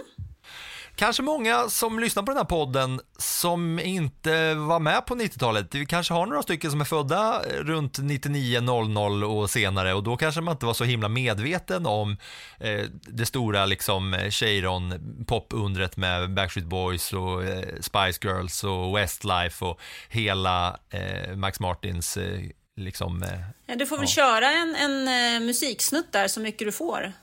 Kanske 1.00 1.24
många 1.24 1.70
som 1.70 2.00
lyssnar 2.00 2.24
på 2.24 2.32
den 2.32 2.38
här 2.38 2.46
podden 2.46 3.02
som 3.18 3.80
inte 3.80 4.54
var 4.54 4.80
med 4.80 5.06
på 5.06 5.16
90-talet. 5.16 5.76
Vi 5.76 5.86
kanske 5.86 6.14
har 6.14 6.26
några 6.26 6.44
stycken 6.44 6.72
som 6.72 6.82
är 6.82 6.86
födda 6.86 7.42
runt 7.50 7.98
99, 7.98 8.62
00 8.62 9.24
och 9.24 9.50
senare 9.50 9.94
och 9.94 10.04
då 10.04 10.18
kanske 10.18 10.42
man 10.42 10.52
inte 10.52 10.66
var 10.66 10.74
så 10.74 10.84
himla 10.84 11.10
medveten 11.10 11.86
om 11.86 12.18
eh, 12.60 12.86
det 13.02 13.26
stora 13.26 13.66
liksom 13.66 14.18
Cheiron 14.30 14.94
popundret 15.28 15.98
med 15.98 16.34
Backstreet 16.34 16.68
Boys 16.68 17.14
och 17.14 17.44
eh, 17.44 17.64
Spice 17.82 18.20
Girls 18.28 18.64
och 18.64 18.98
Westlife 18.98 19.66
och 19.66 19.82
hela 20.10 20.80
eh, 20.90 21.36
Max 21.36 21.60
Martins 21.60 22.18
eh, 22.18 22.40
liksom... 22.76 23.24
Eh, 23.24 23.40
ja, 23.66 23.76
du 23.76 23.86
får 23.86 23.98
väl 23.98 24.06
ja. 24.06 24.24
köra 24.24 24.52
en, 24.52 24.76
en 24.76 25.46
musiksnutt 25.46 26.12
där 26.12 26.28
så 26.28 26.40
mycket 26.40 26.68
du 26.68 26.72
får, 26.72 27.14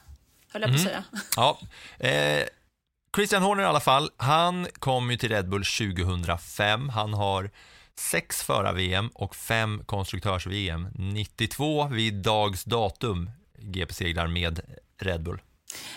höll 0.52 0.62
jag 0.62 0.70
på 0.70 0.74
att 0.74 0.80
mm. 0.80 0.84
säga. 0.84 1.04
Ja. 1.36 1.58
Christian 3.16 3.42
Horner 3.42 3.62
i 3.62 3.66
alla 3.66 3.80
fall, 3.80 4.10
han 4.16 4.66
kom 4.72 5.10
ju 5.10 5.16
till 5.16 5.28
Red 5.28 5.48
Bull 5.48 5.64
2005. 5.64 6.88
Han 6.88 7.14
har 7.14 7.50
sex 7.94 8.42
förar-VM 8.42 9.08
och 9.14 9.36
fem 9.36 9.82
konstruktörs-VM. 9.86 10.88
92 10.94 11.88
vid 11.88 12.14
dags 12.14 12.64
datum 12.64 13.30
GP-seglar 13.58 14.26
med 14.26 14.60
Red 15.00 15.22
Bull. 15.22 15.38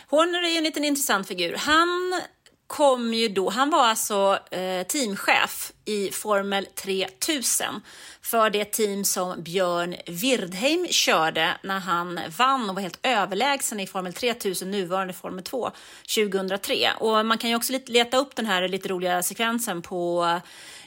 Horner 0.07 0.43
är 0.43 0.49
ju 0.49 0.57
en 0.57 0.63
liten 0.63 0.85
intressant 0.85 1.27
figur. 1.27 1.55
Han 1.57 2.21
kom 2.69 3.13
ju 3.13 3.27
då, 3.27 3.49
han 3.49 3.69
var 3.69 3.85
alltså 3.85 4.39
eh, 4.51 4.87
teamchef 4.87 5.71
i 5.85 6.11
Formel 6.11 6.65
3000 6.65 7.81
för 8.21 8.49
det 8.49 8.65
team 8.65 9.05
som 9.05 9.43
Björn 9.43 9.95
Wirdheim 10.07 10.87
körde 10.89 11.57
när 11.63 11.79
han 11.79 12.19
vann 12.37 12.69
och 12.69 12.75
var 12.75 12.81
helt 12.81 12.99
överlägsen 13.03 13.79
i 13.79 13.87
Formel 13.87 14.13
3000, 14.13 14.71
nuvarande 14.71 15.13
Formel 15.13 15.43
2, 15.43 15.71
2003. 16.15 16.75
Och 16.99 17.25
man 17.25 17.37
kan 17.37 17.49
ju 17.49 17.55
också 17.55 17.73
leta 17.85 18.17
upp 18.17 18.35
den 18.35 18.45
här 18.45 18.67
lite 18.67 18.89
roliga 18.89 19.23
sekvensen 19.23 19.81
på 19.81 20.39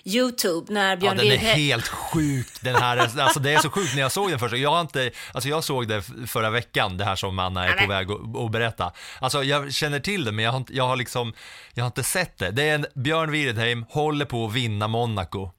Youtube 0.04 0.72
när 0.72 0.96
Björn 0.96 1.18
Ja, 1.18 1.24
den 1.24 1.32
är 1.32 1.36
helt 1.36 1.88
sjuk. 1.88 2.46
Den 2.60 2.74
här, 2.74 2.96
alltså 3.20 3.40
det 3.40 3.52
är 3.52 3.58
så 3.58 3.70
sjukt 3.70 3.94
när 3.94 4.02
jag 4.02 4.12
såg 4.12 4.30
den 4.30 4.38
första 4.38 4.56
jag, 4.56 4.70
har 4.70 4.80
inte, 4.80 5.10
alltså 5.32 5.48
jag 5.48 5.64
såg 5.64 5.88
det 5.88 6.02
förra 6.26 6.50
veckan, 6.50 6.96
det 6.96 7.04
här 7.04 7.16
som 7.16 7.38
Anna 7.38 7.68
är 7.68 7.72
på 7.72 7.86
väg 7.86 8.10
att, 8.10 8.36
att 8.36 8.50
berätta. 8.50 8.92
Alltså 9.20 9.44
jag 9.44 9.72
känner 9.72 10.00
till 10.00 10.24
det, 10.24 10.32
men 10.32 10.44
jag 10.44 10.52
har, 10.52 10.64
jag 10.68 10.86
har 10.86 10.96
liksom, 10.96 11.32
jag 11.74 11.84
har 11.84 11.86
inte 11.86 12.02
sett 12.02 12.38
det. 12.38 12.50
Det 12.50 12.68
är 12.68 12.74
en 12.74 12.86
Björn 12.94 13.30
Wirdheim 13.30 13.84
håller 13.88 14.24
på 14.24 14.46
att 14.46 14.52
vinna 14.52 14.88
Monaco. 14.88 15.50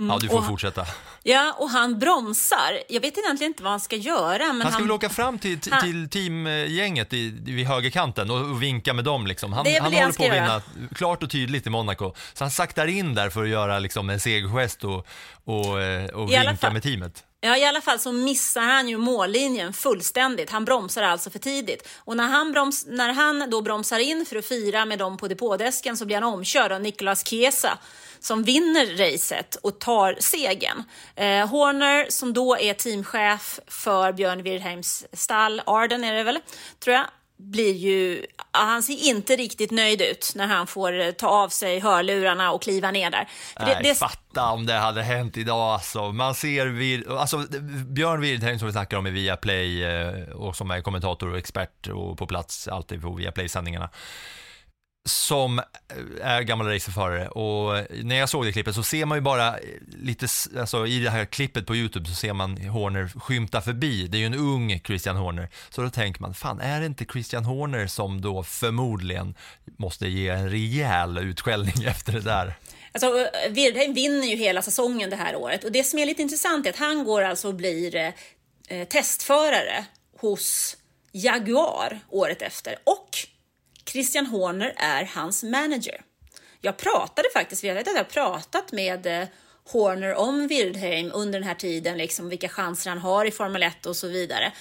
Mm, 0.00 0.12
ja, 0.12 0.18
du 0.20 0.28
får 0.28 0.38
och, 0.38 0.46
fortsätta. 0.46 0.86
Ja, 1.22 1.56
och 1.58 1.70
han 1.70 1.98
bromsar. 1.98 2.82
Jag 2.88 3.00
vet 3.00 3.18
egentligen 3.18 3.50
inte 3.50 3.62
vad 3.62 3.72
han 3.72 3.80
ska 3.80 3.96
göra. 3.96 4.46
Men 4.46 4.60
han 4.60 4.60
ska 4.60 4.70
han, 4.70 4.82
väl 4.82 4.90
åka 4.90 5.08
fram 5.08 5.38
till, 5.38 5.60
till, 5.60 5.72
till 5.82 6.08
teamgänget 6.08 7.12
i, 7.12 7.30
vid 7.44 7.66
högerkanten 7.66 8.30
och, 8.30 8.62
vinka 8.62 8.94
med 8.94 9.04
dem. 9.04 9.26
Liksom. 9.26 9.52
Han, 9.52 9.66
han 9.66 9.92
håller 9.92 10.12
på 10.12 10.24
att 10.24 10.32
vinna 10.32 10.62
klart 10.94 11.22
och 11.22 11.30
tydligt 11.30 11.66
i 11.66 11.70
Monaco. 11.70 12.14
Så 12.34 12.44
han 12.44 12.50
saktar 12.50 12.86
in 12.86 13.14
där 13.14 13.30
för 13.30 13.42
att 13.42 13.48
göra 13.48 13.78
liksom, 13.78 14.10
en 14.10 14.20
segergest 14.20 14.84
och, 14.84 15.06
och, 15.44 15.82
eh, 15.82 16.10
och 16.10 16.30
vinka 16.30 16.56
fall, 16.56 16.72
med 16.72 16.82
teamet. 16.82 17.24
Ja, 17.40 17.56
i 17.56 17.64
alla 17.64 17.80
fall 17.80 17.98
så 17.98 18.12
missar 18.12 18.62
han 18.62 18.88
ju 18.88 18.98
mållinjen 18.98 19.72
fullständigt. 19.72 20.50
Han 20.50 20.64
bromsar 20.64 21.02
alltså 21.02 21.30
för 21.30 21.38
tidigt. 21.38 21.88
Och 21.98 22.16
när 22.16 22.28
han, 22.28 22.52
broms, 22.52 22.86
när 22.86 23.12
han 23.12 23.50
då 23.50 23.62
bromsar 23.62 23.98
in 23.98 24.26
för 24.28 24.36
att 24.36 24.44
fira 24.44 24.84
med 24.84 24.98
dem 24.98 25.16
på 25.16 25.28
depådesken 25.28 25.96
så 25.96 26.06
blir 26.06 26.16
han 26.20 26.34
omkörd 26.34 26.72
av 26.72 26.80
Nicolas 26.80 27.26
Chiesa 27.26 27.78
som 28.22 28.42
vinner 28.42 28.96
racet 28.96 29.54
och 29.62 29.80
tar 29.80 30.16
segern. 30.18 30.84
Eh, 31.16 31.48
Horner 31.48 32.06
som 32.08 32.32
då 32.32 32.58
är 32.58 32.74
teamchef 32.74 33.60
för 33.66 34.12
Björn 34.12 34.42
Wirdheims 34.42 35.04
stall, 35.12 35.62
Arden 35.66 36.04
är 36.04 36.14
det 36.14 36.22
väl, 36.22 36.38
tror 36.80 36.96
jag, 36.96 37.06
blir 37.42 37.72
ju, 37.72 38.26
han 38.50 38.82
ser 38.82 39.08
inte 39.08 39.36
riktigt 39.36 39.70
nöjd 39.70 40.02
ut 40.02 40.32
när 40.34 40.46
han 40.46 40.66
får 40.66 41.12
ta 41.12 41.28
av 41.28 41.48
sig 41.48 41.80
hörlurarna 41.80 42.52
och 42.52 42.62
kliva 42.62 42.90
ner 42.90 43.10
där. 43.10 43.28
Nej, 43.60 43.76
det, 43.82 43.88
det... 43.88 43.94
fatta 43.94 44.50
om 44.50 44.66
det 44.66 44.74
hade 44.74 45.02
hänt 45.02 45.36
idag 45.36 45.60
alltså. 45.60 46.12
Man 46.12 46.34
ser, 46.34 46.66
vid, 46.66 47.08
alltså 47.08 47.38
Björn 47.86 48.20
Wirdheim 48.20 48.58
som 48.58 48.66
vi 48.66 48.72
snackar 48.72 48.96
om 48.96 49.06
i 49.06 49.10
Viaplay 49.10 49.84
eh, 49.84 50.28
och 50.28 50.56
som 50.56 50.70
är 50.70 50.80
kommentator 50.80 51.30
och 51.30 51.38
expert 51.38 51.88
och 51.88 52.18
på 52.18 52.26
plats 52.26 52.68
alltid 52.68 53.02
på 53.02 53.14
Viaplay-sändningarna 53.14 53.90
som 55.04 55.58
eh, 55.58 55.64
är 56.20 56.42
gammal 56.42 56.66
racerförare 56.66 57.28
och 57.28 57.78
eh, 57.78 57.84
när 57.90 58.16
jag 58.16 58.28
såg 58.28 58.44
det 58.44 58.52
klippet 58.52 58.74
så 58.74 58.82
ser 58.82 59.04
man 59.04 59.18
ju 59.18 59.22
bara 59.22 59.48
eh, 59.48 59.64
lite, 60.02 60.26
alltså 60.58 60.86
i 60.86 60.98
det 60.98 61.10
här 61.10 61.24
klippet 61.24 61.66
på 61.66 61.76
Youtube 61.76 62.08
så 62.08 62.14
ser 62.14 62.32
man 62.32 62.56
Horner 62.56 63.08
skymta 63.20 63.60
förbi. 63.60 64.06
Det 64.06 64.16
är 64.16 64.18
ju 64.18 64.26
en 64.26 64.34
ung 64.34 64.80
Christian 64.86 65.16
Horner. 65.16 65.48
Så 65.70 65.82
då 65.82 65.90
tänker 65.90 66.20
man, 66.20 66.34
fan 66.34 66.60
är 66.60 66.80
det 66.80 66.86
inte 66.86 67.04
Christian 67.04 67.44
Horner 67.44 67.86
som 67.86 68.20
då 68.20 68.42
förmodligen 68.42 69.34
måste 69.76 70.08
ge 70.08 70.28
en 70.28 70.50
rejäl 70.50 71.18
utskällning 71.18 71.84
efter 71.86 72.12
det 72.12 72.20
där? 72.20 72.54
Alltså, 72.92 73.28
Wirdheim 73.48 73.94
vinner 73.94 74.26
ju 74.26 74.36
hela 74.36 74.62
säsongen 74.62 75.10
det 75.10 75.16
här 75.16 75.36
året 75.36 75.64
och 75.64 75.72
det 75.72 75.84
som 75.84 75.98
är 75.98 76.06
lite 76.06 76.22
intressant 76.22 76.66
är 76.66 76.70
att 76.70 76.76
han 76.76 77.04
går 77.04 77.22
alltså 77.22 77.48
och 77.48 77.54
blir 77.54 77.96
eh, 78.68 78.84
testförare 78.88 79.84
hos 80.20 80.76
Jaguar 81.12 82.00
året 82.08 82.42
efter 82.42 82.76
och 82.84 83.31
Christian 83.92 84.26
Horner 84.26 84.74
är 84.76 85.04
hans 85.04 85.42
manager. 85.42 86.02
Jag 86.60 86.76
pratade 86.76 87.28
faktiskt, 87.34 87.64
jag 87.64 87.74
vet 87.74 87.88
att 87.88 87.96
jag 87.96 88.08
pratat 88.08 88.72
med 88.72 89.06
eh, 89.06 89.28
Horner 89.64 90.14
om 90.14 90.46
Wirdheim 90.46 91.10
under 91.14 91.38
den 91.38 91.48
här 91.48 91.54
tiden, 91.54 91.98
liksom 91.98 92.28
vilka 92.28 92.48
chanser 92.48 92.90
han 92.90 92.98
har 92.98 93.24
i 93.24 93.30
Formel 93.30 93.62
1 93.62 93.86
och 93.86 93.96
så 93.96 94.08
vidare. 94.08 94.52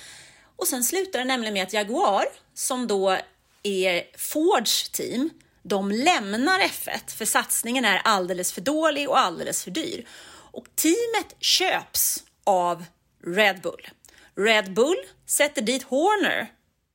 Och 0.56 0.68
sen 0.68 0.84
slutar 0.84 1.20
det 1.20 1.26
nämligen 1.26 1.54
med 1.54 1.64
att 1.64 1.74
Jaguar, 1.74 2.26
som 2.54 2.88
då 2.88 3.18
är 3.64 4.18
Fords 4.18 4.90
team, 4.90 5.30
de 5.64 5.92
lämnar 5.92 6.60
F1 6.60 7.18
för 7.18 7.26
satsningen 7.26 7.86
är 7.86 8.02
alldeles 8.04 8.54
för 8.54 8.62
dålig 8.62 9.10
och 9.10 9.20
alldeles 9.20 9.64
för 9.64 9.72
dyr. 9.72 10.08
Och 10.52 10.66
teamet 10.76 11.36
köps 11.40 12.24
av 12.44 12.86
Red 13.26 13.62
Bull. 13.62 13.88
Red 14.36 14.74
Bull 14.74 15.04
sätter 15.26 15.62
dit 15.62 15.84
Horner 15.84 16.52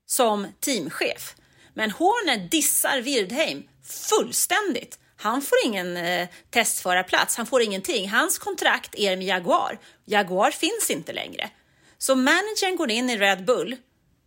som 0.07 0.47
teamchef. 0.61 1.35
Men 1.77 1.91
Horner 1.91 2.37
dissar 2.37 3.01
Wirdheim 3.01 3.63
fullständigt. 4.09 4.99
Han 5.17 5.43
får 5.43 5.59
ingen 5.65 5.97
eh, 5.97 6.29
testförarplats, 6.51 7.37
han 7.37 7.47
får 7.47 7.63
ingenting. 7.63 8.09
Hans 8.09 8.39
kontrakt 8.39 8.95
är 8.95 9.17
med 9.17 9.27
Jaguar. 9.27 9.79
Jaguar 10.05 10.51
finns 10.51 10.91
inte 10.91 11.13
längre. 11.13 11.51
Så 11.99 12.15
managern 12.15 12.77
går 12.77 12.91
in 12.91 13.11
i 13.11 13.17
Red 13.19 13.45
Bull, 13.45 13.77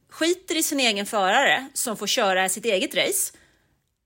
skiter 0.10 0.58
i 0.58 0.64
sin 0.64 0.80
egen 0.80 1.06
förare 1.06 1.68
som 1.74 1.98
får 1.98 2.08
köra 2.08 2.50
sitt 2.50 2.66
eget 2.66 2.96
race. 2.96 3.34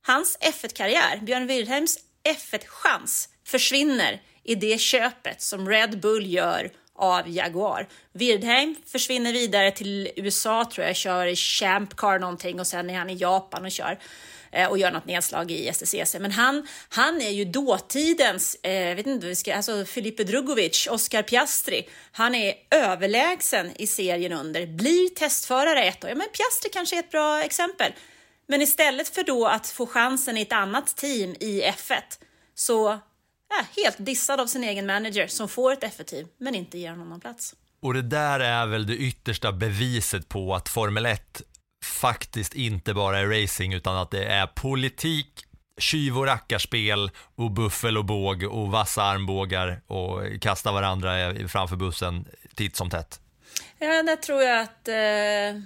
Hans 0.06 0.38
F1-karriär, 0.42 1.20
Björn 1.22 1.48
Wirdheims 1.48 2.00
F1-chans, 2.24 3.30
försvinner 3.48 4.22
i 4.44 4.56
det 4.56 4.80
köpet 4.80 5.42
som 5.42 5.70
Red 5.70 6.00
Bull 6.00 6.34
gör 6.34 6.72
av 6.96 7.30
Jaguar. 7.30 7.88
Wirdheim 8.14 8.76
försvinner 8.86 9.34
vidare 9.34 9.72
till 9.72 10.12
USA 10.16 10.70
tror 10.74 10.88
jag, 10.88 10.96
kör 10.96 11.26
i 11.26 11.36
Champ 11.36 11.96
Car 11.96 12.20
någonting 12.20 12.60
och 12.60 12.68
sen 12.68 12.90
är 12.90 12.98
han 12.98 13.10
i 13.10 13.16
Japan 13.16 13.66
och 13.66 13.72
kör 13.72 14.00
eh, 14.52 14.70
och 14.70 14.78
gör 14.78 14.92
något 14.92 15.06
nedslag 15.06 15.52
i 15.52 15.74
STCC. 15.74 16.16
Men 16.20 16.32
han, 16.32 16.68
han 16.90 17.22
är 17.22 17.30
ju 17.30 17.46
dåtidens, 17.46 18.56
eh, 18.56 18.96
vet 18.96 19.08
inte, 19.08 19.36
ska, 19.36 19.56
alltså 19.56 19.86
Filipe 19.86 20.24
Drugovic, 20.24 20.88
Oscar 20.92 21.24
Piastri. 21.24 21.90
Han 22.12 22.36
är 22.36 22.54
överlägsen 22.72 23.72
i 23.76 23.88
serien 23.88 24.34
under, 24.34 24.68
blir 24.68 25.10
testförare 25.10 25.84
ett 25.84 26.04
år. 26.04 26.10
Ja, 26.10 26.16
men 26.16 26.28
Piastri 26.28 26.70
kanske 26.74 26.96
är 26.96 27.00
ett 27.00 27.12
bra 27.12 27.44
exempel. 27.44 27.92
Men 28.48 28.62
istället 28.62 29.10
för 29.10 29.24
då 29.24 29.48
att 29.48 29.68
få 29.68 29.86
chansen 29.86 30.38
i 30.38 30.42
ett 30.42 30.54
annat 30.54 30.96
team 30.96 31.36
i 31.40 31.62
F1 31.62 32.02
så 32.56 33.00
är 33.60 33.84
helt 33.84 33.98
dissad 34.00 34.40
av 34.40 34.48
sin 34.48 34.64
egen 34.64 34.86
manager 34.86 35.28
som 35.28 35.50
får 35.50 35.72
ett 35.72 35.84
F1-team 35.84 36.28
men 36.38 36.56
inte 36.56 36.78
ger 36.78 36.90
honom 36.90 37.10
någon 37.10 37.20
plats. 37.20 37.56
Och 37.82 37.94
det 37.94 38.02
där 38.02 38.40
är 38.40 38.66
väl 38.66 38.88
det 38.88 38.98
yttersta 38.98 39.52
beviset 39.52 40.30
på 40.30 40.56
att 40.56 40.70
Formel 40.70 41.06
1 41.06 41.42
faktiskt 41.86 42.54
inte 42.54 42.94
bara 42.94 43.20
är 43.20 43.42
racing 43.42 43.74
utan 43.74 43.98
att 43.98 44.12
det 44.12 44.26
är 44.26 44.48
politik, 44.48 45.46
tjuv 45.80 46.18
och 46.18 46.26
rackarspel 46.26 47.12
och 47.36 47.52
buffel 47.52 47.98
och 47.98 48.06
båg 48.06 48.44
och 48.44 48.72
vassa 48.72 49.04
armbågar 49.04 49.82
och 49.88 50.42
kasta 50.42 50.72
varandra 50.72 51.36
framför 51.48 51.76
bussen 51.76 52.26
titt 52.56 52.76
som 52.76 52.90
tätt. 52.90 53.20
Ja, 53.78 54.04
det 54.04 54.16
tror 54.16 54.42
jag 54.42 54.62
att 54.62 54.88
eh 54.88 55.64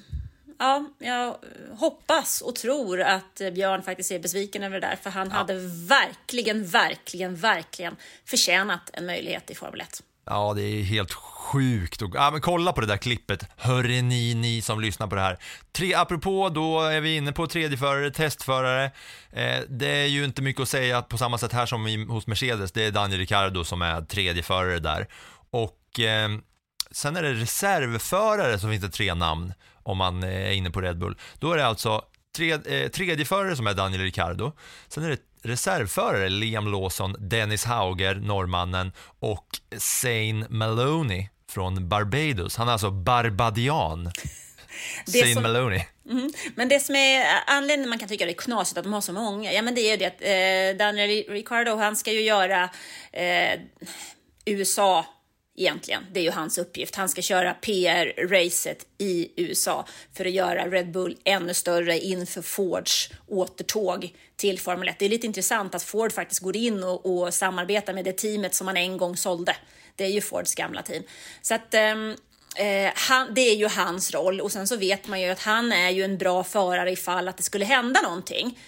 ja, 0.59 0.85
jag 0.99 1.35
hoppas 1.77 2.41
och 2.41 2.55
tror 2.55 3.01
att 3.01 3.41
Björn 3.53 3.83
faktiskt 3.83 4.11
är 4.11 4.19
besviken 4.19 4.63
över 4.63 4.79
det 4.79 4.87
där, 4.87 4.95
för 4.95 5.09
han 5.09 5.27
ja. 5.29 5.35
hade 5.35 5.53
verkligen, 5.87 6.67
verkligen, 6.67 7.35
verkligen 7.35 7.95
förtjänat 8.25 8.89
en 8.93 9.05
möjlighet 9.05 9.51
i 9.51 9.55
Formel 9.55 9.81
1. 9.81 10.03
Ja, 10.29 10.53
det 10.53 10.61
är 10.61 10.83
helt 10.83 11.13
sjukt. 11.13 12.01
Ja, 12.13 12.31
men 12.31 12.41
kolla 12.41 12.73
på 12.73 12.81
det 12.81 12.87
där 12.87 12.97
klippet. 12.97 13.45
Hörre 13.57 14.01
ni, 14.01 14.33
ni 14.33 14.61
som 14.61 14.81
lyssnar 14.81 15.07
på 15.07 15.15
det 15.15 15.21
här. 15.21 15.37
Tre, 15.71 15.93
apropå, 15.93 16.49
då 16.49 16.81
är 16.81 17.01
vi 17.01 17.15
inne 17.15 17.31
på 17.31 17.47
tredjeförare, 17.47 18.11
testförare. 18.11 18.85
Eh, 19.31 19.59
det 19.69 19.87
är 19.87 20.05
ju 20.05 20.25
inte 20.25 20.41
mycket 20.41 20.61
att 20.61 20.69
säga 20.69 21.01
på 21.01 21.17
samma 21.17 21.37
sätt 21.37 21.53
här 21.53 21.65
som 21.65 21.87
i, 21.87 22.05
hos 22.05 22.27
Mercedes. 22.27 22.71
Det 22.71 22.85
är 22.85 22.91
Daniel 22.91 23.19
Ricciardo 23.19 23.63
som 23.63 23.81
är 23.81 24.01
tredjeförare 24.01 24.79
där. 24.79 25.07
Och 25.49 25.99
eh, 25.99 26.29
sen 26.91 27.15
är 27.15 27.23
det 27.23 27.33
reservförare 27.33 28.59
som 28.59 28.69
finns 28.69 28.83
det 28.83 28.89
tre 28.89 29.13
namn 29.13 29.53
om 29.87 29.97
man 29.97 30.23
är 30.23 30.51
inne 30.51 30.71
på 30.71 30.81
Red 30.81 30.97
Bull. 30.97 31.17
Då 31.39 31.51
är 31.53 31.57
det 31.57 31.65
alltså 31.65 32.01
eh, 32.65 32.89
tredjeförare 32.89 33.55
som 33.55 33.67
är 33.67 33.73
Daniel 33.73 34.01
Ricciardo. 34.01 34.51
Sen 34.87 35.03
är 35.03 35.09
det 35.09 35.17
reservförare 35.43 36.29
Liam 36.29 36.71
Lawson, 36.71 37.15
Dennis 37.19 37.65
Hauger, 37.65 38.15
norrmannen 38.15 38.91
och 39.19 39.47
Zane 39.77 40.45
Maloney 40.49 41.27
från 41.51 41.89
Barbados. 41.89 42.55
Han 42.57 42.67
är 42.67 42.71
alltså 42.71 42.91
barbadian. 42.91 44.11
Det 45.05 45.11
Zane 45.19 45.33
som- 45.33 45.43
Maloney. 45.43 45.81
Mm. 46.09 46.31
Men 46.55 46.69
det 46.69 46.79
som 46.79 46.95
är 46.95 47.25
anledningen 47.47 47.89
man 47.89 47.99
kan 47.99 48.09
tycka 48.09 48.25
det 48.25 48.31
är 48.31 48.41
knasigt 48.41 48.77
att 48.77 48.83
de 48.83 48.93
har 48.93 49.01
så 49.01 49.13
många, 49.13 49.53
ja 49.53 49.61
men 49.61 49.75
det 49.75 49.81
är 49.81 49.91
ju 49.91 49.97
det 49.97 50.05
att 50.05 50.21
eh, 50.21 50.85
Daniel 50.85 51.23
Ricciardo 51.33 51.75
han 51.75 51.95
ska 51.95 52.11
ju 52.11 52.21
göra 52.21 52.69
eh, 53.13 53.59
USA 54.45 55.05
egentligen. 55.57 56.05
Det 56.11 56.19
är 56.19 56.23
ju 56.23 56.31
hans 56.31 56.57
uppgift. 56.57 56.95
Han 56.95 57.09
ska 57.09 57.21
köra 57.21 57.53
PR-racet 57.53 58.85
i 58.97 59.31
USA 59.35 59.85
för 60.13 60.25
att 60.25 60.31
göra 60.31 60.67
Red 60.67 60.91
Bull 60.91 61.17
ännu 61.23 61.53
större 61.53 61.99
inför 61.99 62.41
Fords 62.41 63.09
återtåg 63.27 64.15
till 64.35 64.59
Formel 64.59 64.87
1. 64.87 64.99
Det 64.99 65.05
är 65.05 65.09
lite 65.09 65.27
intressant 65.27 65.75
att 65.75 65.83
Ford 65.83 66.11
faktiskt 66.11 66.41
går 66.41 66.57
in 66.57 66.83
och, 66.83 67.05
och 67.05 67.33
samarbetar 67.33 67.93
med 67.93 68.05
det 68.05 68.17
teamet 68.17 68.55
som 68.55 68.65
man 68.65 68.77
en 68.77 68.97
gång 68.97 69.17
sålde. 69.17 69.55
Det 69.95 70.03
är 70.03 70.09
ju 70.09 70.21
Fords 70.21 70.55
gamla 70.55 70.81
team. 70.81 71.03
Så 71.41 71.55
att 71.55 71.73
um, 71.73 72.15
Eh, 72.57 72.91
han, 72.95 73.33
det 73.33 73.41
är 73.41 73.55
ju 73.55 73.67
hans 73.67 74.13
roll 74.13 74.41
och 74.41 74.51
sen 74.51 74.67
så 74.67 74.77
vet 74.77 75.07
man 75.07 75.21
ju 75.21 75.29
att 75.29 75.39
han 75.39 75.71
är 75.71 75.89
ju 75.89 76.03
en 76.03 76.17
bra 76.17 76.43
förare 76.43 76.91
ifall 76.91 77.27
att 77.27 77.37
det 77.37 77.43
skulle 77.43 77.65
hända 77.65 78.01
någonting 78.01 78.59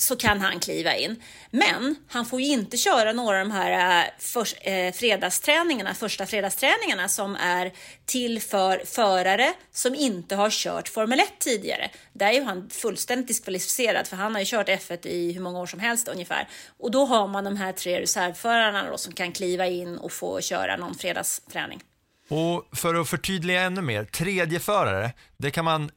så 0.00 0.16
kan 0.16 0.40
han 0.40 0.60
kliva 0.60 0.96
in. 0.96 1.22
Men 1.50 1.96
han 2.08 2.26
får 2.26 2.40
ju 2.40 2.46
inte 2.46 2.76
köra 2.76 3.12
några 3.12 3.40
av 3.40 3.48
de 3.48 3.50
här 3.50 4.00
eh, 4.00 4.04
för, 4.18 4.68
eh, 4.68 4.92
fredagsträningarna, 4.92 5.94
första 5.94 6.26
fredagsträningarna 6.26 7.08
som 7.08 7.36
är 7.36 7.72
till 8.06 8.42
för 8.42 8.82
förare 8.84 9.52
som 9.72 9.94
inte 9.94 10.36
har 10.36 10.50
kört 10.50 10.88
Formel 10.88 11.20
1 11.20 11.38
tidigare. 11.38 11.90
Där 12.12 12.26
är 12.26 12.32
ju 12.32 12.42
han 12.42 12.70
fullständigt 12.70 13.28
diskvalificerad 13.28 14.06
för 14.06 14.16
han 14.16 14.34
har 14.34 14.40
ju 14.40 14.46
kört 14.46 14.68
F1 14.68 15.06
i 15.06 15.32
hur 15.32 15.40
många 15.40 15.58
år 15.58 15.66
som 15.66 15.80
helst 15.80 16.08
ungefär. 16.08 16.48
Och 16.78 16.90
då 16.90 17.04
har 17.04 17.28
man 17.28 17.44
de 17.44 17.56
här 17.56 17.72
tre 17.72 18.00
reservförarna 18.00 18.90
då 18.90 18.98
som 18.98 19.12
kan 19.12 19.32
kliva 19.32 19.66
in 19.66 19.98
och 19.98 20.12
få 20.12 20.40
köra 20.40 20.76
någon 20.76 20.94
fredagsträning. 20.94 21.82
Och 22.28 22.78
för 22.78 22.94
att 22.94 23.08
förtydliga 23.08 23.60
ännu 23.60 23.80
mer, 23.80 24.04
tredje 24.04 24.60
förare, 24.60 25.12
det 25.36 25.50
kan 25.50 25.64
man 25.64 25.90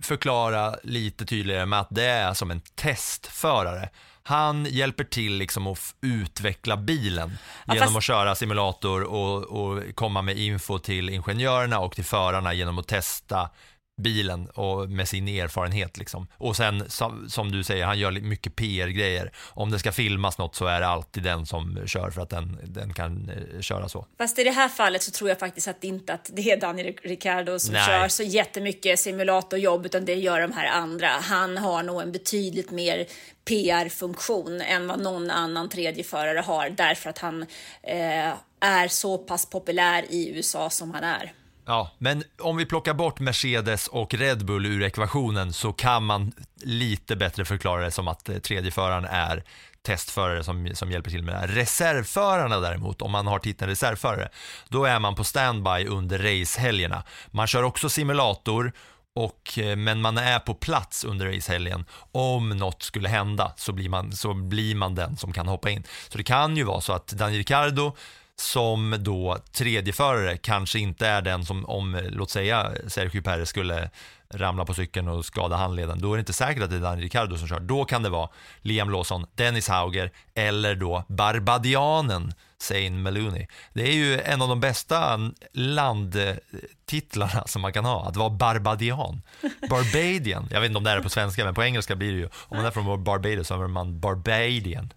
förklara 0.00 0.74
lite 0.82 1.26
tydligare 1.26 1.66
med 1.66 1.80
att 1.80 1.88
det 1.90 2.04
är 2.04 2.34
som 2.34 2.50
en 2.50 2.60
testförare. 2.74 3.88
Han 4.22 4.64
hjälper 4.70 5.04
till 5.04 5.34
liksom 5.34 5.66
att 5.66 5.94
utveckla 6.00 6.76
bilen 6.76 7.38
Ja, 7.66 7.74
genom 7.74 7.86
fast- 7.88 7.96
att 7.96 8.04
köra 8.04 8.34
simulator 8.34 9.02
och, 9.02 9.42
och 9.42 9.94
komma 9.94 10.22
med 10.22 10.36
info 10.38 10.78
till 10.78 11.08
ingenjörerna 11.10 11.78
och 11.78 11.94
till 11.94 12.04
förarna 12.04 12.52
genom 12.54 12.78
att 12.78 12.88
testa 12.88 13.50
bilen 13.96 14.48
och 14.48 14.90
med 14.90 15.08
sin 15.08 15.28
erfarenhet 15.28 15.98
liksom. 15.98 16.26
Och 16.38 16.56
sen 16.56 16.90
som, 16.90 17.30
som 17.30 17.52
du 17.52 17.64
säger, 17.64 17.84
han 17.84 17.98
gör 17.98 18.10
mycket 18.10 18.56
PR-grejer. 18.56 19.32
Om 19.50 19.70
det 19.70 19.78
ska 19.78 19.92
filmas 19.92 20.38
något 20.38 20.54
så 20.54 20.66
är 20.66 20.80
det 20.80 20.86
alltid 20.86 21.22
den 21.22 21.46
som 21.46 21.78
kör 21.86 22.10
för 22.10 22.22
att 22.22 22.30
den, 22.30 22.58
den 22.64 22.94
kan 22.94 23.30
eh, 23.30 23.60
köra 23.60 23.88
så. 23.88 24.06
Fast 24.18 24.38
i 24.38 24.44
det 24.44 24.50
här 24.50 24.68
fallet 24.68 25.02
så 25.02 25.10
tror 25.10 25.30
jag 25.30 25.38
faktiskt 25.38 25.68
att 25.68 25.84
inte 25.84 26.12
att 26.14 26.30
det 26.32 26.50
är 26.50 26.60
Daniel 26.60 26.94
Ricciardo 27.02 27.58
som 27.58 27.72
Nej. 27.72 27.86
kör 27.86 28.08
så 28.08 28.22
jättemycket 28.22 29.00
simulatorjobb 29.00 29.86
utan 29.86 30.04
det 30.04 30.14
gör 30.14 30.40
de 30.40 30.52
här 30.52 30.66
andra. 30.66 31.08
Han 31.08 31.58
har 31.58 31.82
nog 31.82 32.02
en 32.02 32.12
betydligt 32.12 32.70
mer 32.70 33.06
PR-funktion 33.44 34.60
än 34.60 34.86
vad 34.86 35.00
någon 35.00 35.30
annan 35.30 35.68
tredjeförare 35.68 36.38
har 36.38 36.70
därför 36.70 37.10
att 37.10 37.18
han 37.18 37.42
eh, 37.82 38.32
är 38.60 38.88
så 38.88 39.18
pass 39.18 39.46
populär 39.46 40.04
i 40.08 40.36
USA 40.36 40.70
som 40.70 40.90
han 40.90 41.04
är. 41.04 41.32
Ja, 41.66 41.90
men 41.98 42.24
om 42.40 42.56
vi 42.56 42.66
plockar 42.66 42.94
bort 42.94 43.20
Mercedes 43.20 43.88
och 43.88 44.14
Red 44.14 44.44
Bull 44.44 44.66
ur 44.66 44.82
ekvationen 44.82 45.52
så 45.52 45.72
kan 45.72 46.04
man 46.04 46.32
lite 46.62 47.16
bättre 47.16 47.44
förklara 47.44 47.84
det 47.84 47.90
som 47.90 48.08
att 48.08 48.24
tredje 48.24 48.40
tredjeföraren 48.40 49.04
är 49.04 49.44
testförare 49.82 50.44
som, 50.44 50.70
som 50.74 50.90
hjälper 50.90 51.10
till 51.10 51.22
med 51.22 51.34
det 51.34 51.38
här. 51.38 51.48
Reservförarna 51.48 52.60
däremot, 52.60 53.02
om 53.02 53.10
man 53.10 53.26
har 53.26 53.38
titeln 53.38 53.70
reservförare, 53.70 54.28
då 54.68 54.84
är 54.84 54.98
man 54.98 55.14
på 55.14 55.24
standby 55.24 55.86
under 55.88 56.18
racehelgerna. 56.18 57.02
Man 57.30 57.46
kör 57.46 57.62
också 57.62 57.88
simulator 57.88 58.72
och, 59.14 59.58
eh, 59.58 59.76
men 59.76 60.00
man 60.00 60.18
är 60.18 60.38
på 60.38 60.54
plats 60.54 61.04
under 61.04 61.32
racehelgen. 61.32 61.84
Om 62.12 62.48
något 62.48 62.82
skulle 62.82 63.08
hända 63.08 63.52
så 63.56 63.72
blir, 63.72 63.88
man, 63.88 64.12
så 64.12 64.34
blir 64.34 64.74
man 64.74 64.94
den 64.94 65.16
som 65.16 65.32
kan 65.32 65.48
hoppa 65.48 65.70
in. 65.70 65.84
Så 66.08 66.18
det 66.18 66.24
kan 66.24 66.56
ju 66.56 66.64
vara 66.64 66.80
så 66.80 66.92
att 66.92 67.06
Daniel 67.06 67.38
Ricciardo 67.38 67.96
som 68.40 68.96
då 68.98 69.38
tredjeförare 69.52 70.36
kanske 70.36 70.78
inte 70.78 71.06
är 71.06 71.22
den 71.22 71.44
som, 71.44 71.66
om 71.66 72.00
låt 72.10 72.30
säga 72.30 72.72
Sergio 72.86 73.22
Perez 73.22 73.48
skulle 73.48 73.90
ramla 74.34 74.64
på 74.64 74.74
cykeln 74.74 75.08
och 75.08 75.24
skada 75.24 75.56
handleden, 75.56 76.00
då 76.00 76.12
är 76.12 76.16
det 76.16 76.20
inte 76.20 76.32
säkert 76.32 76.62
att 76.62 76.70
det 76.70 76.76
är 76.76 76.80
Daniel 76.80 77.02
Ricciardo 77.02 77.36
som 77.36 77.48
kör. 77.48 77.60
Då 77.60 77.84
kan 77.84 78.02
det 78.02 78.08
vara 78.08 78.28
Liam 78.60 78.90
Lawson, 78.90 79.26
Dennis 79.34 79.68
Hauger 79.68 80.10
eller 80.34 80.74
då 80.74 81.04
Barbadianen 81.08 82.34
Zane 82.62 82.90
Maloney. 82.90 83.46
Det 83.72 83.82
är 83.82 83.92
ju 83.92 84.20
en 84.20 84.42
av 84.42 84.48
de 84.48 84.60
bästa 84.60 85.30
landtitlarna 85.52 87.46
som 87.46 87.62
man 87.62 87.72
kan 87.72 87.84
ha, 87.84 88.08
att 88.08 88.16
vara 88.16 88.30
Barbadian. 88.30 89.22
Barbadian, 89.70 90.48
jag 90.50 90.60
vet 90.60 90.68
inte 90.68 90.78
om 90.78 90.84
det 90.84 90.90
är 90.90 91.00
på 91.00 91.10
svenska, 91.10 91.44
men 91.44 91.54
på 91.54 91.62
engelska 91.62 91.96
blir 91.96 92.12
det 92.12 92.18
ju, 92.18 92.28
om 92.34 92.56
man 92.56 92.66
är 92.66 92.70
från 92.70 93.04
Barbados 93.04 93.46
så 93.46 93.62
är 93.62 93.68
man 93.68 94.00
Barbadian. 94.00 94.92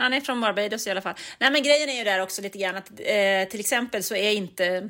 Han 0.00 0.12
är 0.12 0.20
från 0.20 0.40
Barbados 0.40 0.86
i 0.86 0.90
alla 0.90 1.00
fall. 1.00 1.14
Nej, 1.38 1.50
men 1.50 1.62
grejen 1.62 1.88
är 1.88 1.94
ju 1.94 2.04
där 2.04 2.20
också 2.20 2.42
lite 2.42 2.58
grann 2.58 2.76
att 2.76 2.90
eh, 2.90 3.48
till 3.50 3.60
exempel 3.60 4.02
så 4.02 4.14
är 4.14 4.30
inte 4.30 4.88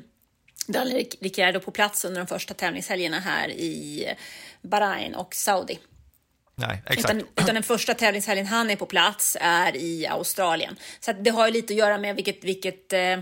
Daniel 0.67 1.05
Ricciardo 1.21 1.59
på 1.59 1.71
plats 1.71 2.05
under 2.05 2.21
de 2.21 2.27
första 2.27 2.53
tävlingshelgerna 2.53 3.19
här 3.19 3.49
i 3.49 4.05
Bahrain 4.61 5.15
och 5.15 5.35
Saudi. 5.35 5.79
Nej, 6.55 6.83
exakt. 6.85 7.13
Utan, 7.13 7.27
utan 7.35 7.55
den 7.55 7.63
första 7.63 7.93
tävlingshelgen 7.93 8.45
han 8.45 8.69
är 8.69 8.75
på 8.75 8.85
plats 8.85 9.37
är 9.41 9.75
i 9.75 10.07
Australien. 10.07 10.75
Så 10.99 11.13
det 11.13 11.29
har 11.29 11.47
ju 11.47 11.53
lite 11.53 11.73
att 11.73 11.77
göra 11.77 11.97
med 11.97 12.15
vilket, 12.15 12.43
vilket 12.43 12.93
eh, 12.93 13.19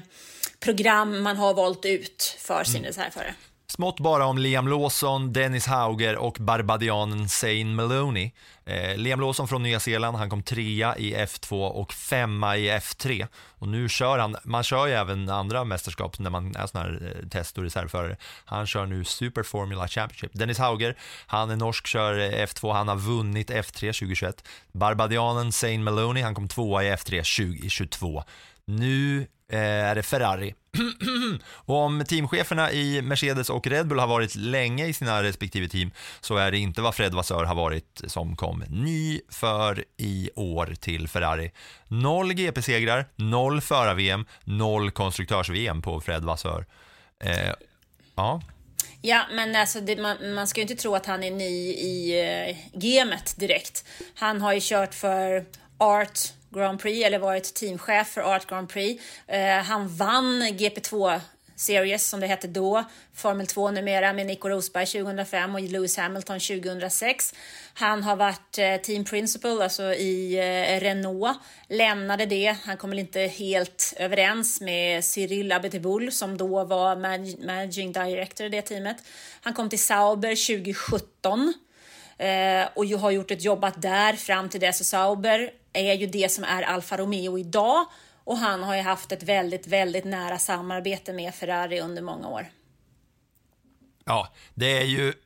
program 0.59 1.21
man 1.21 1.37
har 1.37 1.53
valt 1.53 1.85
ut 1.85 2.37
för 2.39 2.63
sin 2.63 2.83
reservförare. 2.83 3.35
Smått 3.71 3.99
bara 3.99 4.25
om 4.25 4.37
Liam 4.37 4.67
Lawson, 4.67 5.33
Dennis 5.33 5.67
Hauger 5.67 6.15
och 6.15 6.37
barbadianen 6.39 7.29
Zane 7.29 7.65
Maloney. 7.65 8.31
Eh, 8.65 8.97
Liam 8.97 9.21
Lawson 9.21 9.47
från 9.47 9.63
Nya 9.63 9.79
Zeeland, 9.79 10.17
han 10.17 10.29
kom 10.29 10.43
trea 10.43 10.97
i 10.97 11.15
F2 11.15 11.67
och 11.67 11.93
femma 11.93 12.57
i 12.57 12.69
F3. 12.71 13.27
Och 13.33 13.67
nu 13.67 13.89
kör 13.89 14.19
han, 14.19 14.35
man 14.43 14.63
kör 14.63 14.87
ju 14.87 14.93
även 14.93 15.29
andra 15.29 15.63
mästerskap 15.63 16.19
när 16.19 16.29
man 16.29 16.55
är 16.55 16.67
sån 16.67 16.81
här 16.81 17.15
eh, 17.21 17.29
test 17.29 17.57
och 17.57 17.63
reservförare. 17.63 18.17
Han 18.45 18.67
kör 18.67 18.85
nu 18.85 19.03
Super 19.03 19.43
Formula 19.43 19.87
Championship. 19.87 20.31
Dennis 20.33 20.57
Hauger, 20.59 20.97
han 21.25 21.49
är 21.49 21.55
norsk, 21.55 21.87
kör 21.87 22.19
eh, 22.19 22.45
F2, 22.45 22.73
han 22.73 22.87
har 22.87 22.95
vunnit 22.95 23.49
F3 23.49 23.79
2021. 23.79 24.43
Barbadianen 24.71 25.51
Zane 25.51 25.77
Maloney, 25.77 26.23
han 26.23 26.35
kom 26.35 26.47
tvåa 26.47 26.83
i 26.83 26.91
F3 26.91 27.09
2022. 27.55 28.23
Nu 28.65 29.27
eh, 29.51 29.59
är 29.59 29.95
det 29.95 30.03
Ferrari 30.03 30.53
och 31.51 31.75
om 31.75 32.05
teamcheferna 32.05 32.71
i 32.71 33.01
Mercedes 33.01 33.49
och 33.49 33.67
Red 33.67 33.87
Bull 33.87 33.99
har 33.99 34.07
varit 34.07 34.35
länge 34.35 34.85
i 34.85 34.93
sina 34.93 35.23
respektive 35.23 35.67
team 35.67 35.91
så 36.21 36.37
är 36.37 36.51
det 36.51 36.57
inte 36.57 36.81
vad 36.81 36.95
Fred 36.95 37.13
Vassör 37.13 37.43
har 37.43 37.55
varit 37.55 38.01
som 38.07 38.35
kom 38.35 38.63
ny 38.69 39.21
för 39.29 39.85
i 39.97 40.29
år 40.35 40.75
till 40.79 41.07
Ferrari. 41.07 41.51
Noll 41.87 42.33
GP-segrar, 42.33 43.05
noll 43.15 43.61
förar-VM, 43.61 44.25
noll 44.43 44.91
konstruktörs-VM 44.91 45.81
på 45.81 46.01
Fred 46.01 46.23
Vassör. 46.23 46.65
Eh, 47.23 47.53
ja, 48.15 48.41
Ja, 49.01 49.25
men 49.31 49.55
alltså 49.55 49.81
det, 49.81 50.01
man, 50.01 50.33
man 50.33 50.47
ska 50.47 50.59
ju 50.59 50.61
inte 50.61 50.75
tro 50.75 50.95
att 50.95 51.05
han 51.05 51.23
är 51.23 51.31
ny 51.31 51.73
i 51.73 52.21
eh, 52.21 52.79
gamet 52.79 53.35
direkt. 53.37 53.85
Han 54.15 54.41
har 54.41 54.53
ju 54.53 54.59
kört 54.63 54.93
för 54.93 55.45
Art 55.77 56.19
Grand 56.51 56.81
Prix, 56.81 57.05
eller 57.05 57.19
varit 57.19 57.53
teamchef 57.53 58.07
för 58.07 58.21
Art 58.21 58.47
Grand 58.47 58.69
Prix. 58.69 59.03
Eh, 59.27 59.57
han 59.57 59.87
vann 59.87 60.43
GP2 60.43 61.19
Series 61.59 62.09
som 62.09 62.19
det 62.19 62.27
hette 62.27 62.47
då, 62.47 62.83
Formel 63.13 63.47
2 63.47 63.71
numera 63.71 64.13
med 64.13 64.25
Nico 64.25 64.49
Rosberg 64.49 64.85
2005 64.85 65.55
och 65.55 65.61
Lewis 65.61 65.97
Hamilton 65.97 66.39
2006. 66.39 67.33
Han 67.73 68.03
har 68.03 68.15
varit 68.15 68.57
eh, 68.57 68.75
team 68.75 69.05
principal, 69.05 69.61
alltså 69.61 69.83
i 69.83 70.37
eh, 70.37 70.79
Renault, 70.79 71.37
lämnade 71.67 72.25
det. 72.25 72.55
Han 72.63 72.77
kom 72.77 72.89
väl 72.89 72.99
inte 72.99 73.19
helt 73.19 73.93
överens 73.97 74.61
med 74.61 75.03
Cyril 75.03 75.51
Abiteboul 75.51 76.11
som 76.11 76.37
då 76.37 76.63
var 76.63 76.95
managing 77.45 77.91
director 77.91 78.45
i 78.45 78.49
det 78.49 78.61
teamet. 78.61 78.97
Han 79.41 79.53
kom 79.53 79.69
till 79.69 79.83
Sauber 79.83 80.57
2017 80.57 81.53
eh, 82.19 82.67
och 82.75 82.85
jag 82.85 82.97
har 82.97 83.11
gjort 83.11 83.31
ett 83.31 83.43
jobbat 83.43 83.81
där 83.81 84.13
fram 84.13 84.49
till 84.49 84.59
dess. 84.59 84.79
Och 84.79 84.85
Sauber 84.85 85.51
är 85.73 85.93
ju 85.93 86.07
det 86.07 86.31
som 86.31 86.43
är 86.43 86.63
Alfa 86.63 86.97
Romeo 86.97 87.37
idag 87.37 87.85
och 88.23 88.37
han 88.37 88.63
har 88.63 88.75
ju 88.75 88.81
haft 88.81 89.11
ett 89.11 89.23
väldigt, 89.23 89.67
väldigt 89.67 90.05
nära 90.05 90.37
samarbete 90.37 91.13
med 91.13 91.35
Ferrari 91.35 91.79
under 91.79 92.01
många 92.01 92.27
år. 92.27 92.45
ja 94.05 94.27
det 94.53 94.77
är 94.77 94.85
ju 94.85 95.13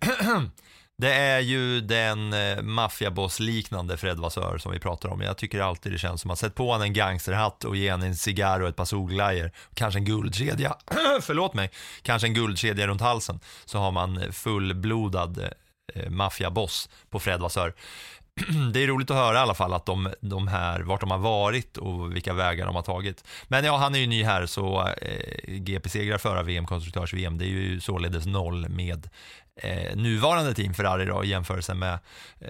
Det 0.98 1.14
är 1.14 1.40
ju 1.40 1.82
den 1.82 2.34
eh, 2.34 2.62
maffiaboss-liknande 2.62 3.98
Fred 3.98 4.18
Vassör 4.18 4.58
som 4.58 4.72
vi 4.72 4.80
pratar 4.80 5.10
om. 5.10 5.22
Jag 5.22 5.38
tycker 5.38 5.60
alltid 5.60 5.92
det 5.92 5.98
känns 5.98 6.22
som 6.22 6.32
att 6.32 6.40
sätta 6.40 6.54
på 6.54 6.68
honom 6.68 6.82
en 6.82 6.94
gangsterhatt 6.94 7.64
och 7.64 7.76
ge 7.76 7.92
honom 7.92 8.08
en 8.08 8.16
cigarr 8.16 8.60
och 8.60 8.70
ett 8.70 8.76
par 8.76 8.86
solglajjor. 8.86 9.52
Kanske 9.74 10.00
en 10.00 10.06
guldkedja, 10.06 10.76
förlåt 11.22 11.54
mig, 11.54 11.72
kanske 12.02 12.28
en 12.28 12.34
guldkedja 12.34 12.88
runt 12.88 13.02
halsen. 13.02 13.40
Så 13.66 13.80
har 13.80 13.92
man 13.92 14.34
fullblodad 14.34 15.38
eh, 15.38 15.50
Eh, 15.94 16.10
maffiaboss 16.10 16.90
på 17.10 17.20
Fred 17.20 17.40
Vassör. 17.40 17.74
Det 18.74 18.84
är 18.84 18.88
roligt 18.88 19.12
att 19.12 19.18
höra 19.18 19.38
i 19.38 19.40
alla 19.40 19.54
fall 19.54 19.74
att 19.74 19.86
de, 19.86 20.14
de 20.22 20.48
här, 20.48 20.80
vart 20.80 21.02
de 21.02 21.12
har 21.12 21.18
varit 21.18 21.78
och 21.78 22.16
vilka 22.16 22.34
vägar 22.34 22.66
de 22.66 22.76
har 22.76 22.82
tagit. 22.82 23.24
Men 23.48 23.66
ja, 23.66 23.78
han 23.78 23.96
är 23.96 24.00
ju 24.00 24.08
ny 24.08 24.24
här 24.24 24.46
så 24.46 24.88
eh, 25.02 25.54
GP-segrar 25.54 26.18
förra 26.18 26.44
VM, 26.44 26.66
konstruktörs-VM, 26.66 27.38
det 27.38 27.46
är 27.46 27.50
ju 27.50 27.82
således 27.82 28.26
noll 28.26 28.70
med 28.70 29.10
eh, 29.56 29.96
nuvarande 29.96 30.54
team 30.54 30.74
Ferrari 30.74 31.06
då, 31.06 31.24
i 31.24 31.28
jämförelse 31.28 31.74
med 31.74 32.00
eh, 32.40 32.48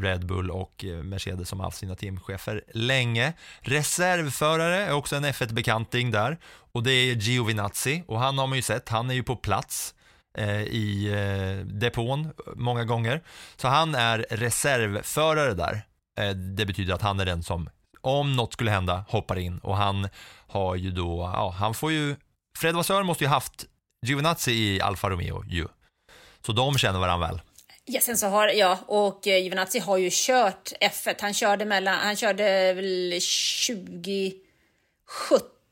Red 0.00 0.26
Bull 0.26 0.50
och 0.50 0.84
eh, 0.84 1.02
Mercedes 1.02 1.48
som 1.48 1.60
har 1.60 1.66
haft 1.66 1.78
sina 1.78 1.94
teamchefer 1.94 2.62
länge. 2.74 3.32
Reservförare 3.60 4.76
är 4.76 4.92
också 4.92 5.16
en 5.16 5.24
F1-bekanting 5.24 6.10
där 6.10 6.38
och 6.72 6.82
det 6.82 6.92
är 6.92 7.14
Giovinazzi 7.14 8.04
och 8.06 8.20
han 8.20 8.38
har 8.38 8.46
man 8.46 8.56
ju 8.56 8.62
sett, 8.62 8.88
han 8.88 9.10
är 9.10 9.14
ju 9.14 9.22
på 9.22 9.36
plats 9.36 9.94
eh, 9.94 10.05
Eh, 10.38 10.62
i 10.62 11.12
eh, 11.12 11.66
depån 11.66 12.32
många 12.54 12.84
gånger. 12.84 13.22
Så 13.56 13.68
han 13.68 13.94
är 13.94 14.26
reservförare 14.30 15.54
där. 15.54 15.82
Eh, 16.18 16.30
det 16.30 16.66
betyder 16.66 16.94
att 16.94 17.02
han 17.02 17.20
är 17.20 17.24
den 17.24 17.42
som, 17.42 17.70
om 18.00 18.36
något 18.36 18.52
skulle 18.52 18.70
hända, 18.70 19.04
hoppar 19.08 19.38
in 19.38 19.58
och 19.58 19.76
han 19.76 20.08
har 20.46 20.76
ju 20.76 20.90
då, 20.90 21.30
ja, 21.34 21.54
han 21.58 21.74
får 21.74 21.92
ju, 21.92 22.16
Fred 22.58 22.74
Vassör 22.74 23.02
måste 23.02 23.24
ju 23.24 23.28
haft 23.28 23.66
Giovinazzi 24.06 24.52
i 24.52 24.80
Alfa 24.80 25.10
Romeo 25.10 25.44
ju. 25.44 25.66
Så 26.46 26.52
de 26.52 26.78
känner 26.78 26.98
varandra 26.98 27.26
väl. 27.26 27.40
Ja, 27.84 28.00
sen 28.00 28.16
så 28.16 28.26
har, 28.26 28.48
ja, 28.48 28.78
och 28.86 29.20
Giovinazzi 29.24 29.78
har 29.78 29.96
ju 29.96 30.10
kört 30.12 30.72
F1. 30.80 31.14
Han 31.20 31.34
körde 31.34 31.64
mellan, 31.64 31.94
han 31.94 32.16
körde 32.16 32.72
väl 32.72 33.10
2017, 33.10 34.40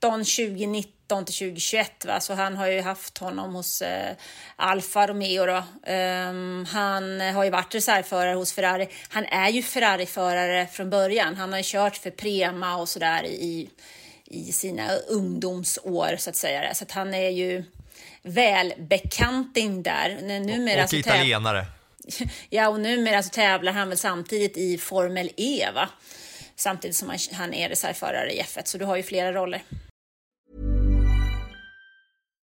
2019 0.01 0.94
till 1.09 1.35
2021 1.35 2.05
va, 2.05 2.21
så 2.21 2.35
han 2.35 2.57
har 2.57 2.67
ju 2.67 2.81
haft 2.81 3.19
honom 3.19 3.55
hos 3.55 3.83
eh, 3.83 4.17
Alfa 4.57 5.07
Romeo 5.07 5.47
då. 5.47 5.63
Um, 5.93 6.67
han 6.71 7.21
har 7.21 7.45
ju 7.45 7.51
varit 7.51 7.75
reservförare 7.75 8.35
hos 8.35 8.53
Ferrari. 8.53 8.89
Han 9.09 9.25
är 9.25 9.49
ju 9.49 9.63
Ferrari-förare 9.63 10.67
från 10.67 10.91
början. 10.91 11.37
Han 11.37 11.53
har 11.53 11.59
ju 11.59 11.65
kört 11.67 11.97
för 11.97 12.11
Prema 12.11 12.77
och 12.77 12.89
sådär 12.89 13.25
i, 13.25 13.71
i 14.25 14.53
sina 14.53 14.97
ungdomsår 14.97 16.17
så 16.19 16.31
att 16.31 16.37
säga. 16.37 16.75
Så 16.75 16.85
att 16.85 16.93
han 16.93 17.15
är 17.15 17.31
ju 17.31 17.65
välbekanting 18.23 19.83
där. 19.83 20.19
Numera 20.23 20.85
och 20.85 20.95
italienare. 20.95 21.67
Ja, 22.51 22.69
och 22.69 22.81
numera 22.81 23.23
så 23.23 23.31
tävlar 23.31 23.73
han 23.73 23.89
väl 23.89 23.99
samtidigt 23.99 24.57
i 24.57 24.79
Formel 24.79 25.31
E, 25.37 25.69
va? 25.75 25.89
Samtidigt 26.57 26.97
som 26.97 27.17
han 27.33 27.55
är 27.55 27.69
reservförare 27.69 28.33
i 28.33 28.43
F1, 28.43 28.63
så 28.65 28.79
du 28.79 28.85
har 28.85 28.97
ju 28.97 29.03
flera 29.03 29.33
roller. 29.33 29.63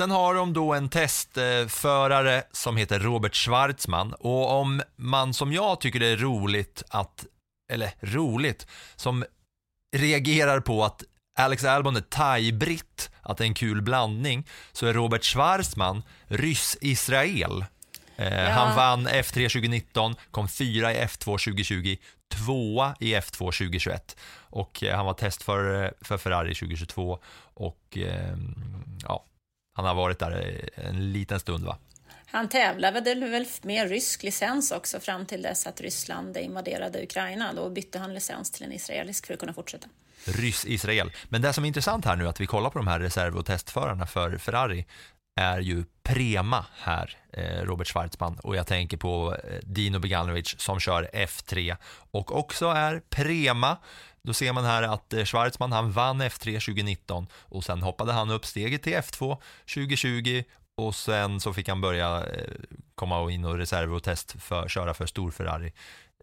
Sen 0.00 0.10
har 0.10 0.34
de 0.34 0.52
då 0.52 0.74
en 0.74 0.88
testförare 0.88 2.42
som 2.52 2.76
heter 2.76 3.00
Robert 3.00 3.34
Schwarzman 3.34 4.12
och 4.12 4.50
om 4.50 4.82
man 4.96 5.34
som 5.34 5.52
jag 5.52 5.80
tycker 5.80 6.00
det 6.00 6.06
är 6.06 6.16
roligt 6.16 6.82
att, 6.88 7.26
eller 7.72 7.90
roligt, 8.00 8.66
som 8.96 9.24
reagerar 9.96 10.60
på 10.60 10.84
att 10.84 11.04
Alex 11.38 11.64
Albon 11.64 11.96
är 11.96 12.00
thai-britt, 12.00 13.10
att 13.22 13.38
det 13.38 13.44
är 13.44 13.46
en 13.46 13.54
kul 13.54 13.82
blandning, 13.82 14.46
så 14.72 14.86
är 14.86 14.94
Robert 14.94 15.24
Schwarzman 15.24 16.02
ryss-israel. 16.26 17.64
Eh, 18.16 18.42
ja. 18.42 18.50
Han 18.50 18.76
vann 18.76 19.08
F3 19.08 19.32
2019, 19.32 20.14
kom 20.30 20.48
fyra 20.48 20.92
i 20.92 20.96
F2 20.96 21.24
2020, 21.24 21.96
tvåa 22.34 22.94
i 23.00 23.14
F2 23.14 23.38
2021 23.38 24.16
och 24.34 24.84
eh, 24.84 24.96
han 24.96 25.06
var 25.06 25.14
testförare 25.14 25.92
för 26.00 26.18
Ferrari 26.18 26.54
2022 26.54 27.18
och 27.54 27.98
eh, 27.98 28.36
ja, 29.02 29.24
han 29.84 29.96
har 29.96 30.02
varit 30.02 30.18
där 30.18 30.70
en 30.74 31.12
liten 31.12 31.40
stund 31.40 31.64
va. 31.64 31.78
Han 32.26 32.48
tävlade 32.48 33.00
väl 33.00 33.46
med 33.62 33.88
rysk 33.88 34.22
licens 34.22 34.72
också 34.72 35.00
fram 35.00 35.26
till 35.26 35.42
dess 35.42 35.66
att 35.66 35.80
Ryssland 35.80 36.36
invaderade 36.36 37.02
Ukraina. 37.02 37.52
Då 37.52 37.70
bytte 37.70 37.98
han 37.98 38.14
licens 38.14 38.50
till 38.50 38.64
en 38.64 38.72
israelisk 38.72 39.26
för 39.26 39.34
att 39.34 39.40
kunna 39.40 39.54
fortsätta. 39.54 39.88
Ryss-Israel. 40.24 41.12
Men 41.28 41.42
det 41.42 41.52
som 41.52 41.64
är 41.64 41.68
intressant 41.68 42.04
här 42.04 42.16
nu 42.16 42.28
att 42.28 42.40
vi 42.40 42.46
kollar 42.46 42.70
på 42.70 42.78
de 42.78 42.86
här 42.86 43.00
reserv 43.00 43.36
och 43.36 43.46
testförarna 43.46 44.06
för 44.06 44.38
Ferrari 44.38 44.86
är 45.40 45.60
ju 45.60 45.84
Prema 46.02 46.66
här, 46.78 47.16
eh, 47.32 47.62
Robert 47.62 47.88
Schwarzman 47.88 48.38
och 48.38 48.56
jag 48.56 48.66
tänker 48.66 48.96
på 48.96 49.36
eh, 49.44 49.58
Dino 49.62 49.98
Beganovic 49.98 50.54
som 50.58 50.80
kör 50.80 51.10
F3 51.12 51.76
och 52.10 52.38
också 52.38 52.66
är 52.66 53.02
Prema. 53.10 53.76
Då 54.22 54.34
ser 54.34 54.52
man 54.52 54.64
här 54.64 54.82
att 54.82 55.12
eh, 55.12 55.24
Schwarzman 55.24 55.72
han 55.72 55.92
vann 55.92 56.22
F3 56.22 56.52
2019 56.52 57.26
och 57.34 57.64
sen 57.64 57.82
hoppade 57.82 58.12
han 58.12 58.30
upp 58.30 58.46
steget 58.46 58.82
till 58.82 58.92
F2 58.92 59.36
2020 59.74 60.42
och 60.76 60.94
sen 60.94 61.40
så 61.40 61.52
fick 61.52 61.68
han 61.68 61.80
börja 61.80 62.16
eh, 62.16 62.54
komma 62.94 63.30
in 63.30 63.44
och 63.44 63.58
reserv 63.58 63.94
och 63.94 64.02
test 64.02 64.42
för, 64.42 64.68
köra 64.68 64.94
för 64.94 65.06
stor 65.06 65.30
Ferrari 65.30 65.72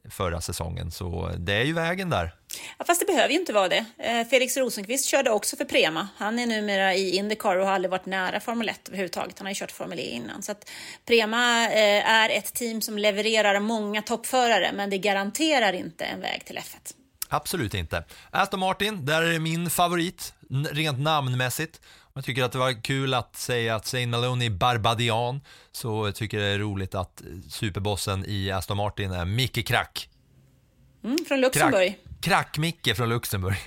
eh, 0.03 0.09
förra 0.09 0.41
säsongen, 0.41 0.91
så 0.91 1.31
det 1.37 1.53
är 1.53 1.63
ju 1.63 1.73
vägen 1.73 2.09
där. 2.09 2.33
Ja, 2.77 2.85
fast 2.85 2.99
det 2.99 3.05
behöver 3.05 3.29
ju 3.29 3.39
inte 3.39 3.53
vara 3.53 3.67
det. 3.67 3.85
Felix 4.29 4.57
Rosenqvist 4.57 5.05
körde 5.05 5.31
också 5.31 5.55
för 5.55 5.65
Prema. 5.65 6.07
Han 6.17 6.39
är 6.39 6.47
numera 6.47 6.95
i 6.95 7.15
Indycar 7.15 7.55
och 7.55 7.65
har 7.65 7.73
aldrig 7.73 7.91
varit 7.91 8.05
nära 8.05 8.39
Formel 8.39 8.69
1 8.69 8.87
överhuvudtaget. 8.87 9.39
Han 9.39 9.45
har 9.45 9.51
ju 9.51 9.55
kört 9.55 9.71
Formel 9.71 9.99
E 9.99 10.01
innan. 10.01 10.43
Så 10.43 10.51
att 10.51 10.69
Prema 11.05 11.43
är 11.69 12.29
ett 12.29 12.53
team 12.53 12.81
som 12.81 12.97
levererar 12.97 13.59
många 13.59 14.01
toppförare, 14.01 14.71
men 14.73 14.89
det 14.89 14.97
garanterar 14.97 15.73
inte 15.73 16.05
en 16.05 16.21
väg 16.21 16.45
till 16.45 16.57
F1. 16.57 16.93
Absolut 17.29 17.73
inte. 17.73 18.03
Aston 18.31 18.59
Martin, 18.59 19.05
där 19.05 19.21
är 19.21 19.33
det 19.33 19.39
min 19.39 19.69
favorit, 19.69 20.33
rent 20.71 20.99
namnmässigt. 20.99 21.81
Jag 22.13 22.25
tycker 22.25 22.43
att 22.43 22.51
det 22.51 22.57
var 22.57 22.83
kul 22.83 23.13
att 23.13 23.35
säga 23.35 23.75
att 23.75 23.85
Zayn 23.85 24.09
Maloney 24.09 24.45
är 24.45 24.51
Barbadian, 24.51 25.41
så 25.71 26.07
jag 26.07 26.15
tycker 26.15 26.39
det 26.39 26.45
är 26.45 26.59
roligt 26.59 26.95
att 26.95 27.21
superbossen 27.49 28.25
i 28.27 28.51
Aston 28.51 28.77
Martin 28.77 29.11
är 29.11 29.25
Micke 29.25 29.67
Krack. 29.67 30.09
Mm, 31.03 31.17
från 31.27 31.41
Luxemburg. 31.41 31.97
Krack-Micke 32.21 32.95
från 32.95 33.09
Luxemburg. 33.09 33.57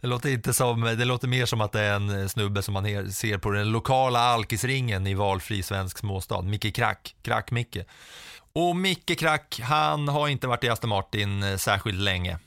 Det 0.00 0.06
låter, 0.06 0.30
inte 0.30 0.52
som, 0.52 0.80
det 0.80 1.04
låter 1.04 1.28
mer 1.28 1.46
som 1.46 1.60
att 1.60 1.72
det 1.72 1.80
är 1.80 1.94
en 1.94 2.28
snubbe 2.28 2.62
som 2.62 2.74
man 2.74 3.12
ser 3.12 3.38
på 3.38 3.50
den 3.50 3.72
lokala 3.72 4.18
alkisringen 4.18 5.06
i 5.06 5.14
valfri 5.14 5.62
svensk 5.62 5.98
småstad. 5.98 6.42
Micke 6.42 6.74
Krack, 6.74 7.16
Krack-Micke. 7.22 7.84
Och 8.52 8.76
Micke 8.76 9.18
Krack, 9.18 9.60
han 9.62 10.08
har 10.08 10.28
inte 10.28 10.46
varit 10.46 10.64
i 10.64 10.68
Aston 10.68 10.90
Martin 10.90 11.42
eh, 11.42 11.56
särskilt 11.56 11.98
länge. 12.00 12.38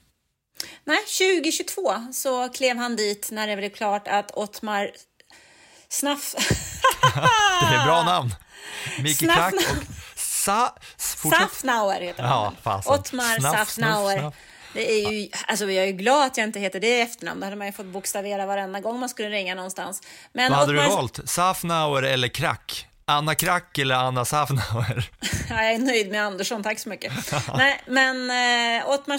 Nej, 0.83 0.97
2022 0.97 2.07
så 2.13 2.49
klev 2.49 2.77
han 2.77 2.95
dit 2.95 3.29
när 3.31 3.47
det 3.47 3.55
blev 3.55 3.69
klart 3.69 4.07
att 4.07 4.31
Ottmar 4.31 4.91
Snaff... 5.89 6.35
det 7.61 7.75
är 7.75 7.85
bra 7.85 8.03
namn. 8.03 8.35
Micke 9.03 9.19
Krack 9.19 9.53
och 9.53 9.83
Sa... 10.15 10.75
Safnauer 10.97 12.01
heter 12.01 12.23
han. 12.23 12.55
Ja, 12.63 12.81
Ottmar 12.85 13.39
Safnauer. 13.39 14.33
Det 14.73 14.91
är 14.91 15.11
ju, 15.11 15.29
alltså 15.47 15.71
jag 15.71 15.87
är 15.87 15.91
glad 15.91 16.25
att 16.25 16.37
jag 16.37 16.43
inte 16.43 16.59
heter 16.59 16.79
det 16.79 17.01
efternamn. 17.01 17.39
Då 17.39 17.45
hade 17.45 17.55
man 17.55 17.67
ju 17.67 17.73
fått 17.73 17.85
bokstavera 17.85 18.45
varenda 18.45 18.79
gång 18.79 18.99
man 18.99 19.09
skulle 19.09 19.29
ringa 19.29 19.55
någonstans. 19.55 20.01
Men 20.33 20.51
Vad 20.51 20.59
hade 20.59 20.71
Ottmar... 20.71 20.83
du 20.83 20.95
valt? 20.95 21.29
Safnauer 21.29 22.03
eller 22.03 22.27
Krack? 22.27 22.87
Anna 23.05 23.35
Krack 23.35 23.77
eller 23.77 23.95
Anna 23.95 24.25
Safnauer? 24.25 25.09
jag 25.49 25.73
är 25.73 25.79
nöjd 25.79 26.11
med 26.11 26.25
Andersson, 26.25 26.63
tack 26.63 26.79
så 26.79 26.89
mycket. 26.89 27.13
Nej, 27.57 27.81
men 27.85 28.29
eh, 28.29 28.89
Ottmar 28.89 29.17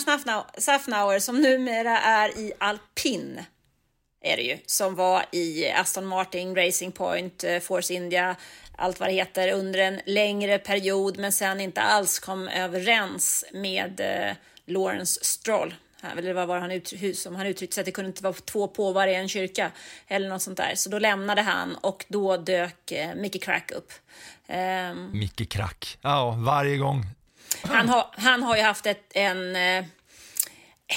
Safnauer 0.61 1.19
som 1.19 1.41
numera 1.41 1.99
är 1.99 2.29
i 2.29 2.53
alpin. 2.59 3.41
är 4.23 4.37
det 4.37 4.43
ju, 4.43 4.59
som 4.67 4.95
var 4.95 5.25
i 5.33 5.71
Aston 5.71 6.07
Martin, 6.07 6.57
Racing 6.57 6.93
Point, 6.93 7.45
eh, 7.45 7.61
Force 7.61 7.95
India, 7.95 8.37
allt 8.77 9.01
vad 9.01 9.09
det 9.09 9.13
heter, 9.13 9.53
under 9.53 9.79
en 9.79 10.01
längre 10.07 10.59
period, 10.59 11.19
men 11.19 11.33
sen 11.33 11.61
inte 11.61 11.81
alls 11.83 12.19
kom 12.19 12.49
överens 12.49 13.45
med 13.53 14.01
eh, 14.01 14.37
Lawrence 14.67 15.25
Stroll. 15.25 15.75
Eller 16.19 16.33
vad 16.33 16.49
var 16.49 16.59
han 16.59 16.71
ut, 16.71 17.19
som 17.19 17.37
han 17.37 17.47
uttryckte 17.47 17.75
sig, 17.75 17.83
att 17.83 17.87
det 17.87 17.93
kunde 17.93 18.09
inte 18.09 18.23
vara 18.23 18.35
två 18.35 18.69
påvar 18.69 19.07
i 19.07 19.15
en 19.15 19.29
kyrka 19.29 19.71
eller 20.09 20.29
något 20.29 20.43
sånt 20.43 20.57
där. 20.57 20.73
Så 20.75 20.91
då 20.91 20.99
lämnade 20.99 21.43
han 21.43 21.75
och 21.75 22.05
då 22.09 22.37
dök 22.37 22.93
eh, 22.93 23.15
Mickey 23.15 23.39
Crack 23.39 23.71
upp. 23.71 23.93
Um, 24.49 25.19
Mickey 25.19 25.47
Crack, 25.47 25.99
ja, 26.01 26.31
varje 26.31 26.77
gång. 26.77 27.05
Han 27.63 27.89
har, 27.89 28.07
han 28.13 28.43
har 28.43 28.57
ju 28.57 28.63
haft 28.63 28.87
ett, 28.87 29.11
en 29.15 29.57
eh, 29.57 29.85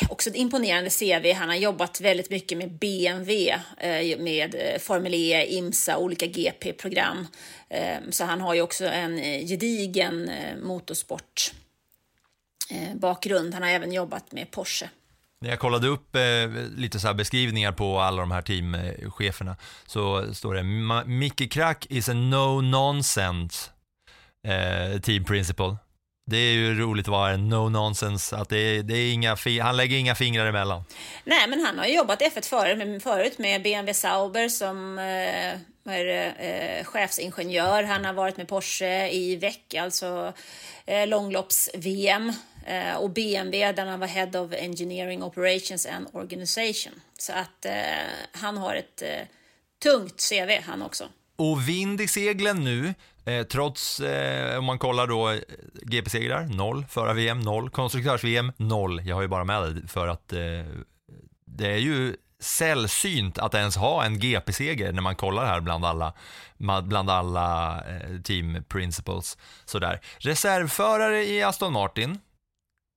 också 0.09 0.29
ett 0.29 0.35
imponerande 0.35 0.89
CV. 0.89 1.33
Han 1.33 1.49
har 1.49 1.55
jobbat 1.55 2.01
väldigt 2.01 2.29
mycket 2.29 2.57
med 2.57 2.71
BMW, 2.71 3.49
eh, 3.77 4.19
med 4.19 4.55
eh, 4.55 4.79
Formel 4.79 5.13
E, 5.13 5.45
IMSA, 5.49 5.97
olika 5.97 6.25
GP-program. 6.25 7.27
Eh, 7.69 7.97
så 8.09 8.25
han 8.25 8.41
har 8.41 8.53
ju 8.53 8.61
också 8.61 8.85
en 8.85 9.17
gedigen 9.47 10.31
motorsport 10.63 11.51
Eh, 12.69 12.95
bakgrund. 12.95 13.53
Han 13.53 13.63
har 13.63 13.69
även 13.69 13.93
jobbat 13.93 14.31
med 14.31 14.51
Porsche. 14.51 14.89
När 15.41 15.49
jag 15.49 15.59
kollade 15.59 15.87
upp 15.87 16.15
eh, 16.15 16.21
lite 16.75 16.99
så 16.99 17.13
beskrivningar 17.13 17.71
på 17.71 17.99
alla 17.99 18.21
de 18.21 18.31
här 18.31 18.41
teamcheferna 18.41 19.55
så 19.85 20.33
står 20.33 20.53
det 20.53 20.63
Mickey 21.05 21.47
Krack 21.47 21.85
is 21.89 22.09
a 22.09 22.13
no 22.13 22.61
nonsense 22.61 23.69
eh, 24.47 25.01
team 25.01 25.23
principal. 25.25 25.77
Det 26.29 26.37
är 26.37 26.53
ju 26.53 26.79
roligt 26.79 27.05
att 27.05 27.11
vara 27.11 27.31
en 27.31 27.49
no 27.49 27.69
nonsense, 27.69 28.35
att 28.35 28.49
det 28.49 28.57
är, 28.57 28.83
det 28.83 28.97
är 28.97 29.13
inga, 29.13 29.37
han 29.61 29.77
lägger 29.77 29.97
inga 29.97 30.15
fingrar 30.15 30.45
emellan. 30.45 30.83
Nej, 31.23 31.47
men 31.47 31.65
han 31.65 31.79
har 31.79 31.85
jobbat 31.85 32.21
F1 32.21 32.49
förut, 32.49 33.03
förut 33.03 33.37
med 33.37 33.63
BMW 33.63 33.93
Sauber 33.93 34.49
som 34.49 34.99
eh, 34.99 35.93
är, 35.93 36.35
eh, 36.39 36.85
chefsingenjör. 36.85 37.83
Han 37.83 38.05
har 38.05 38.13
varit 38.13 38.37
med 38.37 38.47
Porsche 38.47 39.09
i 39.09 39.35
VEC, 39.35 39.59
alltså 39.77 40.33
eh, 40.85 41.07
långlopps-VM. 41.07 42.33
Eh, 42.65 42.95
och 42.95 43.09
BMW 43.09 43.71
där 43.71 43.85
han 43.85 43.99
var 43.99 44.07
Head 44.07 44.39
of 44.39 44.53
Engineering 44.53 45.23
Operations 45.23 45.85
and 45.85 46.07
Organization. 46.13 46.93
Så 47.17 47.33
att 47.33 47.65
eh, 47.65 47.73
han 48.31 48.57
har 48.57 48.75
ett 48.75 49.01
eh, 49.01 49.27
tungt 49.83 50.29
CV 50.29 50.51
han 50.65 50.81
också. 50.81 51.03
Och 51.35 51.69
vind 51.69 52.01
i 52.01 52.07
seglen 52.07 52.63
nu, 52.63 52.93
eh, 53.27 53.43
trots, 53.43 53.99
eh, 53.99 54.59
om 54.59 54.65
man 54.65 54.79
kollar 54.79 55.07
då, 55.07 55.29
eh, 55.29 55.39
GP-segrar, 55.81 56.45
noll, 56.45 56.85
förra 56.89 57.13
VM, 57.13 57.39
noll, 57.39 57.69
konstruktörs-VM, 57.69 58.51
noll. 58.57 59.01
Jag 59.05 59.15
har 59.15 59.21
ju 59.21 59.27
bara 59.27 59.43
med 59.43 59.61
det 59.61 59.87
för 59.87 60.07
att 60.07 60.33
eh, 60.33 60.39
det 61.45 61.71
är 61.71 61.77
ju 61.77 62.15
sällsynt 62.39 63.37
att 63.37 63.53
ens 63.53 63.75
ha 63.75 64.05
en 64.05 64.19
GP-seger 64.19 64.91
när 64.91 65.01
man 65.01 65.15
kollar 65.15 65.45
här 65.45 65.59
bland 65.59 65.85
alla, 65.85 66.13
bland 66.83 67.09
alla 67.09 67.75
eh, 67.75 68.21
team 68.23 68.63
principles. 68.67 69.37
Sådär. 69.65 70.01
Reservförare 70.17 71.25
i 71.25 71.43
Aston 71.43 71.73
Martin, 71.73 72.19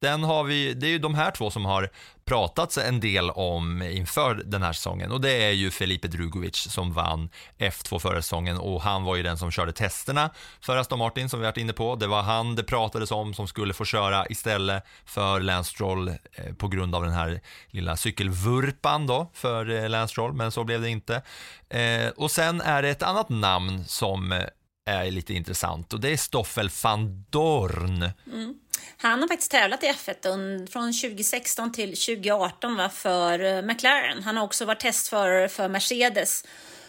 den 0.01 0.23
har 0.23 0.45
vi, 0.45 0.75
det 0.75 0.87
är 0.87 0.91
ju 0.91 0.99
de 0.99 1.15
här 1.15 1.31
två 1.31 1.51
som 1.51 1.65
har 1.65 1.91
pratats 2.25 2.79
en 2.79 3.01
del 3.01 3.31
om 3.31 3.83
inför 3.83 4.35
den 4.35 4.63
här 4.63 4.73
säsongen 4.73 5.13
och 5.13 5.21
det 5.21 5.45
är 5.45 5.51
ju 5.51 5.71
Felipe 5.71 6.09
Drugovic 6.09 6.57
som 6.57 6.93
vann 6.93 7.31
F2 7.59 7.99
förra 7.99 8.23
säsongen 8.23 8.59
och 8.59 8.83
han 8.83 9.05
var 9.05 9.17
ju 9.17 9.23
den 9.23 9.39
som 9.39 9.51
körde 9.51 9.73
testerna 9.73 10.31
för 10.61 10.77
Aston 10.77 10.99
Martin 10.99 11.29
som 11.29 11.41
vi 11.41 11.47
varit 11.47 11.57
inne 11.57 11.73
på. 11.73 11.97
Det 11.97 12.07
var 12.07 12.23
han 12.23 12.57
det 12.57 12.63
pratades 12.63 13.11
om 13.11 13.35
som 13.35 13.47
skulle 13.47 13.75
få 13.75 13.85
köra 13.85 14.27
istället 14.27 14.85
för 15.05 15.41
Lance 15.41 15.71
Stroll 15.71 16.09
eh, 16.09 16.55
på 16.59 16.69
grund 16.69 16.95
av 16.95 17.03
den 17.03 17.13
här 17.13 17.41
lilla 17.71 17.97
cykelvurpan 17.97 19.07
då 19.07 19.31
för 19.35 19.71
eh, 19.71 19.89
Lance 19.89 20.13
Stroll, 20.13 20.33
men 20.33 20.53
så 20.53 20.65
blev 20.65 20.83
det 20.83 20.89
inte. 20.89 21.23
Eh, 21.69 22.09
och 22.17 22.31
sen 22.31 22.61
är 22.61 22.83
det 22.83 22.89
ett 22.89 23.03
annat 23.03 23.29
namn 23.29 23.85
som 23.85 24.43
är 24.87 25.11
lite 25.11 25.35
intressant 25.35 25.93
och 25.93 26.01
det 26.01 26.09
är 26.09 26.17
Stoffel 26.17 26.71
van 26.83 27.25
Dorn. 27.31 28.11
Mm. 28.33 28.55
Han 28.97 29.21
har 29.21 29.29
faktiskt 29.29 29.51
tävlat 29.51 29.83
i 29.83 29.87
F1 29.87 30.67
från 30.67 30.93
2016 30.93 31.73
till 31.73 31.89
2018 31.89 32.77
va, 32.77 32.89
för 32.89 33.45
eh, 33.45 33.63
McLaren. 33.63 34.23
Han 34.23 34.37
har 34.37 34.45
också 34.45 34.65
varit 34.65 34.81
testförare 34.81 35.49
för 35.49 35.69
Mercedes 35.69 36.45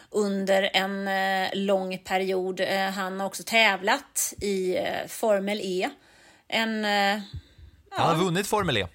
under 0.09 0.69
en 0.73 1.07
eh, 1.07 1.49
lång 1.53 1.97
period. 1.97 2.59
Eh, 2.59 2.89
han 2.89 3.19
har 3.19 3.27
också 3.27 3.43
tävlat 3.43 4.33
i 4.41 4.77
Formel 5.07 5.59
E. 5.63 5.89
En, 6.47 6.83
ja. 6.83 7.21
Han 7.89 8.17
har 8.17 8.25
vunnit 8.25 8.47
Formel 8.47 8.77
E. 8.77 8.87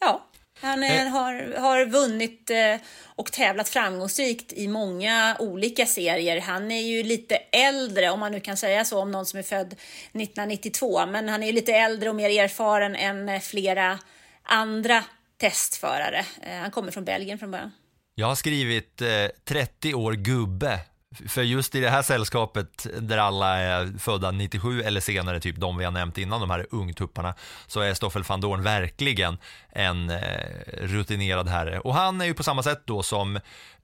Ja, 0.00 0.26
han 0.60 0.82
är, 0.82 1.06
har, 1.06 1.60
har 1.60 1.86
vunnit 1.86 2.50
eh, 2.50 2.76
och 3.04 3.32
tävlat 3.32 3.68
framgångsrikt 3.68 4.52
i 4.52 4.68
många 4.68 5.36
olika 5.38 5.86
serier. 5.86 6.40
Han 6.40 6.70
är 6.70 6.80
ju 6.80 7.02
lite 7.02 7.36
äldre, 7.36 8.10
om 8.10 8.20
man 8.20 8.32
nu 8.32 8.40
kan 8.40 8.56
säga 8.56 8.84
så, 8.84 9.00
om 9.00 9.10
någon 9.10 9.26
som 9.26 9.38
är 9.38 9.42
född 9.42 9.72
1992. 9.72 11.06
Men 11.06 11.28
han 11.28 11.42
är 11.42 11.52
lite 11.52 11.72
äldre 11.72 12.08
och 12.08 12.14
mer 12.14 12.42
erfaren 12.42 12.96
än 12.96 13.28
eh, 13.28 13.40
flera 13.40 13.98
andra 14.42 15.04
testförare. 15.36 16.24
Eh, 16.42 16.56
han 16.56 16.70
kommer 16.70 16.90
från 16.90 17.04
Belgien 17.04 17.38
från 17.38 17.50
början. 17.50 17.72
Jag 18.14 18.26
har 18.26 18.34
skrivit 18.34 19.02
eh, 19.02 19.08
30 19.44 19.94
år 19.94 20.12
gubbe 20.12 20.80
för 21.28 21.42
just 21.42 21.74
i 21.74 21.80
det 21.80 21.90
här 21.90 22.02
sällskapet 22.02 22.86
där 23.00 23.18
alla 23.18 23.56
är 23.56 23.98
födda 23.98 24.30
97 24.30 24.82
eller 24.82 25.00
senare, 25.00 25.40
typ 25.40 25.56
de 25.56 25.76
vi 25.76 25.84
har 25.84 25.92
nämnt 25.92 26.18
innan, 26.18 26.40
de 26.40 26.50
här 26.50 26.66
ungtupparna, 26.70 27.34
så 27.66 27.80
är 27.80 27.94
Stoffel 27.94 28.22
van 28.22 28.40
Dorn 28.40 28.62
verkligen 28.62 29.38
en 29.70 30.10
eh, 30.10 30.18
rutinerad 30.80 31.48
herre. 31.48 31.78
Och 31.78 31.94
han 31.94 32.20
är 32.20 32.24
ju 32.24 32.34
på 32.34 32.42
samma 32.42 32.62
sätt 32.62 32.82
då 32.84 33.02
som 33.02 33.36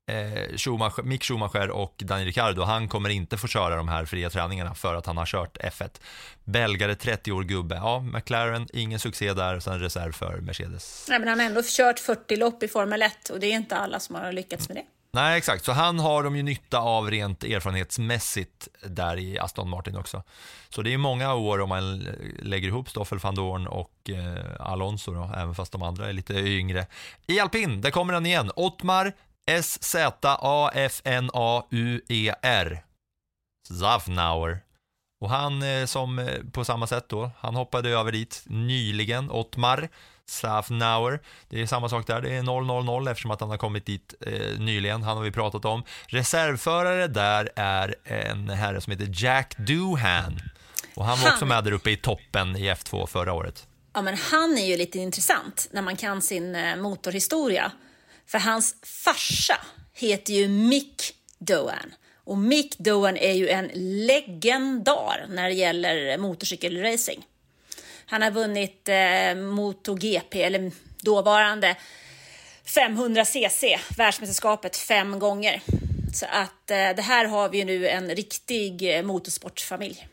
eh, 0.06 0.56
Schumacher, 0.56 1.02
Mick 1.02 1.24
Schumacher 1.24 1.70
och 1.70 1.94
Daniel 1.98 2.26
Ricciardo, 2.26 2.62
han 2.62 2.88
kommer 2.88 3.08
inte 3.08 3.36
få 3.36 3.48
köra 3.48 3.76
de 3.76 3.88
här 3.88 4.04
fria 4.04 4.30
träningarna 4.30 4.74
för 4.74 4.94
att 4.94 5.06
han 5.06 5.16
har 5.16 5.26
kört 5.26 5.58
F1. 5.58 6.00
Belgare, 6.44 6.94
30 6.94 7.32
år 7.32 7.42
gubbe, 7.42 7.74
ja, 7.74 8.00
McLaren, 8.00 8.68
ingen 8.72 8.98
succé 8.98 9.32
där, 9.34 9.60
sen 9.60 9.80
reserv 9.80 10.12
för 10.12 10.40
Mercedes. 10.40 11.06
Nej, 11.08 11.18
men 11.18 11.28
han 11.28 11.38
har 11.38 11.46
ändå 11.46 11.62
kört 11.64 11.98
40 11.98 12.36
lopp 12.36 12.62
i 12.62 12.68
Formel 12.68 13.02
1 13.02 13.30
och 13.30 13.40
det 13.40 13.46
är 13.46 13.54
inte 13.54 13.76
alla 13.76 14.00
som 14.00 14.14
har 14.14 14.32
lyckats 14.32 14.68
med 14.68 14.76
det. 14.76 14.84
Nej, 15.14 15.38
exakt. 15.38 15.64
Så 15.64 15.72
han 15.72 15.98
har 15.98 16.22
de 16.22 16.36
ju 16.36 16.42
nytta 16.42 16.78
av 16.78 17.10
rent 17.10 17.44
erfarenhetsmässigt 17.44 18.68
där 18.82 19.16
i 19.16 19.38
Aston 19.38 19.68
Martin 19.68 19.96
också. 19.96 20.22
Så 20.68 20.82
det 20.82 20.92
är 20.92 20.98
många 20.98 21.34
år 21.34 21.60
om 21.60 21.68
man 21.68 21.98
lägger 22.38 22.68
ihop 22.68 22.90
Stoffel 22.90 23.18
van 23.18 23.34
Dorn 23.34 23.66
och 23.66 24.10
eh, 24.10 24.60
Alonso 24.60 25.12
då, 25.12 25.30
även 25.36 25.54
fast 25.54 25.72
de 25.72 25.82
andra 25.82 26.08
är 26.08 26.12
lite 26.12 26.34
yngre. 26.34 26.86
I 27.26 27.40
alpin, 27.40 27.80
där 27.80 27.90
kommer 27.90 28.14
han 28.14 28.26
igen. 28.26 28.50
Ottmar 28.56 29.12
S-Z-A-F-N-A-U-E-R. 29.46 30.04
Zafnauer. 33.68 34.60
Och 35.20 35.30
han 35.30 35.62
eh, 35.62 35.86
som 35.86 36.18
eh, 36.18 36.42
på 36.52 36.64
samma 36.64 36.86
sätt 36.86 37.08
då, 37.08 37.30
han 37.38 37.56
hoppade 37.56 37.90
över 37.90 38.12
dit 38.12 38.42
nyligen, 38.46 39.30
Ottmar. 39.30 39.88
Safnauer. 40.32 41.20
Det 41.48 41.62
är 41.62 41.66
samma 41.66 41.88
sak 41.88 42.06
där, 42.06 42.20
det 42.20 42.34
är 42.34 42.42
0-0-0 42.42 43.10
eftersom 43.10 43.30
att 43.30 43.40
han 43.40 43.50
har 43.50 43.58
kommit 43.58 43.86
dit 43.86 44.14
eh, 44.20 44.58
nyligen, 44.58 45.02
han 45.02 45.16
har 45.16 45.24
vi 45.24 45.30
pratat 45.30 45.64
om. 45.64 45.84
Reservförare 46.06 47.08
där 47.08 47.50
är 47.54 47.94
en 48.04 48.48
herre 48.48 48.80
som 48.80 48.90
heter 48.90 49.08
Jack 49.12 49.54
Doohan. 49.56 50.40
Och 50.94 51.04
han 51.04 51.18
var 51.18 51.26
han... 51.26 51.34
också 51.34 51.46
med 51.46 51.64
där 51.64 51.72
uppe 51.72 51.90
i 51.90 51.96
toppen 51.96 52.56
i 52.56 52.70
F2 52.70 53.06
förra 53.06 53.32
året. 53.32 53.66
Ja, 53.94 54.02
men 54.02 54.16
han 54.16 54.58
är 54.58 54.66
ju 54.66 54.76
lite 54.76 54.98
intressant 54.98 55.68
när 55.70 55.82
man 55.82 55.96
kan 55.96 56.22
sin 56.22 56.54
eh, 56.54 56.76
motorhistoria. 56.76 57.72
För 58.26 58.38
hans 58.38 58.74
farsa 58.82 59.56
heter 59.92 60.32
ju 60.32 60.48
Mick 60.48 61.14
Doohan. 61.38 61.94
Och 62.24 62.38
Mick 62.38 62.78
Doohan 62.78 63.16
är 63.16 63.32
ju 63.32 63.48
en 63.48 63.70
legendar 64.06 65.26
när 65.28 65.48
det 65.48 65.54
gäller 65.54 66.18
motorcykelracing. 66.18 67.26
Han 68.06 68.22
har 68.22 68.30
vunnit 68.30 68.88
eh, 68.88 69.34
MotoGP, 69.34 70.42
eller 70.42 70.72
dåvarande 71.02 71.76
500cc, 72.64 73.78
världsmästerskapet, 73.96 74.76
fem 74.76 75.18
gånger. 75.18 75.62
Så 76.14 76.26
att 76.26 76.70
eh, 76.70 76.76
det 76.96 77.02
här 77.02 77.24
har 77.24 77.48
vi 77.48 77.58
ju 77.58 77.64
nu 77.64 77.88
en 77.88 78.10
riktig 78.10 78.96
eh, 78.96 79.02
motorsportfamilj. 79.02 80.08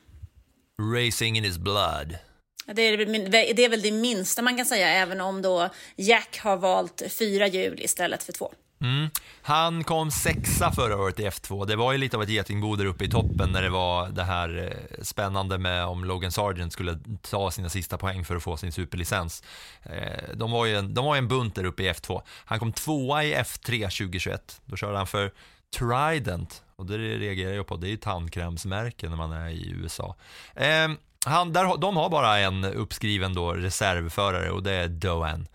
Racing 0.96 1.38
in 1.38 1.44
his 1.44 1.58
blood. 1.58 2.18
Det 2.66 2.82
är, 2.82 3.54
det 3.54 3.66
är 3.66 3.70
väl 3.70 3.82
det 3.82 3.92
minsta 3.92 4.42
man 4.42 4.58
kan 4.58 4.66
säga, 4.66 4.90
även 4.90 5.22
om 5.22 5.42
då 5.42 5.70
Jack 5.96 6.40
har 6.40 6.58
valt 6.58 7.02
fyra 7.10 7.48
hjul 7.48 7.82
istället 7.82 8.24
för 8.24 8.34
två. 8.34 8.54
Mm. 8.82 9.10
Han 9.42 9.84
kom 9.84 10.12
sexa 10.12 10.72
förra 10.72 10.98
året 10.98 11.20
i 11.20 11.28
F2. 11.28 11.66
Det 11.66 11.76
var 11.76 11.92
ju 11.92 11.98
lite 11.98 12.18
av 12.18 12.24
ett 12.24 12.30
getingbo 12.30 12.76
där 12.76 12.86
uppe 12.86 13.04
i 13.04 13.10
toppen 13.10 13.50
när 13.52 13.62
det 13.62 13.70
var 13.70 14.10
det 14.10 14.24
här 14.24 14.72
eh, 14.72 15.04
spännande 15.04 15.58
med 15.58 15.86
om 15.86 16.06
Logan 16.06 16.32
Sargent 16.32 16.74
skulle 16.74 17.00
ta 17.22 17.52
sina 17.52 17.70
sista 17.70 17.98
poäng 17.98 18.26
för 18.26 18.36
att 18.36 18.44
få 18.44 18.58
sin 18.58 18.72
superlicens. 18.72 19.44
Eh, 19.84 20.36
de 20.36 20.52
var 20.52 20.66
ju 20.66 20.76
en, 20.76 20.94
de 20.94 21.06
var 21.06 21.16
en 21.16 21.28
bunt 21.28 21.56
där 21.56 21.64
uppe 21.64 21.84
i 21.84 21.92
F2. 21.92 22.22
Han 22.46 22.60
kom 22.60 22.74
tvåa 22.74 23.24
i 23.24 23.36
F3 23.36 23.84
2021. 23.84 24.62
Då 24.66 24.76
körde 24.76 24.98
han 24.98 25.08
för 25.08 25.32
Trident 25.78 26.64
och 26.76 26.86
det 26.86 26.98
reagerar 26.98 27.54
jag 27.54 27.68
på. 27.68 27.78
Det 27.78 27.88
är 27.88 27.92
ju 27.92 27.98
tandkrämsmärke 27.98 29.10
när 29.10 29.18
man 29.18 29.32
är 29.32 29.50
i 29.50 29.70
USA. 29.70 30.16
Ehm, 30.56 30.98
han, 31.26 31.54
där, 31.54 31.78
de 31.78 31.98
har 31.98 32.10
bara 32.10 32.40
en 32.40 32.66
uppskriven 32.66 33.34
då 33.34 33.54
reservförare 33.54 34.52
och 34.52 34.64
det 34.64 34.72
är 34.72 34.88
Doan. 34.88 35.48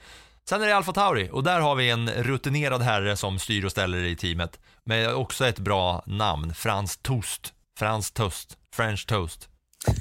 Sen 0.48 0.62
är 0.62 0.66
det 0.66 0.76
Alfa 0.76 0.92
Tauri 0.92 1.28
och 1.32 1.44
där 1.44 1.60
har 1.60 1.74
vi 1.74 1.90
en 1.90 2.10
rutinerad 2.10 2.82
herre 2.82 3.16
som 3.16 3.38
styr 3.38 3.64
och 3.64 3.70
ställer 3.70 4.04
i 4.04 4.16
teamet. 4.16 4.60
Med 4.84 5.14
också 5.14 5.46
ett 5.46 5.58
bra 5.58 6.02
namn, 6.06 6.54
Frans 6.54 6.96
Toast. 6.96 7.52
Frans 7.78 8.10
Toast. 8.10 8.58
French 8.74 9.06
Toast. 9.06 9.48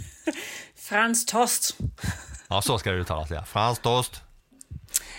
Frans 0.76 1.26
Tost. 1.26 1.78
Ja, 2.48 2.62
så 2.62 2.80
ska 2.80 2.92
det 2.92 2.98
uttalas 2.98 3.32
ja. 3.32 3.44
Frans 3.44 3.80
Toast. 3.80 4.22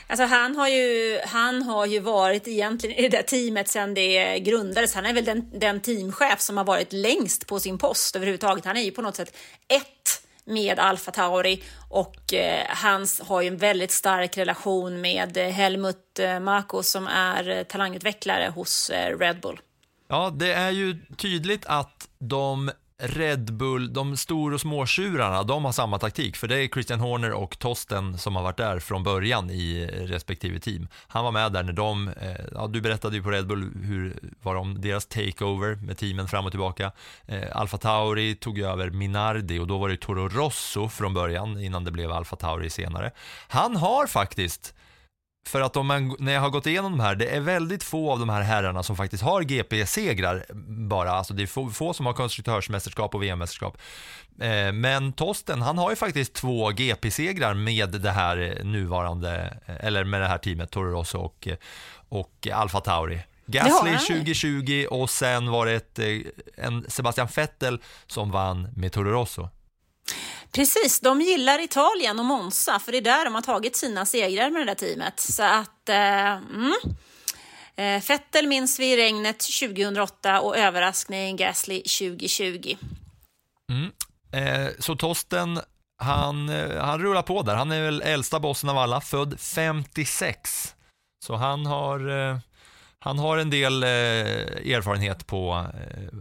Alltså 0.07 0.25
han 0.25 0.57
har 0.57 0.69
ju, 0.69 1.21
han 1.27 1.63
har 1.63 1.87
ju 1.87 2.01
varit 2.01 2.49
egentligen 2.49 2.99
i 2.99 3.03
det 3.03 3.17
där 3.17 3.23
teamet 3.23 3.69
sedan 3.69 3.95
det 3.95 4.39
grundades. 4.39 4.95
Han 4.95 5.07
är 5.07 5.13
väl 5.13 5.25
den, 5.25 5.51
den 5.59 5.81
teamchef 5.81 6.41
som 6.41 6.57
har 6.57 6.65
varit 6.65 6.93
längst 6.93 7.47
på 7.47 7.61
sin 7.61 7.79
post 7.79 8.17
överhuvudtaget. 8.17 8.65
Han 8.65 8.77
är 8.77 8.83
ju 8.83 8.91
på 8.91 9.03
något 9.03 9.17
sätt 9.17 9.37
ett 9.69 10.24
med 10.45 10.79
Alfa 10.79 11.11
Tauri 11.11 11.63
och 11.89 12.35
eh, 12.35 12.67
har 13.21 13.43
ju 13.43 13.49
en 13.49 13.57
väldigt 13.57 13.91
stark 13.91 14.39
relation 14.39 15.01
med 15.01 15.37
eh, 15.37 15.49
Helmut 15.49 16.19
eh, 16.19 16.41
Marko 16.41 16.83
som 16.83 17.07
är 17.07 17.49
eh, 17.49 17.63
talangutvecklare 17.63 18.49
hos 18.49 18.91
Red 19.19 19.41
Bull. 19.41 19.61
Ja, 20.09 20.31
det 20.31 20.53
är 20.53 20.71
ju 20.71 20.97
tydligt 21.17 21.67
att 21.67 22.09
de 22.19 22.71
Red 23.03 23.53
Bull, 23.53 23.93
de 23.93 24.17
stor 24.17 24.55
och 24.55 24.61
småtjurarna, 24.61 25.43
de 25.43 25.65
har 25.65 25.73
samma 25.73 25.99
taktik. 25.99 26.37
För 26.37 26.49
det 26.49 26.65
är 26.65 26.69
Christian 26.69 27.01
Horner 27.01 27.33
och 27.33 27.59
Tosten 27.59 28.19
som 28.19 28.37
har 28.37 28.43
varit 28.43 28.57
där 28.57 28.79
från 28.79 29.03
början 29.03 29.51
i 29.51 29.87
respektive 29.87 30.61
team. 30.61 30.89
Han 31.07 31.25
var 31.25 31.33
med 31.33 31.53
där 31.53 31.63
när 31.63 31.73
de, 31.73 32.09
eh, 32.09 32.45
ja, 32.55 32.67
du 32.67 32.81
berättade 32.81 33.17
ju 33.17 33.23
på 33.23 33.31
Red 33.31 33.47
Bull 33.47 33.73
hur 33.83 34.19
var 34.43 34.55
de, 34.55 34.81
deras 34.81 35.07
takeover 35.07 35.75
med 35.75 35.99
teamen 35.99 36.29
fram 36.29 36.45
och 36.45 36.53
tillbaka. 36.53 36.93
Eh, 37.27 37.57
Alfa 37.57 37.79
Tauri 37.79 38.35
tog 38.35 38.59
över 38.59 38.91
Minardi 38.91 39.59
och 39.59 39.67
då 39.67 39.79
var 39.79 39.89
det 39.89 39.97
Toro 39.97 40.29
Rosso 40.29 40.89
från 40.89 41.15
början 41.15 41.61
innan 41.61 41.85
det 41.85 41.91
blev 41.91 42.13
Alfa 42.13 42.37
Tauri 42.37 42.71
senare. 42.71 43.11
Han 43.49 43.77
har 43.77 44.07
faktiskt 44.07 44.74
för 45.47 45.61
att 45.61 45.77
om 45.77 45.87
man, 45.87 46.17
när 46.19 46.33
jag 46.33 46.41
har 46.41 46.51
gått 46.51 46.67
igenom 46.67 46.93
de 46.93 47.01
här, 47.01 47.15
det 47.15 47.27
är 47.27 47.41
väldigt 47.41 47.83
få 47.83 48.13
av 48.13 48.19
de 48.19 48.29
här 48.29 48.43
herrarna 48.43 48.83
som 48.83 48.97
faktiskt 48.97 49.23
har 49.23 49.43
GP-segrar 49.43 50.45
bara. 50.89 51.11
Alltså 51.11 51.35
det 51.35 51.43
är 51.43 51.47
få, 51.47 51.71
få 51.71 51.95
som 51.95 52.07
har 52.07 52.13
konstruktörsmästerskap 52.13 53.15
och 53.15 53.23
VM-mästerskap. 53.23 53.79
Eh, 54.41 54.73
men 54.73 55.13
Tosten, 55.13 55.63
han 55.63 55.79
har 55.79 55.91
ju 55.91 55.97
faktiskt 55.97 56.35
två 56.35 56.71
GP-segrar 56.71 57.55
med 57.55 57.89
det 57.91 58.11
här 58.11 58.61
nuvarande, 58.65 59.57
eller 59.67 60.05
med 60.05 60.21
det 60.21 60.27
här 60.27 60.39
teamet, 60.39 60.71
Toro 60.71 60.91
Rosso 60.91 61.19
och, 61.19 61.49
och 62.09 62.49
Alfa 62.53 62.81
Tauri. 62.81 63.21
Gasly 63.47 63.99
2020 63.99 64.87
och 64.91 65.11
sen 65.11 65.51
var 65.51 65.67
det 65.67 65.73
ett, 65.73 65.99
eh, 65.99 66.07
en 66.57 66.85
Sebastian 66.89 67.29
Vettel 67.37 67.81
som 68.07 68.31
vann 68.31 68.69
med 68.77 68.93
Toro 68.93 69.11
Rosso. 69.11 69.49
Precis, 70.55 71.01
de 71.01 71.21
gillar 71.21 71.59
Italien 71.59 72.19
och 72.19 72.25
Monza 72.25 72.79
för 72.79 72.93
det 72.93 72.99
är 72.99 73.03
där 73.03 73.25
de 73.25 73.35
har 73.35 73.43
tagit 73.43 73.77
sina 73.77 74.07
segrar 74.07 74.51
med 74.51 74.61
det 74.61 74.65
där 74.65 74.75
teamet. 74.75 75.21
Så 75.21 75.43
att, 75.43 75.89
eh, 75.89 76.33
mm. 76.33 76.75
Eh, 77.77 78.47
minns 78.49 78.79
vi 78.79 78.93
i 78.93 78.97
regnet 78.97 79.39
2008 79.39 80.41
och 80.41 80.57
överraskning 80.57 81.37
Gasly 81.37 81.83
2020. 81.83 82.77
Mm. 83.71 83.91
Eh, 84.33 84.73
så 84.79 84.97
Tosten, 84.97 85.61
han, 85.99 86.49
eh, 86.49 86.85
han 86.85 87.03
rullar 87.03 87.23
på 87.23 87.43
där. 87.43 87.55
Han 87.55 87.73
är 87.73 87.83
väl 87.83 88.03
äldsta 88.03 88.41
bossen 88.41 88.71
av 88.71 88.79
alla, 88.79 89.01
född 89.01 89.41
56. 89.41 90.75
Så 91.25 91.37
han 91.37 91.67
har, 91.67 92.31
eh, 92.31 92.39
han 92.99 93.19
har 93.19 93.39
en 93.39 93.51
del 93.51 93.83
eh, 93.83 93.89
erfarenhet 94.75 95.27
på 95.27 95.67
eh, 95.75 96.19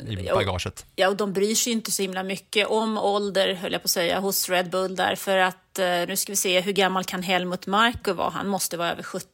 i 0.00 0.28
bagaget. 0.34 0.86
Ja, 0.96 1.08
och 1.08 1.16
de 1.16 1.32
bryr 1.32 1.54
sig 1.54 1.72
inte 1.72 1.90
så 1.90 2.02
himla 2.02 2.22
mycket 2.22 2.66
om 2.66 2.98
ålder, 2.98 3.54
höll 3.54 3.72
jag 3.72 3.82
på 3.82 3.86
att 3.86 3.90
säga, 3.90 4.20
hos 4.20 4.48
Red 4.48 4.70
Bull 4.70 4.96
där. 4.96 5.14
För 5.14 5.38
att, 5.38 5.78
eh, 5.78 5.86
nu 5.86 6.16
ska 6.16 6.32
vi 6.32 6.36
se, 6.36 6.60
hur 6.60 6.72
gammal 6.72 7.04
kan 7.04 7.22
Helmut 7.22 7.66
Marko 7.66 8.12
vara? 8.12 8.30
Han 8.30 8.48
måste 8.48 8.76
vara 8.76 8.92
över 8.92 9.02
70. 9.02 9.26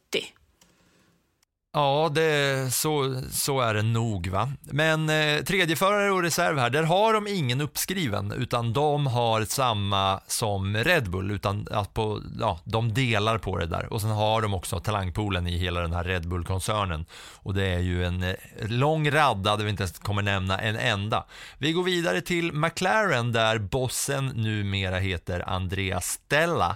Ja, 1.73 2.11
det, 2.15 2.73
så, 2.73 3.21
så 3.31 3.61
är 3.61 3.73
det 3.73 3.81
nog. 3.81 4.27
va. 4.27 4.51
Men 4.61 5.09
eh, 5.09 5.43
tredjeförare 5.43 6.11
och 6.11 6.23
reserv 6.23 6.57
här, 6.57 6.69
där 6.69 6.83
har 6.83 7.13
de 7.13 7.27
ingen 7.27 7.61
uppskriven, 7.61 8.31
utan 8.31 8.73
de 8.73 9.07
har 9.07 9.45
samma 9.45 10.21
som 10.27 10.77
Red 10.77 11.09
Bull, 11.09 11.31
utan 11.31 11.67
att 11.71 11.93
på, 11.93 12.21
ja, 12.39 12.59
de 12.63 12.93
delar 12.93 13.37
på 13.37 13.57
det 13.57 13.65
där. 13.65 13.93
Och 13.93 14.01
sen 14.01 14.09
har 14.09 14.41
de 14.41 14.53
också 14.53 14.79
talangpoolen 14.79 15.47
i 15.47 15.57
hela 15.57 15.81
den 15.81 15.93
här 15.93 16.03
Red 16.03 16.27
Bull-koncernen. 16.27 17.05
Och 17.35 17.53
det 17.53 17.67
är 17.67 17.79
ju 17.79 18.05
en 18.05 18.23
eh, 18.23 18.35
lång 18.59 19.11
radda 19.11 19.57
där 19.57 19.63
vi 19.63 19.69
inte 19.69 19.83
ens 19.83 19.99
kommer 19.99 20.21
nämna 20.21 20.59
en 20.59 20.75
enda. 20.75 21.25
Vi 21.57 21.71
går 21.71 21.83
vidare 21.83 22.21
till 22.21 22.53
McLaren 22.53 23.31
där 23.31 23.57
bossen 23.57 24.25
numera 24.27 24.99
heter 24.99 25.49
Andreas 25.49 26.05
Stella, 26.05 26.75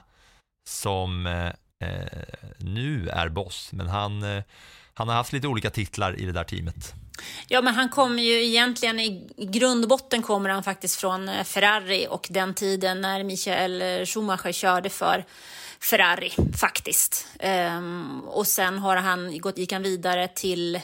som 0.69 1.27
eh, 1.27 1.45
eh 1.89 2.23
nu 2.57 3.09
är 3.09 3.29
boss, 3.29 3.69
men 3.73 3.87
han 3.87 4.23
eh, 4.23 4.43
han 4.97 5.07
har 5.07 5.15
haft 5.15 5.33
lite 5.33 5.47
olika 5.47 5.69
titlar 5.69 6.19
i 6.19 6.25
det 6.25 6.31
där 6.31 6.43
teamet. 6.43 6.93
Ja, 7.47 7.61
men 7.61 7.75
han 7.75 7.89
kommer 7.89 8.23
ju 8.23 8.45
egentligen 8.45 8.99
i 8.99 9.29
grundbotten 9.37 10.21
kommer 10.21 10.49
han 10.49 10.63
faktiskt 10.63 10.99
från 10.99 11.29
eh, 11.29 11.43
Ferrari 11.43 12.07
och 12.09 12.27
den 12.29 12.53
tiden 12.53 13.01
när 13.01 13.23
Michael 13.23 13.81
eh, 13.81 14.05
Schumacher 14.05 14.51
körde 14.51 14.89
för 14.89 15.25
Ferrari 15.79 16.31
faktiskt. 16.57 17.27
Um, 17.77 18.21
och 18.21 18.47
sen 18.47 18.77
har 18.77 18.95
han 18.95 19.39
gått, 19.39 19.57
gick 19.57 19.71
han 19.71 19.83
vidare 19.83 20.27
till 20.27 20.79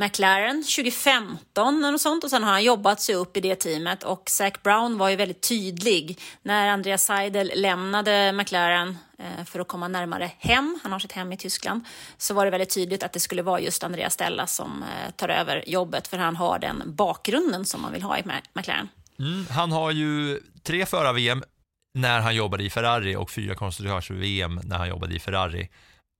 McLaren 0.00 0.62
2015 0.62 1.84
och 1.84 2.00
sånt 2.00 2.24
och 2.24 2.30
sen 2.30 2.42
har 2.42 2.50
han 2.50 2.64
jobbat 2.64 3.00
sig 3.00 3.14
upp 3.14 3.36
i 3.36 3.40
det 3.40 3.54
teamet 3.54 4.02
och 4.02 4.30
Zac 4.30 4.52
Brown 4.62 4.98
var 4.98 5.08
ju 5.08 5.16
väldigt 5.16 5.48
tydlig 5.48 6.20
när 6.42 6.68
Andreas 6.68 7.04
Seidel 7.04 7.52
lämnade 7.54 8.32
McLaren 8.32 8.98
eh, 9.18 9.44
för 9.44 9.60
att 9.60 9.68
komma 9.68 9.88
närmare 9.88 10.30
hem, 10.38 10.78
han 10.82 10.92
har 10.92 10.98
sitt 10.98 11.12
hem 11.12 11.32
i 11.32 11.36
Tyskland, 11.36 11.84
så 12.18 12.34
var 12.34 12.44
det 12.44 12.50
väldigt 12.50 12.74
tydligt 12.74 13.02
att 13.02 13.12
det 13.12 13.20
skulle 13.20 13.42
vara 13.42 13.60
just 13.60 13.84
Andreas 13.84 14.14
Stella 14.14 14.46
som 14.46 14.82
eh, 14.82 15.10
tar 15.10 15.28
över 15.28 15.68
jobbet 15.68 16.08
för 16.08 16.18
han 16.18 16.36
har 16.36 16.58
den 16.58 16.82
bakgrunden 16.86 17.64
som 17.64 17.82
man 17.82 17.92
vill 17.92 18.02
ha 18.02 18.18
i 18.18 18.22
McLaren. 18.52 18.88
Mm, 19.18 19.46
han 19.50 19.72
har 19.72 19.90
ju 19.90 20.40
tre 20.62 20.86
förar-VM 20.86 21.42
när 21.94 22.20
han 22.20 22.34
jobbade 22.34 22.64
i 22.64 22.70
Ferrari 22.70 23.16
och 23.16 23.30
fyra 23.30 23.54
konstruktörs-VM 23.54 24.60
när 24.64 24.78
han 24.78 24.88
jobbade 24.88 25.14
i 25.14 25.18
Ferrari. 25.18 25.68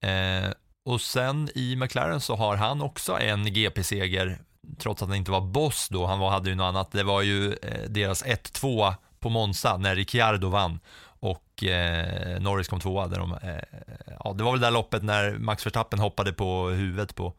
Eh, 0.04 0.50
och 0.90 1.00
sen 1.00 1.48
i 1.54 1.76
McLaren 1.76 2.20
så 2.20 2.36
har 2.36 2.56
han 2.56 2.82
också 2.82 3.18
en 3.18 3.52
GP-seger, 3.52 4.38
trots 4.78 5.02
att 5.02 5.08
han 5.08 5.16
inte 5.16 5.30
var 5.30 5.40
boss 5.40 5.88
då, 5.88 6.06
han 6.06 6.18
var, 6.18 6.30
hade 6.30 6.50
ju 6.50 6.56
något 6.56 6.64
annat. 6.64 6.92
Det 6.92 7.02
var 7.02 7.22
ju 7.22 7.52
eh, 7.52 7.82
deras 7.88 8.24
1-2 8.24 8.94
på 9.18 9.28
Monza 9.28 9.76
när 9.76 9.96
Ricciardo 9.96 10.48
vann 10.48 10.80
och 11.20 11.64
eh, 11.64 12.40
Norris 12.40 12.68
kom 12.68 12.80
tvåa. 12.80 13.06
Där 13.06 13.18
de, 13.18 13.32
eh, 13.32 13.80
ja, 14.24 14.32
det 14.32 14.44
var 14.44 14.52
väl 14.52 14.60
det 14.60 14.66
där 14.66 14.70
loppet 14.70 15.02
när 15.02 15.38
Max 15.38 15.66
Verstappen 15.66 15.98
hoppade 15.98 16.32
på 16.32 16.68
huvudet 16.68 17.14
på, 17.14 17.34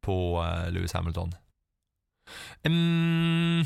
på 0.00 0.44
eh, 0.44 0.70
Lewis 0.70 0.92
Hamilton. 0.92 1.34
Mm, 2.62 3.64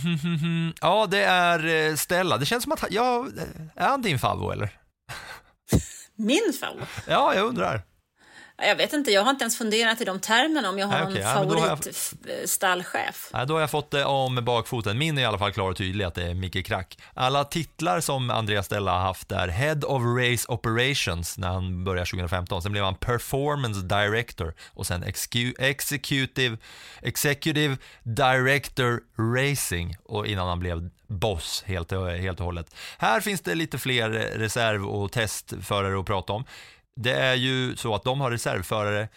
ja, 0.81 1.07
det 1.07 1.25
är 1.25 1.89
eh, 1.91 1.95
Stella. 1.95 2.39
Det 2.39 2.47
känns 2.47 2.63
som 2.63 2.73
att, 2.73 2.85
ja, 2.91 3.27
är 3.75 3.89
han 3.89 4.03
din 4.03 4.19
favvo 4.19 4.51
eller? 4.51 4.71
Min 6.15 6.53
favvo? 6.61 6.81
Ja, 7.09 7.35
jag 7.35 7.47
undrar. 7.47 7.83
Jag 8.59 8.77
vet 8.77 8.93
inte, 8.93 9.11
jag 9.11 9.23
har 9.23 9.31
inte 9.31 9.43
ens 9.43 9.59
funderat 9.59 10.01
i 10.01 10.05
de 10.05 10.21
termerna 10.21 10.69
om 10.69 10.79
jag 10.79 10.87
har 10.87 10.93
Nej, 10.93 11.03
någon 11.03 11.13
okay. 11.13 11.23
favoritstallchef. 11.23 13.31
Nej, 13.33 13.47
då 13.47 13.55
har 13.55 13.61
jag 13.61 13.71
fått 13.71 13.91
det 13.91 14.05
om 14.05 14.45
bakfoten. 14.45 14.99
Min 14.99 15.19
är 15.19 15.23
i 15.23 15.25
alla 15.25 15.39
fall 15.39 15.53
klar 15.53 15.71
och 15.71 15.77
tydlig 15.77 16.05
att 16.05 16.15
det 16.15 16.23
är 16.23 16.35
Micke 16.35 16.67
Krack. 16.67 16.99
Alla 17.15 17.45
titlar 17.45 18.01
som 18.01 18.31
Andreas 18.31 18.67
Stella 18.67 18.93
har 18.93 19.01
haft 19.01 19.33
är 19.33 19.49
Head 19.49 19.81
of 19.87 20.03
Race 20.03 20.49
Operations 20.49 21.39
när 21.39 21.49
han 21.49 21.85
började 21.85 22.11
2015. 22.11 22.63
Sen 22.63 22.73
blev 22.73 22.85
han 22.85 22.95
Performance 22.95 23.81
Director 23.81 24.55
och 24.69 24.87
sen 24.87 25.05
Executive, 25.59 26.57
Executive 27.03 27.77
Director 28.03 29.01
Racing 29.37 29.97
och 30.05 30.27
innan 30.27 30.49
han 30.49 30.59
blev 30.59 30.91
boss 31.07 31.65
helt, 31.67 31.93
helt 32.21 32.41
och 32.41 32.47
hållet. 32.47 32.75
Här 32.99 33.21
finns 33.21 33.41
det 33.41 33.55
lite 33.55 33.79
fler 33.79 34.11
reserv 34.39 34.87
och 34.87 35.13
testförare 35.13 36.01
att 36.01 36.07
prata 36.07 36.33
om 36.33 36.45
det 37.01 37.13
är 37.13 37.35
ju 37.35 37.77
så 37.77 37.95
att 37.95 38.05
de 38.05 38.21
har 38.21 38.31
reservförare 38.31 39.09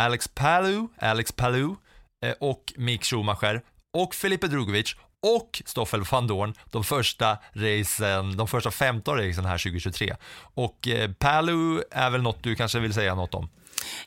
Alex 0.00 0.28
Palou, 0.28 0.88
Alex 0.98 1.32
Palou 1.32 1.76
eh, 2.24 2.34
och 2.40 2.72
Mick 2.76 3.04
Schumacher 3.04 3.62
och 3.96 4.14
Felipe 4.14 4.46
Drugovic 4.46 4.96
och 5.22 5.62
Stoffel 5.66 6.02
van 6.10 6.26
Dorn 6.26 6.54
de 6.70 6.84
första 6.84 7.38
racen, 7.52 8.36
de 8.36 8.48
första 8.48 8.70
15 8.70 9.16
racen 9.16 9.44
här 9.44 9.58
2023. 9.58 10.16
Och 10.54 10.88
eh, 10.88 11.12
Palou 11.12 11.82
är 11.90 12.10
väl 12.10 12.22
något 12.22 12.42
du 12.42 12.54
kanske 12.54 12.78
vill 12.78 12.94
säga 12.94 13.14
något 13.14 13.34
om? 13.34 13.48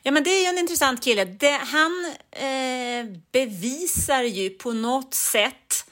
Ja, 0.02 0.12
men 0.12 0.24
det 0.24 0.30
är 0.30 0.42
ju 0.42 0.46
en 0.46 0.58
intressant 0.58 1.04
kille. 1.04 1.24
Det, 1.24 1.60
han 1.72 2.14
eh, 2.30 3.20
bevisar 3.32 4.22
ju 4.22 4.50
på 4.50 4.72
något 4.72 5.14
sätt 5.14 5.86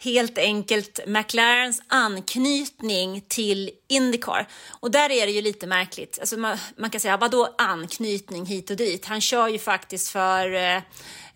helt 0.00 0.38
enkelt 0.38 1.00
McLarens 1.06 1.82
anknytning 1.88 3.24
till 3.28 3.70
Indycar. 3.88 4.46
Och 4.80 4.90
där 4.90 5.10
är 5.10 5.26
det 5.26 5.32
ju 5.32 5.42
lite 5.42 5.66
märkligt. 5.66 6.18
Alltså 6.20 6.36
man, 6.36 6.58
man 6.76 6.90
kan 6.90 7.00
säga, 7.00 7.16
vadå 7.16 7.54
anknytning 7.58 8.46
hit 8.46 8.70
och 8.70 8.76
dit? 8.76 9.06
Han 9.06 9.20
kör 9.20 9.48
ju 9.48 9.58
faktiskt 9.58 10.08
för 10.08 10.54
eh, 10.54 10.76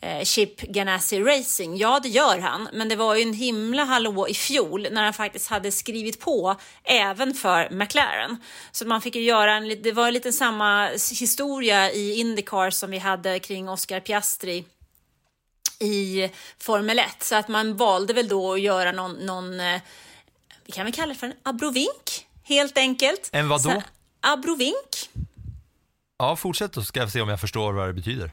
eh, 0.00 0.24
Chip 0.24 0.60
Ganassi 0.60 1.20
Racing. 1.20 1.76
Ja, 1.76 2.00
det 2.02 2.08
gör 2.08 2.38
han, 2.38 2.68
men 2.72 2.88
det 2.88 2.96
var 2.96 3.14
ju 3.14 3.22
en 3.22 3.34
himla 3.34 3.84
hallå 3.84 4.28
i 4.28 4.34
fjol 4.34 4.88
när 4.90 5.04
han 5.04 5.12
faktiskt 5.12 5.48
hade 5.48 5.72
skrivit 5.72 6.20
på 6.20 6.56
även 6.84 7.34
för 7.34 7.70
McLaren. 7.70 8.36
Så 8.72 8.86
man 8.86 9.00
fick 9.00 9.14
ju 9.14 9.22
göra 9.22 9.54
en, 9.54 9.82
det 9.82 9.92
var 9.92 10.10
lite 10.10 10.32
samma 10.32 10.88
historia 11.20 11.92
i 11.92 12.20
Indycar 12.20 12.70
som 12.70 12.90
vi 12.90 12.98
hade 12.98 13.38
kring 13.38 13.68
Oscar 13.68 14.00
Piastri 14.00 14.64
i 15.78 16.30
Formel 16.58 16.98
1. 16.98 17.06
Så 17.20 17.36
att 17.36 17.48
man 17.48 17.76
valde 17.76 18.12
väl 18.12 18.28
då 18.28 18.52
att 18.52 18.60
göra 18.60 18.92
någon, 18.92 19.12
någon 19.12 19.60
eh, 19.60 19.80
vi 20.66 20.72
kan 20.72 20.84
väl 20.84 20.94
kalla 20.94 21.12
det 21.12 21.18
för 21.18 21.26
en 21.26 21.34
abrovink, 21.42 22.26
helt 22.42 22.78
enkelt. 22.78 23.28
En 23.32 23.48
vadå? 23.48 23.62
Så, 23.62 23.82
abrovink. 24.20 25.10
Ja, 26.18 26.36
fortsätt 26.36 26.72
då 26.72 26.82
ska 26.82 27.00
jag 27.00 27.12
se 27.12 27.20
om 27.20 27.28
jag 27.28 27.40
förstår 27.40 27.72
vad 27.72 27.88
det 27.88 27.92
betyder. 27.92 28.30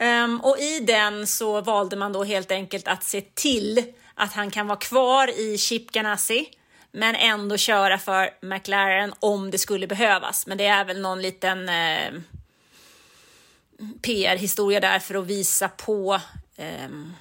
um, 0.00 0.40
och 0.44 0.58
i 0.58 0.80
den 0.80 1.26
så 1.26 1.60
valde 1.60 1.96
man 1.96 2.12
då 2.12 2.24
helt 2.24 2.50
enkelt 2.50 2.88
att 2.88 3.04
se 3.04 3.20
till 3.20 3.84
att 4.14 4.32
han 4.32 4.50
kan 4.50 4.66
vara 4.66 4.78
kvar 4.78 5.40
i 5.40 5.58
Chip 5.58 5.92
Ganassi 5.92 6.46
men 6.92 7.14
ändå 7.14 7.56
köra 7.56 7.98
för 7.98 8.30
McLaren 8.42 9.14
om 9.20 9.50
det 9.50 9.58
skulle 9.58 9.86
behövas. 9.86 10.46
Men 10.46 10.58
det 10.58 10.66
är 10.66 10.84
väl 10.84 11.00
någon 11.00 11.22
liten 11.22 11.68
eh, 11.68 12.12
PR-historia 14.02 14.80
där 14.80 14.98
för 14.98 15.14
att 15.14 15.26
visa 15.26 15.68
på 15.68 16.20
ehm, 16.56 17.12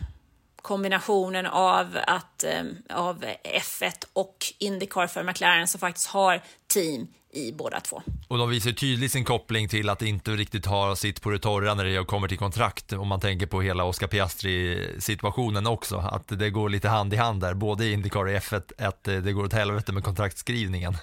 kombinationen 0.62 1.45
av, 1.45 1.97
att, 2.07 2.43
ehm, 2.43 2.76
av 2.89 3.26
F1 3.43 4.05
och 4.14 4.38
Indycar 4.57 5.07
för 5.07 5.24
McLaren 5.24 5.68
som 5.68 5.80
faktiskt 5.80 6.07
har 6.07 6.41
team 6.68 7.07
i 7.32 7.51
båda 7.51 7.80
två. 7.80 8.01
Och 8.28 8.38
de 8.38 8.49
visar 8.49 8.72
tydligt 8.72 9.12
sin 9.12 9.26
koppling 9.26 9.70
till 9.70 9.89
att 9.89 10.01
inte 10.01 10.32
riktigt 10.32 10.66
ha 10.66 10.95
sitt 10.95 11.22
på 11.22 11.30
det 11.30 11.39
torra 11.39 11.74
när 11.74 11.86
det 11.86 12.05
kommer 12.05 12.28
till 12.28 12.38
kontrakt. 12.38 12.93
Om 12.93 13.07
man 13.07 13.20
tänker 13.20 13.45
på 13.45 13.62
hela 13.62 13.84
Oscar 13.84 14.07
Piastri-situationen 14.07 15.68
också. 15.68 15.97
Att 15.97 16.28
det 16.28 16.49
går 16.49 16.70
lite 16.70 16.89
hand 16.89 17.14
i 17.14 17.18
hand 17.18 17.41
där, 17.41 17.53
både 17.53 17.86
i 17.86 17.93
Indycar 17.93 18.20
och 18.20 18.32
F1, 18.32 18.88
att 18.88 19.03
det 19.03 19.34
går 19.34 19.43
åt 19.43 19.53
helvete 19.53 19.91
med 19.91 20.03
kontraktskrivningen. 20.03 20.97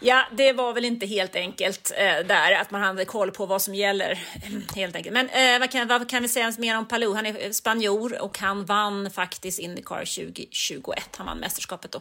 Ja, 0.00 0.24
det 0.32 0.52
var 0.52 0.72
väl 0.72 0.84
inte 0.84 1.06
helt 1.06 1.36
enkelt 1.36 1.92
eh, 1.96 2.26
där, 2.26 2.52
att 2.52 2.70
man 2.70 2.82
hade 2.82 3.04
koll 3.04 3.30
på 3.30 3.46
vad 3.46 3.62
som 3.62 3.74
gäller. 3.74 4.18
helt 4.74 4.96
enkelt. 4.96 5.14
Men 5.14 5.28
eh, 5.28 5.60
vad, 5.60 5.70
kan, 5.70 5.88
vad 5.88 6.10
kan 6.10 6.22
vi 6.22 6.28
säga 6.28 6.52
mer 6.58 6.78
om 6.78 6.88
Palou? 6.88 7.14
Han 7.14 7.26
är 7.26 7.44
eh, 7.44 7.50
spanjor 7.50 8.22
och 8.22 8.38
han 8.38 8.64
vann 8.64 9.10
faktiskt 9.10 9.58
Indycar 9.58 9.98
2021. 9.98 11.16
Han 11.16 11.26
vann 11.26 11.38
mästerskapet 11.38 11.92
då. 11.92 12.00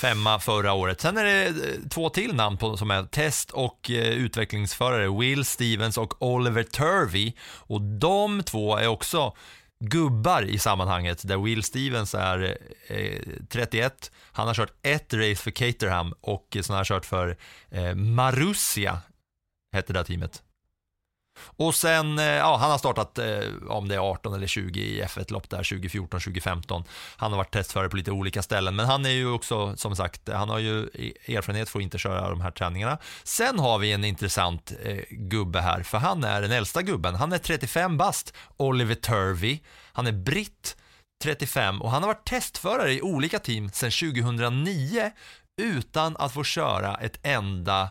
Femma 0.00 0.40
förra 0.40 0.72
året. 0.72 1.00
Sen 1.00 1.16
är 1.16 1.24
det 1.24 1.46
eh, 1.46 1.52
två 1.90 2.10
till 2.10 2.34
namn 2.34 2.58
på, 2.58 2.76
som 2.76 2.90
är 2.90 3.02
test 3.02 3.50
och 3.50 3.90
eh, 3.90 4.08
utvecklingsförare. 4.10 5.18
Will 5.18 5.44
Stevens 5.44 5.98
och 5.98 6.22
Oliver 6.22 6.62
Turvey. 6.62 7.32
Och 7.56 7.80
de 7.80 8.42
två 8.42 8.76
är 8.76 8.86
också 8.86 9.32
gubbar 9.80 10.42
i 10.42 10.58
sammanhanget 10.58 11.28
där 11.28 11.38
Will 11.38 11.62
Stevens 11.62 12.14
är 12.14 12.58
eh, 12.86 13.20
31. 13.48 14.10
Han 14.32 14.46
har 14.46 14.54
kört 14.54 14.72
ett 14.82 15.14
race 15.14 15.36
för 15.36 15.50
Caterham 15.50 16.14
och 16.20 16.56
så 16.62 16.72
har 16.72 16.76
han 16.76 16.84
kört 16.84 17.06
för 17.06 17.36
eh, 17.70 17.94
Marussia, 17.94 18.98
hette 19.72 19.92
det 19.92 20.04
teamet. 20.04 20.42
Och 21.42 21.74
sen, 21.74 22.18
eh, 22.18 22.24
ja, 22.24 22.56
han 22.56 22.70
har 22.70 22.78
startat 22.78 23.18
eh, 23.18 23.40
om 23.68 23.88
det 23.88 23.94
är 23.94 23.98
18 23.98 24.34
eller 24.34 24.46
20 24.46 24.80
i 24.80 25.02
F1-lopp 25.02 25.50
där 25.50 25.56
2014, 25.56 26.20
2015. 26.20 26.84
Han 27.16 27.30
har 27.32 27.38
varit 27.38 27.52
testförare 27.52 27.88
på 27.88 27.96
lite 27.96 28.10
olika 28.10 28.42
ställen, 28.42 28.76
men 28.76 28.86
han 28.86 29.06
är 29.06 29.10
ju 29.10 29.30
också, 29.30 29.76
som 29.76 29.96
sagt, 29.96 30.28
han 30.28 30.48
har 30.48 30.58
ju 30.58 30.90
e, 30.94 31.36
erfarenhet 31.36 31.68
för 31.68 31.78
att 31.78 31.82
inte 31.82 31.98
köra 31.98 32.30
de 32.30 32.40
här 32.40 32.50
träningarna. 32.50 32.98
Sen 33.24 33.58
har 33.58 33.78
vi 33.78 33.92
en 33.92 34.04
intressant 34.04 34.72
eh, 34.82 34.98
gubbe 35.10 35.60
här, 35.60 35.82
för 35.82 35.98
han 35.98 36.24
är 36.24 36.42
den 36.42 36.52
äldsta 36.52 36.82
gubben. 36.82 37.14
Han 37.14 37.32
är 37.32 37.38
35 37.38 37.96
bast, 37.96 38.34
Oliver 38.56 38.94
Turvey. 38.94 39.58
Han 39.92 40.06
är 40.06 40.12
britt, 40.12 40.76
35 41.22 41.82
och 41.82 41.90
han 41.90 42.02
har 42.02 42.08
varit 42.08 42.28
testförare 42.28 42.92
i 42.92 43.02
olika 43.02 43.38
team 43.38 43.70
sedan 43.70 43.90
2009 43.90 45.10
utan 45.62 46.16
att 46.16 46.34
få 46.34 46.44
köra 46.44 46.96
ett 46.96 47.18
enda 47.22 47.90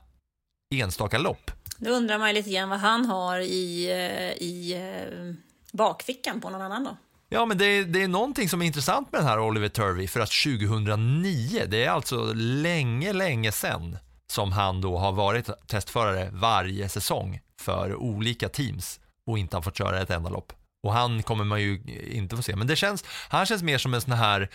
enstaka 0.75 1.17
lopp. 1.17 1.51
Då 1.79 1.89
undrar 1.89 2.19
man 2.19 2.27
ju 2.27 2.33
lite 2.33 2.49
grann 2.49 2.69
vad 2.69 2.79
han 2.79 3.05
har 3.05 3.39
i, 3.39 3.91
eh, 3.91 4.47
i 4.47 4.73
eh, 4.73 5.35
bakfickan 5.71 6.41
på 6.41 6.49
någon 6.49 6.61
annan 6.61 6.83
då. 6.83 6.97
Ja, 7.29 7.45
men 7.45 7.57
det 7.57 7.65
är, 7.65 7.85
det 7.85 8.03
är 8.03 8.07
någonting 8.07 8.49
som 8.49 8.61
är 8.61 8.65
intressant 8.65 9.11
med 9.11 9.21
den 9.21 9.27
här 9.27 9.39
Oliver 9.39 9.69
Turvey 9.69 10.07
för 10.07 10.19
att 10.19 10.31
2009, 10.31 11.65
det 11.67 11.83
är 11.83 11.89
alltså 11.89 12.33
länge, 12.35 13.13
länge 13.13 13.51
sedan 13.51 13.97
som 14.27 14.51
han 14.51 14.81
då 14.81 14.97
har 14.97 15.11
varit 15.11 15.67
testförare 15.67 16.29
varje 16.33 16.89
säsong 16.89 17.39
för 17.61 17.95
olika 17.95 18.49
teams 18.49 18.99
och 19.25 19.39
inte 19.39 19.57
har 19.57 19.61
fått 19.61 19.77
köra 19.77 20.01
ett 20.01 20.09
enda 20.09 20.29
lopp. 20.29 20.53
Och 20.83 20.93
han 20.93 21.23
kommer 21.23 21.43
man 21.43 21.61
ju 21.61 21.81
inte 22.11 22.35
få 22.35 22.41
se, 22.43 22.55
men 22.55 22.67
det 22.67 22.75
känns, 22.75 23.05
han 23.29 23.45
känns 23.45 23.63
mer 23.63 23.77
som 23.77 23.93
en 23.93 24.01
sån 24.01 24.13
här, 24.13 24.49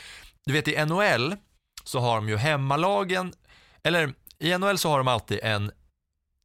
du 0.47 0.53
vet 0.53 0.69
i 0.69 0.85
NHL 0.85 1.37
så 1.85 1.99
har 1.99 2.17
de 2.17 2.29
ju 2.29 2.37
hemmalagen, 2.37 3.33
eller 3.83 4.15
i 4.39 4.59
NHL 4.59 4.79
så 4.79 4.91
har 4.91 4.99
de 4.99 5.09
alltid 5.09 5.41
en 5.43 5.73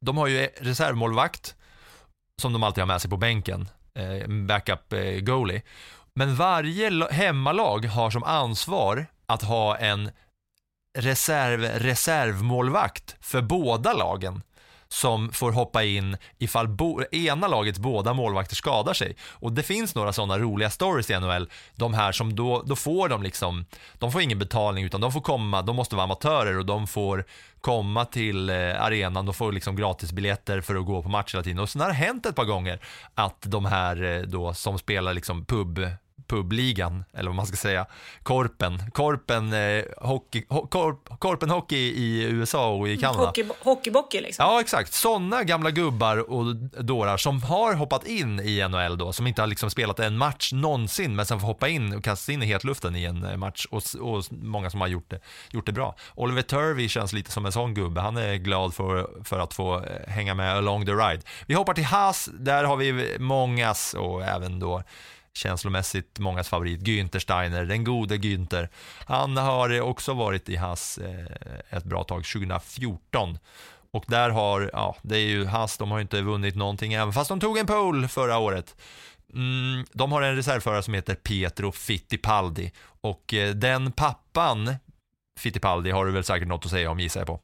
de 0.00 0.16
har 0.16 0.26
ju 0.26 0.46
reservmålvakt 0.46 1.54
som 2.40 2.52
de 2.52 2.62
alltid 2.62 2.82
har 2.82 2.86
med 2.86 3.00
sig 3.00 3.10
på 3.10 3.16
bänken, 3.16 3.68
eh, 3.94 4.28
backup 4.28 4.92
eh, 4.92 5.20
goalie. 5.20 5.62
Men 6.14 6.36
varje 6.36 7.08
hemmalag 7.10 7.84
har 7.84 8.10
som 8.10 8.22
ansvar 8.22 9.06
att 9.26 9.42
ha 9.42 9.76
en 9.76 10.10
reserv, 10.98 11.60
reservmålvakt 11.60 13.16
för 13.20 13.42
båda 13.42 13.92
lagen 13.92 14.42
som 14.92 15.32
får 15.32 15.52
hoppa 15.52 15.84
in 15.84 16.16
ifall 16.38 16.68
bo, 16.68 17.02
ena 17.12 17.48
lagets 17.48 17.78
båda 17.78 18.14
målvakter 18.14 18.56
skadar 18.56 18.94
sig. 18.94 19.16
Och 19.30 19.52
det 19.52 19.62
finns 19.62 19.94
några 19.94 20.12
sådana 20.12 20.38
roliga 20.38 20.70
stories 20.70 21.10
i 21.10 21.20
NHL. 21.20 21.48
De 21.76 21.94
här 21.94 22.12
som 22.12 22.36
då, 22.36 22.62
då 22.66 22.76
får 22.76 23.08
de 23.08 23.22
liksom, 23.22 23.64
de 23.98 24.12
får 24.12 24.22
ingen 24.22 24.38
betalning 24.38 24.84
utan 24.84 25.00
de 25.00 25.12
får 25.12 25.20
komma, 25.20 25.62
de 25.62 25.76
måste 25.76 25.96
vara 25.96 26.04
amatörer 26.04 26.58
och 26.58 26.66
de 26.66 26.86
får 26.86 27.24
komma 27.60 28.04
till 28.04 28.50
eh, 28.50 28.82
arenan, 28.82 29.26
de 29.26 29.34
får 29.34 29.52
liksom 29.52 29.76
gratisbiljetter 29.76 30.60
för 30.60 30.76
att 30.76 30.86
gå 30.86 31.02
på 31.02 31.08
match 31.08 31.34
hela 31.34 31.42
tiden. 31.42 31.58
Och 31.58 31.70
sen 31.70 31.80
har 31.80 31.88
det 31.88 31.94
hänt 31.94 32.26
ett 32.26 32.36
par 32.36 32.44
gånger 32.44 32.80
att 33.14 33.42
de 33.42 33.64
här 33.64 34.02
eh, 34.02 34.22
då 34.22 34.54
som 34.54 34.78
spelar 34.78 35.14
liksom 35.14 35.44
pub 35.44 35.80
publigan, 36.30 37.04
eller 37.12 37.28
vad 37.28 37.36
man 37.36 37.46
ska 37.46 37.56
säga, 37.56 37.86
Korpen, 38.22 38.90
Korpen, 38.90 39.52
eh, 39.52 39.84
hockey, 39.98 40.44
ho, 40.48 40.66
korp, 40.66 41.08
Korpen 41.18 41.50
Hockey 41.50 41.76
i 41.76 42.22
USA 42.22 42.70
och 42.70 42.88
i 42.88 42.96
Kanada. 42.96 43.26
Hockey, 43.26 43.44
hockeybockey 43.60 44.20
liksom. 44.20 44.44
Ja, 44.44 44.60
exakt. 44.60 44.92
Sådana 44.92 45.44
gamla 45.44 45.70
gubbar 45.70 46.30
och 46.30 46.56
dårar 46.84 47.16
som 47.16 47.42
har 47.42 47.74
hoppat 47.74 48.06
in 48.06 48.40
i 48.40 48.68
NHL 48.68 48.98
då, 48.98 49.12
som 49.12 49.26
inte 49.26 49.42
har 49.42 49.46
liksom 49.46 49.70
spelat 49.70 50.00
en 50.00 50.18
match 50.18 50.52
någonsin, 50.52 51.16
men 51.16 51.26
som 51.26 51.40
får 51.40 51.46
hoppa 51.46 51.68
in 51.68 51.94
och 51.96 52.04
kasta 52.04 52.32
in 52.32 52.42
i 52.42 52.46
hetluften 52.46 52.96
i 52.96 53.04
en 53.04 53.24
eh, 53.24 53.36
match 53.36 53.66
och, 53.70 53.82
och 54.00 54.24
många 54.30 54.70
som 54.70 54.80
har 54.80 54.88
gjort 54.88 55.10
det, 55.10 55.20
gjort 55.50 55.66
det 55.66 55.72
bra. 55.72 55.96
Oliver 56.14 56.42
Turvey 56.42 56.88
känns 56.88 57.12
lite 57.12 57.30
som 57.30 57.46
en 57.46 57.52
sån 57.52 57.74
gubbe. 57.74 58.00
Han 58.00 58.16
är 58.16 58.34
glad 58.34 58.74
för, 58.74 59.24
för 59.24 59.38
att 59.38 59.54
få 59.54 59.76
eh, 59.76 60.08
hänga 60.08 60.34
med 60.34 60.56
along 60.56 60.86
the 60.86 60.92
ride. 60.92 61.22
Vi 61.46 61.54
hoppar 61.54 61.74
till 61.74 61.84
Haas, 61.84 62.28
där 62.32 62.64
har 62.64 62.76
vi 62.76 63.16
mångas 63.18 63.94
och 63.94 64.24
även 64.24 64.58
då 64.58 64.82
känslomässigt 65.34 66.18
mångas 66.18 66.48
favorit, 66.48 66.80
Günther 66.80 67.18
Steiner, 67.18 67.64
den 67.64 67.84
gode 67.84 68.16
Günther. 68.16 68.68
Han 69.06 69.36
har 69.36 69.80
också 69.80 70.14
varit 70.14 70.48
i 70.48 70.56
Haas 70.56 70.98
eh, 70.98 71.76
ett 71.76 71.84
bra 71.84 72.04
tag, 72.04 72.24
2014. 72.24 73.38
Och 73.92 74.04
där 74.08 74.30
har, 74.30 74.70
ja, 74.72 74.96
det 75.02 75.16
är 75.16 75.26
ju 75.26 75.44
Haas, 75.46 75.78
de 75.78 75.90
har 75.90 76.00
inte 76.00 76.22
vunnit 76.22 76.56
någonting 76.56 76.92
även 76.92 77.12
fast 77.12 77.28
de 77.28 77.40
tog 77.40 77.58
en 77.58 77.66
pole 77.66 78.08
förra 78.08 78.38
året. 78.38 78.76
Mm, 79.34 79.84
de 79.92 80.12
har 80.12 80.22
en 80.22 80.36
reservförare 80.36 80.82
som 80.82 80.94
heter 80.94 81.14
Pietro 81.14 81.72
Fittipaldi 81.72 82.72
och 83.00 83.34
eh, 83.34 83.54
den 83.54 83.92
pappan, 83.92 84.74
Fittipaldi, 85.38 85.90
har 85.90 86.06
du 86.06 86.12
väl 86.12 86.24
säkert 86.24 86.48
något 86.48 86.64
att 86.64 86.70
säga 86.70 86.90
om 86.90 87.00
gissar 87.00 87.20
jag 87.20 87.26
på. 87.26 87.40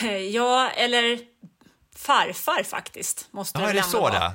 Ja, 0.32 0.70
eller 0.70 1.18
farfar 1.94 2.62
faktiskt. 2.62 3.26
Måste 3.30 3.60
ja, 3.60 3.70
är 3.70 3.74
det 3.74 3.82
så 3.82 4.08
det? 4.08 4.32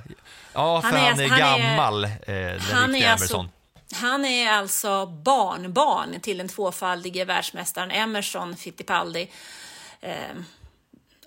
Ja, 0.54 0.82
för 0.82 0.90
han 0.90 0.98
är, 0.98 1.10
han 1.10 1.20
är 1.20 1.38
gammal, 1.38 2.04
är, 2.04 2.56
eh, 2.56 2.62
han 2.62 2.96
är 2.96 3.08
Emerson. 3.08 3.40
Alltså, 3.40 4.06
han 4.06 4.26
är 4.26 4.52
alltså 4.52 5.06
barnbarn 5.06 6.20
till 6.22 6.38
den 6.38 6.48
tvåfaldige 6.48 7.26
världsmästaren 7.26 7.92
Emerson 7.92 8.56
Fittipaldi. 8.56 9.32
Eh, 10.02 10.14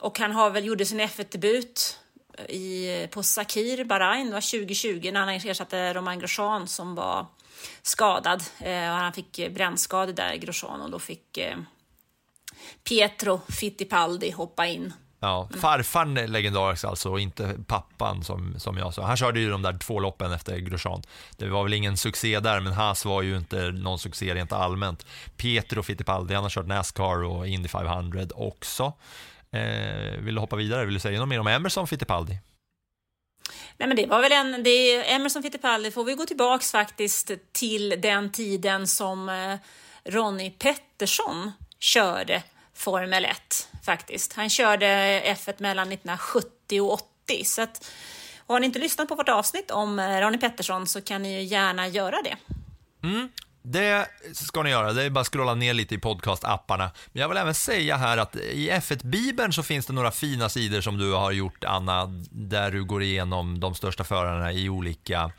och 0.00 0.18
han 0.18 0.32
har 0.32 0.50
väl 0.50 0.64
gjorde 0.64 0.86
sin 0.86 1.00
F1-debut 1.00 1.98
i, 2.48 3.06
på 3.10 3.22
Sakir, 3.22 3.84
Bahrain, 3.84 4.26
det 4.26 4.32
var 4.32 4.60
2020 4.60 5.10
när 5.12 5.20
han 5.20 5.28
ersatte 5.28 5.94
Romain 5.94 6.18
Grosjean 6.18 6.68
som 6.68 6.94
var 6.94 7.26
skadad. 7.82 8.42
Eh, 8.58 8.90
och 8.90 8.96
han 8.96 9.12
fick 9.12 9.50
brännskador 9.50 10.12
där, 10.12 10.34
Grosjean, 10.34 10.80
och 10.80 10.90
då 10.90 10.98
fick 10.98 11.38
eh, 11.38 11.56
Pietro 12.84 13.40
Fittipaldi 13.48 14.30
hoppa 14.30 14.66
in 14.66 14.92
Ja, 15.24 15.48
farfarn 15.60 16.16
är 16.16 16.26
legendarisk 16.26 16.84
alltså 16.84 17.10
och 17.10 17.20
inte 17.20 17.54
pappan 17.66 18.24
som, 18.24 18.54
som 18.58 18.76
jag 18.76 18.94
sa. 18.94 19.02
Han 19.02 19.16
körde 19.16 19.40
ju 19.40 19.50
de 19.50 19.62
där 19.62 19.78
två 19.78 20.00
loppen 20.00 20.32
efter 20.32 20.58
Grosjean. 20.58 21.02
Det 21.36 21.48
var 21.48 21.62
väl 21.62 21.72
ingen 21.72 21.96
succé 21.96 22.40
där, 22.40 22.60
men 22.60 22.72
Haas 22.72 23.04
var 23.04 23.22
ju 23.22 23.36
inte 23.36 23.70
någon 23.70 23.98
succé 23.98 24.34
rent 24.34 24.52
allmänt. 24.52 25.06
Pietro 25.36 25.82
Fittipaldi, 25.82 26.34
han 26.34 26.42
har 26.42 26.50
kört 26.50 26.66
Nascar 26.66 27.24
och 27.24 27.48
Indy 27.48 27.68
500 27.68 28.26
också. 28.34 28.92
Eh, 29.52 30.18
vill 30.18 30.34
du 30.34 30.40
hoppa 30.40 30.56
vidare? 30.56 30.84
Vill 30.84 30.94
du 30.94 31.00
säga 31.00 31.18
något 31.18 31.28
mer 31.28 31.40
om 31.40 31.46
Emerson 31.46 31.86
Fittipaldi? 31.86 32.38
Nej, 33.76 33.88
men 33.88 33.96
det 33.96 34.06
var 34.06 34.20
väl 34.20 34.32
en, 34.32 34.62
det 34.62 35.10
Emerson 35.12 35.42
Fittipaldi 35.42 35.90
får 35.90 36.04
vi 36.04 36.14
gå 36.14 36.26
tillbaks 36.26 36.72
faktiskt 36.72 37.30
till 37.52 37.94
den 37.98 38.32
tiden 38.32 38.86
som 38.86 39.28
eh, 39.28 39.58
Ronnie 40.04 40.50
Pettersson 40.50 41.52
körde 41.78 42.42
Formel 42.74 43.24
1 43.24 43.68
faktiskt. 43.84 44.32
Han 44.32 44.50
körde 44.50 44.86
F1 45.26 45.54
mellan 45.58 45.92
1970 45.92 46.80
och 46.80 46.92
80 46.92 47.44
så 47.44 47.62
att 47.62 47.92
har 48.46 48.60
ni 48.60 48.66
inte 48.66 48.78
lyssnat 48.78 49.08
på 49.08 49.14
vårt 49.14 49.28
avsnitt 49.28 49.70
om 49.70 49.98
eh, 49.98 50.20
Ronnie 50.20 50.38
Pettersson 50.38 50.86
så 50.86 51.00
kan 51.00 51.22
ni 51.22 51.34
ju 51.34 51.42
gärna 51.42 51.88
göra 51.88 52.16
det. 52.22 52.36
Mm. 53.06 53.28
Det 53.64 54.06
ska 54.34 54.62
ni 54.62 54.70
göra, 54.70 54.92
det 54.92 55.02
är 55.02 55.10
bara 55.10 55.20
att 55.20 55.28
scrolla 55.28 55.54
ner 55.54 55.74
lite 55.74 55.94
i 55.94 55.98
podcastapparna. 55.98 56.90
Men 57.12 57.20
jag 57.20 57.28
vill 57.28 57.38
även 57.38 57.54
säga 57.54 57.96
här 57.96 58.18
att 58.18 58.36
i 58.36 58.70
F1-bibeln 58.70 59.52
så 59.52 59.62
finns 59.62 59.86
det 59.86 59.92
några 59.92 60.10
fina 60.10 60.48
sidor 60.48 60.80
som 60.80 60.98
du 60.98 61.12
har 61.12 61.32
gjort, 61.32 61.64
Anna, 61.64 62.06
där 62.30 62.70
du 62.70 62.84
går 62.84 63.02
igenom 63.02 63.60
de 63.60 63.74
största 63.74 64.04
förarna 64.04 64.52
i 64.52 64.68
olika 64.68 65.32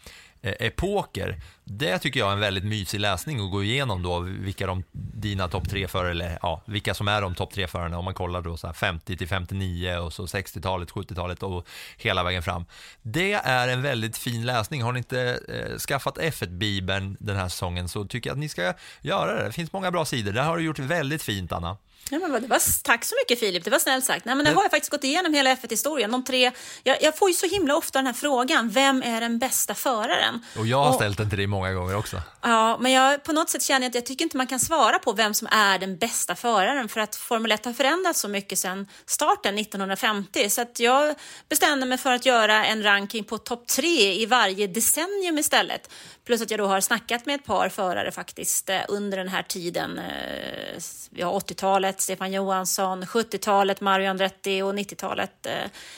Eh, 0.45 0.53
epoker. 0.59 1.39
Det 1.63 1.99
tycker 1.99 2.19
jag 2.19 2.29
är 2.29 2.33
en 2.33 2.39
väldigt 2.39 2.63
mysig 2.63 2.99
läsning 2.99 3.45
att 3.45 3.51
gå 3.51 3.63
igenom 3.63 4.03
då 4.03 4.19
vilka 4.19 4.67
de, 4.67 4.83
dina 4.91 5.47
topp 5.47 5.69
tre 5.69 5.87
förare, 5.87 6.11
eller 6.11 6.39
ja, 6.41 6.61
vilka 6.65 6.93
som 6.93 7.07
är 7.07 7.21
de 7.21 7.35
topp 7.35 7.53
tre 7.53 7.67
förarna 7.67 7.97
om 7.97 8.05
man 8.05 8.13
kollar 8.13 8.41
då 8.41 8.57
så 8.57 8.73
50 8.73 9.17
till 9.17 9.27
59 9.27 9.97
och 9.97 10.13
så 10.13 10.25
60-talet, 10.25 10.91
70-talet 10.91 11.43
och 11.43 11.67
hela 11.97 12.23
vägen 12.23 12.43
fram. 12.43 12.65
Det 13.01 13.33
är 13.33 13.67
en 13.67 13.81
väldigt 13.81 14.17
fin 14.17 14.45
läsning. 14.45 14.81
Har 14.81 14.91
ni 14.91 14.97
inte 14.97 15.39
eh, 15.49 15.77
skaffat 15.77 16.17
F1-bibeln 16.17 17.17
den 17.19 17.35
här 17.35 17.49
säsongen 17.49 17.89
så 17.89 18.05
tycker 18.05 18.29
jag 18.29 18.35
att 18.35 18.39
ni 18.39 18.49
ska 18.49 18.73
göra 19.01 19.35
det. 19.35 19.45
Det 19.45 19.51
finns 19.51 19.73
många 19.73 19.91
bra 19.91 20.05
sidor. 20.05 20.31
Där 20.31 20.43
har 20.43 20.57
du 20.57 20.63
gjort 20.63 20.79
väldigt 20.79 21.23
fint, 21.23 21.51
Anna. 21.51 21.77
Ja, 22.09 22.19
men 22.19 22.41
det 22.41 22.47
var, 22.47 22.83
tack 22.83 23.05
så 23.05 23.15
mycket 23.21 23.39
Filip, 23.39 23.63
det 23.63 23.69
var 23.69 23.79
snällt 23.79 24.05
sagt. 24.05 24.25
Nej, 24.25 24.35
men 24.35 24.45
det 24.45 24.51
har 24.51 24.63
jag 24.63 24.71
faktiskt 24.71 24.91
gått 24.91 25.03
igenom 25.03 25.33
hela 25.33 25.55
F1-historien. 25.55 26.11
De 26.11 26.23
tre, 26.23 26.51
jag, 26.83 26.97
jag, 27.01 27.17
får 27.17 27.29
ju 27.29 27.33
så 27.33 27.47
himla 27.47 27.75
ofta 27.75 27.99
den 27.99 28.05
här 28.05 28.13
frågan, 28.13 28.69
vem 28.69 29.03
är 29.03 29.21
den 29.21 29.39
bästa 29.39 29.75
föraren? 29.75 30.45
Och 30.57 30.67
jag 30.67 30.77
har 30.77 30.89
och, 30.89 30.95
ställt 30.95 31.17
den 31.17 31.29
till 31.29 31.37
dig 31.37 31.47
många 31.47 31.73
gånger 31.73 31.95
också. 31.95 32.21
Ja, 32.41 32.77
men 32.77 32.91
jag, 32.91 33.23
på 33.23 33.33
något 33.33 33.49
sätt 33.49 33.63
känner 33.63 33.81
jag 33.81 33.89
att 33.89 33.95
jag 33.95 34.05
tycker 34.05 34.25
inte 34.25 34.37
man 34.37 34.47
kan 34.47 34.59
svara 34.59 34.99
på 34.99 35.13
vem 35.13 35.33
som 35.33 35.47
är 35.51 35.79
den 35.79 35.97
bästa 35.97 36.35
föraren 36.35 36.89
för 36.89 36.99
att 37.01 37.15
Formel 37.15 37.51
1 37.51 37.65
har 37.65 37.73
förändrats 37.73 38.19
så 38.19 38.27
mycket 38.27 38.59
sedan 38.59 38.87
starten 39.05 39.57
1950 39.57 40.49
så 40.49 40.61
att 40.61 40.79
jag 40.79 41.15
bestämde 41.49 41.85
mig 41.85 41.97
för 41.97 42.11
att 42.11 42.25
göra 42.25 42.65
en 42.65 42.83
ranking 42.83 43.23
på 43.23 43.37
topp 43.37 43.67
tre 43.67 44.21
i 44.21 44.25
varje 44.25 44.67
decennium 44.67 45.37
istället. 45.37 45.89
Plus 46.25 46.41
att 46.41 46.51
jag 46.51 46.59
då 46.59 46.67
har 46.67 46.81
snackat 46.81 47.25
med 47.25 47.35
ett 47.35 47.45
par 47.45 47.69
förare 47.69 48.11
faktiskt 48.11 48.69
eh, 48.69 48.81
under 48.87 49.17
den 49.17 49.27
här 49.27 49.43
tiden. 49.43 49.97
Eh, 49.99 50.81
Vi 51.09 51.21
har 51.21 51.39
80-talet, 51.39 52.01
Stefan 52.01 52.31
Johansson, 52.31 53.03
70-talet, 53.03 53.81
Mario 53.81 54.09
Andretti 54.09 54.61
och 54.61 54.73
90-talet, 54.73 55.45
eh, 55.45 55.53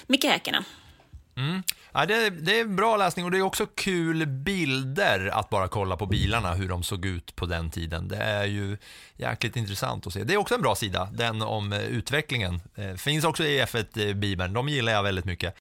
Micke 0.07 0.23
Häkkinen. 0.25 0.63
Mm. 1.37 1.63
Ja, 1.93 2.05
det, 2.05 2.29
det, 2.29 2.59
är 2.59 2.65
bra 2.65 2.97
läsning 2.97 3.25
och 3.25 3.31
det 3.31 3.37
är 3.37 3.41
också 3.41 3.65
kul 3.65 4.27
bilder 4.27 5.29
att 5.33 5.49
bara 5.49 5.67
kolla 5.67 5.97
på 5.97 6.05
bilarna, 6.05 6.53
hur 6.53 6.69
de 6.69 6.83
såg 6.83 7.05
ut 7.05 7.35
på 7.35 7.45
den 7.45 7.71
tiden. 7.71 8.07
Det 8.07 8.17
är 8.17 8.45
ju 8.45 8.77
jäkligt 9.17 9.55
intressant 9.55 10.07
att 10.07 10.13
se. 10.13 10.23
Det 10.23 10.33
är 10.33 10.37
också 10.37 10.55
en 10.55 10.61
bra 10.61 10.75
sida, 10.75 11.09
den 11.13 11.41
om 11.41 11.73
utvecklingen. 11.73 12.61
Finns 12.97 13.25
också 13.25 13.43
i 13.43 13.61
F1-bibeln, 13.61 14.53
de 14.53 14.69
gillar 14.69 14.91
jag 14.91 15.03
väldigt 15.03 15.25
mycket. 15.25 15.55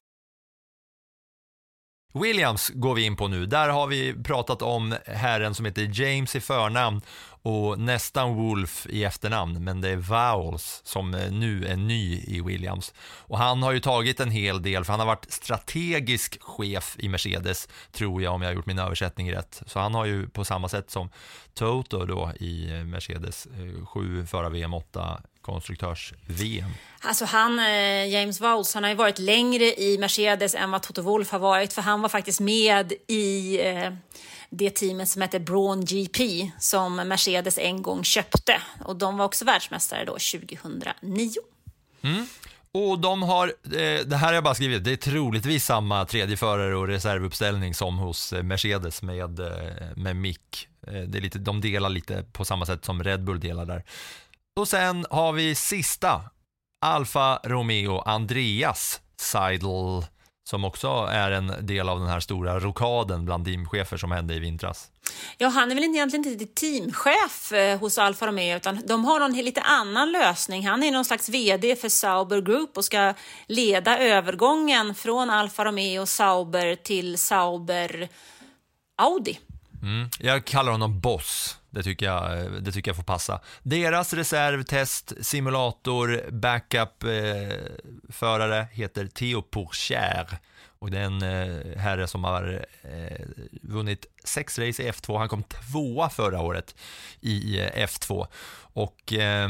Williams 2.15 2.71
går 2.73 2.95
vi 2.95 3.03
in 3.03 3.15
på 3.15 3.27
nu. 3.27 3.45
Där 3.45 3.69
har 3.69 3.87
vi 3.87 4.13
pratat 4.23 4.61
om 4.61 4.95
herren 5.05 5.55
som 5.55 5.65
heter 5.65 6.01
James 6.01 6.35
i 6.35 6.39
förnamn 6.39 7.01
och 7.41 7.79
nästan 7.79 8.35
Wolf 8.35 8.87
i 8.89 9.03
efternamn, 9.03 9.63
men 9.63 9.81
det 9.81 9.89
är 9.89 9.95
Vowles 9.95 10.81
som 10.83 11.13
eh, 11.13 11.31
nu 11.31 11.65
är 11.65 11.75
ny 11.75 12.23
i 12.27 12.41
Williams. 12.41 12.93
Och 12.99 13.37
han 13.37 13.63
har 13.63 13.71
ju 13.71 13.79
tagit 13.79 14.19
en 14.19 14.31
hel 14.31 14.61
del, 14.61 14.83
för 14.83 14.93
han 14.93 14.99
har 14.99 15.07
varit 15.07 15.31
strategisk 15.31 16.41
chef 16.41 16.95
i 16.99 17.09
Mercedes, 17.09 17.69
tror 17.91 18.21
jag 18.21 18.33
om 18.33 18.41
jag 18.41 18.49
har 18.49 18.55
gjort 18.55 18.65
min 18.65 18.79
översättning 18.79 19.31
rätt. 19.31 19.63
Så 19.65 19.79
han 19.79 19.93
har 19.93 20.05
ju 20.05 20.29
på 20.29 20.45
samma 20.45 20.69
sätt 20.69 20.91
som 20.91 21.09
Toto 21.53 22.05
då 22.05 22.31
i 22.39 22.83
Mercedes, 22.85 23.47
7 23.85 24.25
förra 24.25 24.49
VM, 24.49 24.73
8 24.73 25.21
konstruktörs-VM. 25.45 26.69
Alltså 26.99 27.25
han, 27.25 27.59
eh, 27.59 28.07
James 28.07 28.41
Vowles, 28.41 28.73
han 28.73 28.83
har 28.83 28.89
ju 28.89 28.95
varit 28.95 29.19
längre 29.19 29.63
i 29.63 29.97
Mercedes 29.97 30.55
än 30.55 30.71
vad 30.71 30.81
Toto 30.81 31.01
Wolff 31.01 31.31
har 31.31 31.39
varit, 31.39 31.73
för 31.73 31.81
han 31.81 32.01
var 32.01 32.09
faktiskt 32.09 32.39
med 32.39 32.93
i 33.07 33.59
eh, 33.67 33.93
det 34.49 34.69
teamet 34.69 35.09
som 35.09 35.21
hette 35.21 35.39
Braun 35.39 35.85
GP 35.85 36.51
som 36.59 36.95
Mercedes 36.95 37.57
en 37.57 37.81
gång 37.81 38.03
köpte 38.03 38.61
och 38.85 38.95
de 38.95 39.17
var 39.17 39.25
också 39.25 39.45
världsmästare 39.45 40.05
då 40.05 40.11
2009. 40.11 41.31
Mm. 42.01 42.27
Och 42.71 42.99
de 42.99 43.23
har, 43.23 43.47
eh, 43.47 44.05
det 44.05 44.15
här 44.15 44.27
har 44.27 44.33
jag 44.33 44.43
bara 44.43 44.55
skrivit, 44.55 44.83
det 44.83 44.91
är 44.91 44.95
troligtvis 44.95 45.65
samma 45.65 46.05
tredje 46.05 46.37
förare 46.37 46.75
och 46.75 46.87
reservuppställning 46.87 47.73
som 47.73 47.97
hos 47.97 48.33
Mercedes 48.43 49.01
med, 49.01 49.39
med 49.95 50.15
Mick. 50.15 50.67
Det 51.07 51.17
är 51.17 51.21
lite, 51.21 51.39
de 51.39 51.61
delar 51.61 51.89
lite 51.89 52.23
på 52.31 52.45
samma 52.45 52.65
sätt 52.65 52.85
som 52.85 53.03
Red 53.03 53.23
Bull 53.23 53.39
delar 53.39 53.65
där. 53.65 53.83
Och 54.59 54.67
sen 54.67 55.05
har 55.09 55.33
vi 55.33 55.55
sista, 55.55 56.21
Alfa 56.81 57.39
Romeo 57.43 57.99
Andreas 57.99 59.01
Seidel 59.17 60.05
som 60.49 60.65
också 60.65 60.87
är 61.11 61.31
en 61.31 61.53
del 61.65 61.89
av 61.89 61.99
den 61.99 62.07
här 62.07 62.19
stora 62.19 62.59
rokaden 62.59 63.25
bland 63.25 63.45
teamchefer 63.45 63.97
som 63.97 64.11
hände 64.11 64.33
i 64.33 64.39
vintras. 64.39 64.91
Ja, 65.37 65.47
han 65.47 65.71
är 65.71 65.75
väl 65.75 65.83
egentligen 65.83 66.27
inte 66.27 66.45
teamchef 66.45 67.51
eh, 67.51 67.79
hos 67.79 67.97
Alfa 67.97 68.27
Romeo 68.27 68.57
utan 68.57 68.81
de 68.87 69.05
har 69.05 69.19
någon 69.19 69.33
lite 69.33 69.61
annan 69.61 70.11
lösning. 70.11 70.67
Han 70.67 70.83
är 70.83 70.91
någon 70.91 71.05
slags 71.05 71.29
VD 71.29 71.75
för 71.75 71.89
Sauber 71.89 72.41
Group 72.41 72.77
och 72.77 72.85
ska 72.85 73.13
leda 73.47 73.99
övergången 73.99 74.95
från 74.95 75.29
Alfa 75.29 75.65
Romeo 75.65 76.05
Sauber 76.05 76.75
till 76.75 77.17
Sauber 77.17 78.09
Audi. 78.97 79.39
Mm, 79.81 80.09
jag 80.19 80.45
kallar 80.45 80.71
honom 80.71 80.99
Boss. 80.99 81.57
Det 81.75 81.83
tycker, 81.83 82.05
jag, 82.05 82.51
det 82.63 82.71
tycker 82.71 82.89
jag 82.89 82.95
får 82.95 83.03
passa. 83.03 83.39
Deras 83.63 84.13
reservtest, 84.13 85.13
simulator, 85.21 86.31
backup-förare 86.31 88.59
eh, 88.59 88.65
heter 88.65 89.07
Theo 89.07 89.41
Pourchère. 89.41 90.35
Och 90.79 90.91
det 90.91 90.99
är 90.99 91.03
en 91.03 91.21
eh, 91.21 91.77
herre 91.77 92.07
som 92.07 92.23
har 92.23 92.65
eh, 92.81 93.25
vunnit 93.61 94.05
sex 94.23 94.59
race 94.59 94.83
i 94.83 94.91
F2. 94.91 95.17
Han 95.17 95.29
kom 95.29 95.43
tvåa 95.43 96.09
förra 96.09 96.41
året 96.41 96.75
i 97.21 97.59
eh, 97.59 97.87
F2. 97.87 98.27
Och 98.57 99.13
eh, 99.13 99.49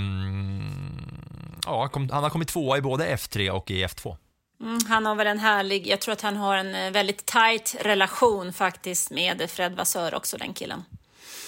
ja, 1.65 1.89
han 1.93 2.23
har 2.23 2.29
kommit 2.29 2.47
tvåa 2.47 2.77
i 2.77 2.81
både 2.81 3.15
F3 3.15 3.49
och 3.49 3.71
i 3.71 3.85
F2. 3.85 4.17
Mm, 4.61 4.79
han 4.87 5.05
har 5.05 5.15
väl 5.15 5.27
en 5.27 5.39
härlig, 5.39 5.87
jag 5.87 6.01
tror 6.01 6.13
att 6.13 6.21
han 6.21 6.37
har 6.37 6.57
en 6.57 6.75
eh, 6.75 6.91
väldigt 6.91 7.25
tight 7.25 7.75
relation 7.79 8.53
faktiskt 8.53 9.11
med 9.11 9.49
Fred 9.49 9.75
Vassör 9.75 10.15
också, 10.15 10.37
den 10.37 10.53
killen. 10.53 10.83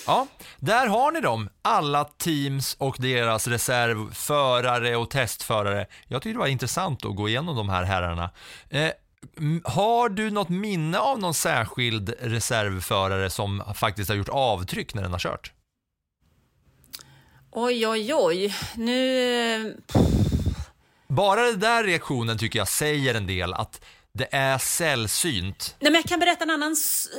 Ja, 0.07 0.27
där 0.57 0.87
har 0.87 1.11
ni 1.11 1.21
dem. 1.21 1.49
Alla 1.61 2.03
teams 2.03 2.75
och 2.79 2.95
deras 2.99 3.47
reservförare 3.47 4.95
och 4.95 5.09
testförare. 5.09 5.85
Jag 6.07 6.21
tyckte 6.21 6.35
det 6.35 6.39
var 6.39 6.47
intressant 6.47 7.05
att 7.05 7.15
gå 7.15 7.29
igenom 7.29 7.55
de 7.55 7.69
här 7.69 7.83
herrarna. 7.83 8.29
Eh, 8.69 8.91
har 9.63 10.09
du 10.09 10.31
något 10.31 10.49
minne 10.49 10.99
av 10.99 11.19
någon 11.19 11.33
särskild 11.33 12.13
reservförare 12.19 13.29
som 13.29 13.63
faktiskt 13.75 14.09
har 14.09 14.15
gjort 14.15 14.29
avtryck 14.29 14.93
när 14.93 15.01
den 15.01 15.11
har 15.11 15.19
kört? 15.19 15.53
Oj, 17.51 17.87
oj, 17.87 18.13
oj. 18.13 18.55
Nu... 18.75 19.81
Bara 21.07 21.41
den 21.41 21.59
där 21.59 21.83
reaktionen 21.83 22.37
tycker 22.37 22.59
jag 22.59 22.67
säger 22.67 23.15
en 23.15 23.27
del 23.27 23.53
att 23.53 23.81
det 24.17 24.27
är 24.31 24.57
sällsynt. 24.57 25.75
Nej, 25.79 25.91
men 25.91 26.01
jag 26.01 26.09
kan 26.09 26.19
berätta 26.19 26.43
en 26.43 26.49
annan 26.49 26.75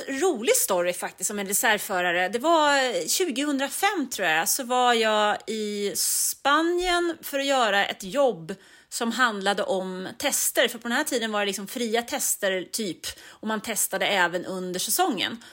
rolig 0.07 0.55
story 0.55 0.93
faktiskt 0.93 1.31
om 1.31 1.39
en 1.39 1.47
reservförare. 1.47 2.29
Det 2.29 2.39
var 2.39 2.77
eh, 2.77 2.91
2005 3.27 4.09
tror 4.09 4.27
jag, 4.27 4.49
så 4.49 4.63
var 4.63 4.93
jag 4.93 5.37
i 5.47 5.91
Spanien 5.95 7.17
för 7.21 7.39
att 7.39 7.45
göra 7.45 7.85
ett 7.85 8.03
jobb 8.03 8.55
som 8.89 9.11
handlade 9.11 9.63
om 9.63 10.07
tester. 10.17 10.67
För 10.67 10.79
på 10.79 10.87
den 10.87 10.97
här 10.97 11.03
tiden 11.03 11.31
var 11.31 11.39
det 11.39 11.45
liksom 11.45 11.67
fria 11.67 12.01
tester 12.01 12.67
typ 12.71 12.99
och 13.27 13.47
man 13.47 13.61
testade 13.61 14.07
även 14.07 14.45
under 14.45 14.79
säsongen. 14.79 15.43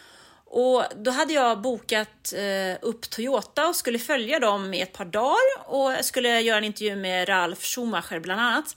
Och 0.48 0.84
då 0.96 1.10
hade 1.10 1.32
jag 1.32 1.60
bokat 1.60 2.32
eh, 2.32 2.78
upp 2.82 3.10
Toyota 3.10 3.68
och 3.68 3.76
skulle 3.76 3.98
följa 3.98 4.40
dem 4.40 4.74
i 4.74 4.80
ett 4.80 4.92
par 4.92 5.04
dagar 5.04 5.66
och 5.66 6.04
skulle 6.04 6.40
göra 6.40 6.58
en 6.58 6.64
intervju 6.64 6.96
med 6.96 7.28
Ralf 7.28 7.64
Schumacher 7.64 8.20
bland 8.20 8.40
annat. 8.40 8.76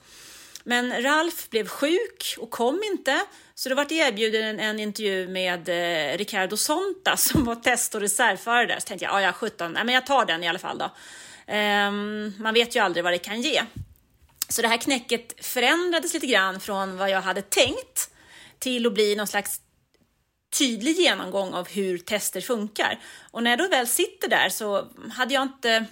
Men 0.64 1.02
Ralf 1.02 1.50
blev 1.50 1.68
sjuk 1.68 2.36
och 2.38 2.50
kom 2.50 2.82
inte, 2.92 3.26
så 3.56 3.70
då 3.70 3.76
vart 3.76 3.92
erbjuden 3.92 4.44
en, 4.46 4.60
en 4.60 4.80
intervju 4.80 5.28
med 5.28 5.70
eh, 5.70 6.18
Ricardo 6.18 6.58
Sonta 6.58 7.18
som 7.18 7.46
var 7.46 7.56
test 7.56 7.96
och 7.96 8.02
reservförare 8.02 8.66
där. 8.66 8.80
Så 8.80 8.88
tänkte 8.88 9.06
jag, 9.06 9.14
ja, 9.14 9.22
ja 9.22 9.34
17, 9.34 9.74
nej, 9.74 9.84
men 9.84 9.96
jag 9.96 10.06
tar 10.06 10.26
den 10.26 10.44
i 10.44 10.48
alla 10.48 10.60
fall 10.60 10.78
då. 10.78 10.92
Um, 11.54 12.34
man 12.40 12.54
vet 12.54 12.76
ju 12.76 12.80
aldrig 12.80 13.04
vad 13.04 13.14
det 13.14 13.18
kan 13.18 13.42
ge. 13.42 13.62
Så 14.50 14.62
det 14.62 14.68
här 14.68 14.78
knäcket 14.78 15.46
förändrades 15.46 16.14
lite 16.14 16.28
grann 16.28 16.60
från 16.60 16.98
vad 16.98 17.10
jag 17.10 17.22
hade 17.22 17.42
tänkt 17.42 18.10
till 18.60 18.86
att 18.86 18.94
bli 18.94 19.16
någon 19.16 19.28
slags 19.28 19.62
tydlig 20.58 20.96
genomgång 20.96 21.54
av 21.54 21.68
hur 21.70 21.98
tester 21.98 22.42
funkar. 22.42 23.00
Och 23.32 23.44
när 23.44 23.52
jag 23.52 23.60
då 23.60 23.68
väl 23.68 23.88
sitter 23.88 24.28
där 24.28 24.50
så 24.50 24.88
hade 25.12 25.34
jag 25.34 25.44
inte 25.44 25.86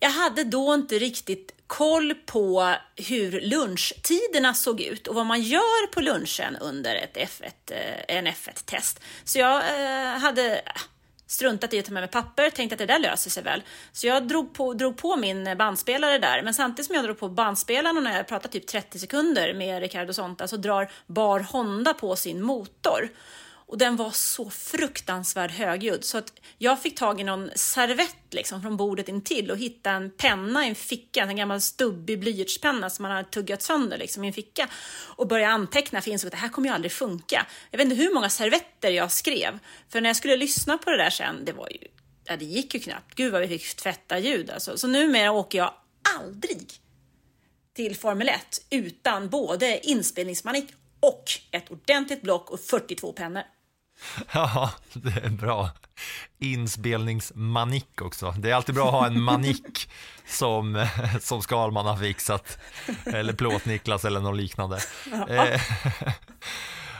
jag 0.00 0.10
hade 0.10 0.44
då 0.44 0.74
inte 0.74 0.98
riktigt 0.98 1.53
koll 1.66 2.14
på 2.14 2.74
hur 2.96 3.40
lunchtiderna 3.40 4.54
såg 4.54 4.80
ut 4.80 5.06
och 5.06 5.14
vad 5.14 5.26
man 5.26 5.42
gör 5.42 5.86
på 5.86 6.00
lunchen 6.00 6.56
under 6.56 6.94
ett 6.94 7.16
F1, 7.16 7.52
eh, 7.70 8.16
en 8.16 8.26
F1-test. 8.26 9.00
Så 9.24 9.38
jag 9.38 9.56
eh, 9.56 10.18
hade 10.18 10.62
struntat 11.26 11.74
i 11.74 11.78
att 11.78 11.84
ta 11.84 11.92
med 11.92 12.02
mig 12.02 12.10
papper, 12.10 12.50
tänkte 12.50 12.74
att 12.74 12.78
det 12.78 12.86
där 12.86 12.98
löser 12.98 13.30
sig 13.30 13.42
väl. 13.42 13.62
Så 13.92 14.06
jag 14.06 14.28
drog 14.28 14.54
på, 14.54 14.74
drog 14.74 14.96
på 14.96 15.16
min 15.16 15.56
bandspelare 15.58 16.18
där, 16.18 16.42
men 16.42 16.54
samtidigt 16.54 16.86
som 16.86 16.94
jag 16.94 17.04
drog 17.04 17.18
på 17.18 17.28
bandspelaren 17.28 17.96
och 17.96 18.02
när 18.02 18.16
jag 18.16 18.28
pratar 18.28 18.48
typ 18.48 18.66
30 18.66 18.98
sekunder 18.98 19.54
med 19.54 19.80
Ricardo 19.80 20.12
Sonta 20.12 20.48
så 20.48 20.56
drar 20.56 20.90
Bar 21.06 21.40
Honda 21.40 21.94
på 21.94 22.16
sin 22.16 22.42
motor. 22.42 23.08
Och 23.74 23.78
den 23.78 23.96
var 23.96 24.10
så 24.10 24.50
fruktansvärt 24.50 25.50
högljudd 25.50 26.04
så 26.04 26.18
att 26.18 26.32
jag 26.58 26.82
fick 26.82 26.98
tag 26.98 27.20
i 27.20 27.24
någon 27.24 27.50
servett 27.54 28.16
liksom 28.30 28.62
från 28.62 28.76
bordet 28.76 29.08
intill 29.08 29.50
och 29.50 29.58
hitta 29.58 29.90
en 29.90 30.10
penna 30.10 30.66
i 30.66 30.68
en 30.68 30.74
ficka, 30.74 31.22
en 31.22 31.36
gammal 31.36 31.60
stubbig 31.60 32.20
blyertspenna 32.20 32.90
som 32.90 33.02
man 33.02 33.12
hade 33.12 33.28
tuggat 33.28 33.62
sönder 33.62 33.98
liksom 33.98 34.24
i 34.24 34.26
en 34.26 34.32
ficka 34.32 34.68
och 35.16 35.28
börja 35.28 35.48
anteckna 35.48 36.00
för 36.00 36.08
jag 36.08 36.12
insåg 36.12 36.28
att 36.28 36.32
det 36.32 36.38
här 36.38 36.48
kommer 36.48 36.68
ju 36.68 36.74
aldrig 36.74 36.92
funka. 36.92 37.46
Jag 37.70 37.78
vet 37.78 37.84
inte 37.84 37.96
hur 37.96 38.14
många 38.14 38.30
servetter 38.30 38.90
jag 38.90 39.12
skrev, 39.12 39.58
för 39.88 40.00
när 40.00 40.08
jag 40.08 40.16
skulle 40.16 40.36
lyssna 40.36 40.78
på 40.78 40.90
det 40.90 40.96
där 40.96 41.10
sen, 41.10 41.44
det 41.44 41.52
var 41.52 41.68
ju, 41.70 41.88
ja, 42.24 42.36
det 42.36 42.44
gick 42.44 42.74
ju 42.74 42.80
knappt. 42.80 43.14
Gud 43.14 43.32
vad 43.32 43.40
vi 43.40 43.48
fick 43.48 43.76
tvätta 43.76 44.18
ljud 44.18 44.50
alltså. 44.50 44.78
Så 44.78 44.86
numera 44.86 45.32
åker 45.32 45.58
jag 45.58 45.74
aldrig 46.18 46.72
till 47.76 47.96
Formel 47.96 48.28
1 48.28 48.66
utan 48.70 49.28
både 49.28 49.86
inspelningsmanik 49.86 50.74
och 51.00 51.24
ett 51.50 51.70
ordentligt 51.70 52.22
block 52.22 52.50
och 52.50 52.60
42 52.60 53.12
pennor. 53.12 53.42
Ja, 54.32 54.70
det 54.92 55.24
är 55.24 55.30
bra. 55.30 55.70
Inspelningsmanik 56.38 58.02
också. 58.02 58.34
Det 58.38 58.50
är 58.50 58.54
alltid 58.54 58.74
bra 58.74 58.86
att 58.86 58.92
ha 58.92 59.06
en 59.06 59.20
manik 59.20 59.90
som, 60.26 60.86
som 61.20 61.42
Skalman 61.42 61.86
har 61.86 61.96
fixat. 61.96 62.58
Eller 63.06 63.32
Plåt-Niklas 63.32 64.04
eller 64.04 64.20
något 64.20 64.36
liknande. 64.36 64.78
Eh, 65.28 65.60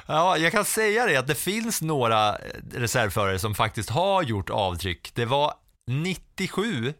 ja, 0.06 0.36
jag 0.36 0.52
kan 0.52 0.64
säga 0.64 1.06
det 1.06 1.16
att 1.16 1.26
det 1.26 1.34
finns 1.34 1.82
några 1.82 2.38
reservförare 2.72 3.38
som 3.38 3.54
faktiskt 3.54 3.90
har 3.90 4.22
gjort 4.22 4.50
avtryck. 4.50 5.10
Det 5.14 5.24
var 5.24 5.54
97 5.86 6.94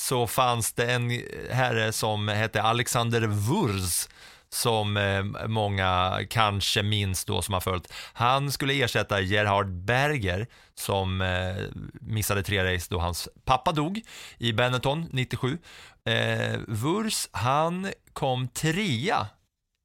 så 0.00 0.26
fanns 0.26 0.72
det 0.72 0.92
en 0.92 1.22
herre 1.50 1.92
som 1.92 2.28
hette 2.28 2.62
Alexander 2.62 3.20
Wurz 3.20 4.08
som 4.50 4.96
eh, 4.96 5.48
många 5.48 6.20
kanske 6.30 6.82
minns 6.82 7.24
då 7.24 7.42
som 7.42 7.54
har 7.54 7.60
följt. 7.60 7.92
Han 8.12 8.52
skulle 8.52 8.82
ersätta 8.82 9.20
Gerhard 9.20 9.68
Berger 9.68 10.46
som 10.74 11.20
eh, 11.20 11.56
missade 12.00 12.42
tre 12.42 12.74
race 12.74 12.86
då 12.90 12.98
hans 12.98 13.28
pappa 13.44 13.72
dog 13.72 14.00
i 14.38 14.52
Benetton 14.52 15.06
97. 15.10 15.58
Eh, 16.04 16.58
Wurs, 16.68 17.28
han 17.32 17.92
kom 18.12 18.48
trea 18.48 19.26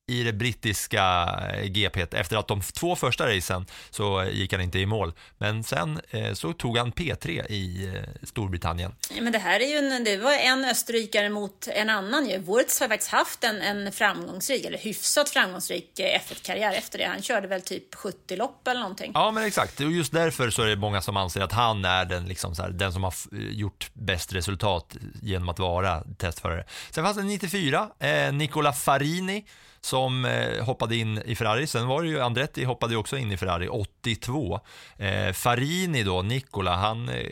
i 0.07 0.23
det 0.23 0.33
brittiska 0.33 1.25
eh, 1.53 1.65
GP. 1.65 2.01
Efter 2.11 2.37
att 2.37 2.47
de 2.47 2.61
två 2.61 2.95
första 2.95 3.35
racen 3.35 3.65
så 3.89 4.23
gick 4.31 4.51
han 4.51 4.61
inte 4.61 4.79
i 4.79 4.85
mål. 4.85 5.13
Men 5.37 5.63
sen 5.63 6.01
eh, 6.09 6.33
så 6.33 6.53
tog 6.53 6.77
han 6.77 6.91
P3 6.91 7.47
i 7.49 7.87
eh, 7.95 8.25
Storbritannien. 8.27 8.95
Ja, 9.15 9.21
men 9.21 9.33
det 9.33 9.39
här 9.39 9.59
är 9.59 9.67
ju 9.67 9.77
en, 9.77 10.03
det 10.03 10.17
var 10.17 10.33
en 10.33 10.65
österrikare 10.65 11.29
mot 11.29 11.67
en 11.67 11.89
annan 11.89 12.29
ju. 12.29 12.37
Wurz 12.37 12.79
har 12.79 12.87
faktiskt 12.87 13.11
haft 13.11 13.43
en, 13.43 13.61
en 13.61 13.91
framgångsrik, 13.91 14.65
eller 14.65 14.77
hyfsat 14.77 15.29
framgångsrik 15.29 15.99
F1-karriär 15.99 16.73
efter 16.73 16.97
det. 16.97 17.05
Han 17.05 17.21
körde 17.21 17.47
väl 17.47 17.61
typ 17.61 17.95
70 17.95 18.35
lopp 18.35 18.67
eller 18.67 18.79
någonting. 18.81 19.11
Ja, 19.13 19.31
men 19.31 19.43
exakt. 19.43 19.79
Och 19.79 19.91
just 19.91 20.13
därför 20.13 20.49
så 20.49 20.61
är 20.61 20.67
det 20.67 20.75
många 20.75 21.01
som 21.01 21.17
anser 21.17 21.41
att 21.41 21.51
han 21.51 21.85
är 21.85 22.05
den, 22.05 22.25
liksom 22.25 22.53
här, 22.57 22.69
den 22.69 22.93
som 22.93 23.03
har 23.03 23.13
gjort 23.31 23.89
bäst 23.93 24.33
resultat 24.33 24.97
genom 25.21 25.49
att 25.49 25.59
vara 25.59 26.03
testförare. 26.17 26.65
Sen 26.91 27.03
fanns 27.03 27.17
det 27.17 27.23
94, 27.23 27.89
eh, 27.99 28.33
Nicola 28.33 28.73
Farini 28.73 29.45
som 29.85 30.25
eh, 30.25 30.63
hoppade 30.63 30.95
in 30.95 31.17
i 31.25 31.35
Ferrari. 31.35 31.67
Sen 31.67 31.87
var 31.87 32.01
det 32.01 32.07
ju 32.07 32.21
Andretti 32.21 32.63
hoppade 32.63 32.93
ju 32.93 32.99
också 32.99 33.17
in 33.17 33.31
i 33.31 33.37
Ferrari 33.37 33.67
82. 33.67 34.59
Eh, 34.97 35.33
Farini 35.33 36.03
då, 36.03 36.21
Nicola, 36.21 36.75
han 36.75 37.09
eh, 37.09 37.31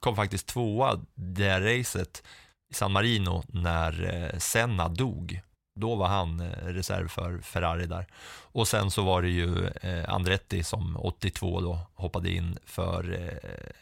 kom 0.00 0.16
faktiskt 0.16 0.46
tvåa 0.46 1.00
det 1.14 1.60
racet 1.60 2.22
i 2.70 2.74
San 2.74 2.92
Marino 2.92 3.42
när 3.46 4.14
eh, 4.32 4.38
Senna 4.38 4.88
dog. 4.88 5.40
Då 5.80 5.94
var 5.94 6.08
han 6.08 6.40
eh, 6.40 6.66
reserv 6.66 7.08
för 7.08 7.38
Ferrari 7.38 7.86
där. 7.86 8.06
Och 8.52 8.68
sen 8.68 8.90
så 8.90 9.02
var 9.02 9.22
det 9.22 9.30
ju 9.30 9.66
eh, 9.66 10.14
Andretti 10.14 10.62
som 10.62 10.96
82 10.96 11.60
då 11.60 11.78
hoppade 11.94 12.30
in 12.30 12.58
för, 12.64 13.12
eh, 13.12 13.72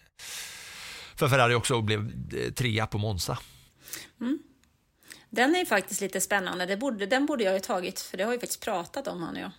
för 1.14 1.28
Ferrari 1.28 1.54
också 1.54 1.74
och 1.74 1.84
blev 1.84 2.12
eh, 2.34 2.52
trea 2.52 2.86
på 2.86 2.98
Monza. 2.98 3.38
Mm. 4.20 4.38
Den 5.30 5.56
är 5.56 5.64
faktiskt 5.64 6.00
lite 6.00 6.20
spännande. 6.20 6.66
Det 6.66 6.76
borde, 6.76 7.06
den 7.06 7.26
borde 7.26 7.44
jag 7.44 7.54
ju 7.54 7.60
tagit, 7.60 8.00
för 8.00 8.16
det 8.16 8.24
har 8.24 8.32
ju 8.32 8.40
faktiskt 8.40 8.64
pratat 8.64 9.08
om 9.08 9.22
han 9.22 9.34
och 9.34 9.40
jag. 9.40 9.50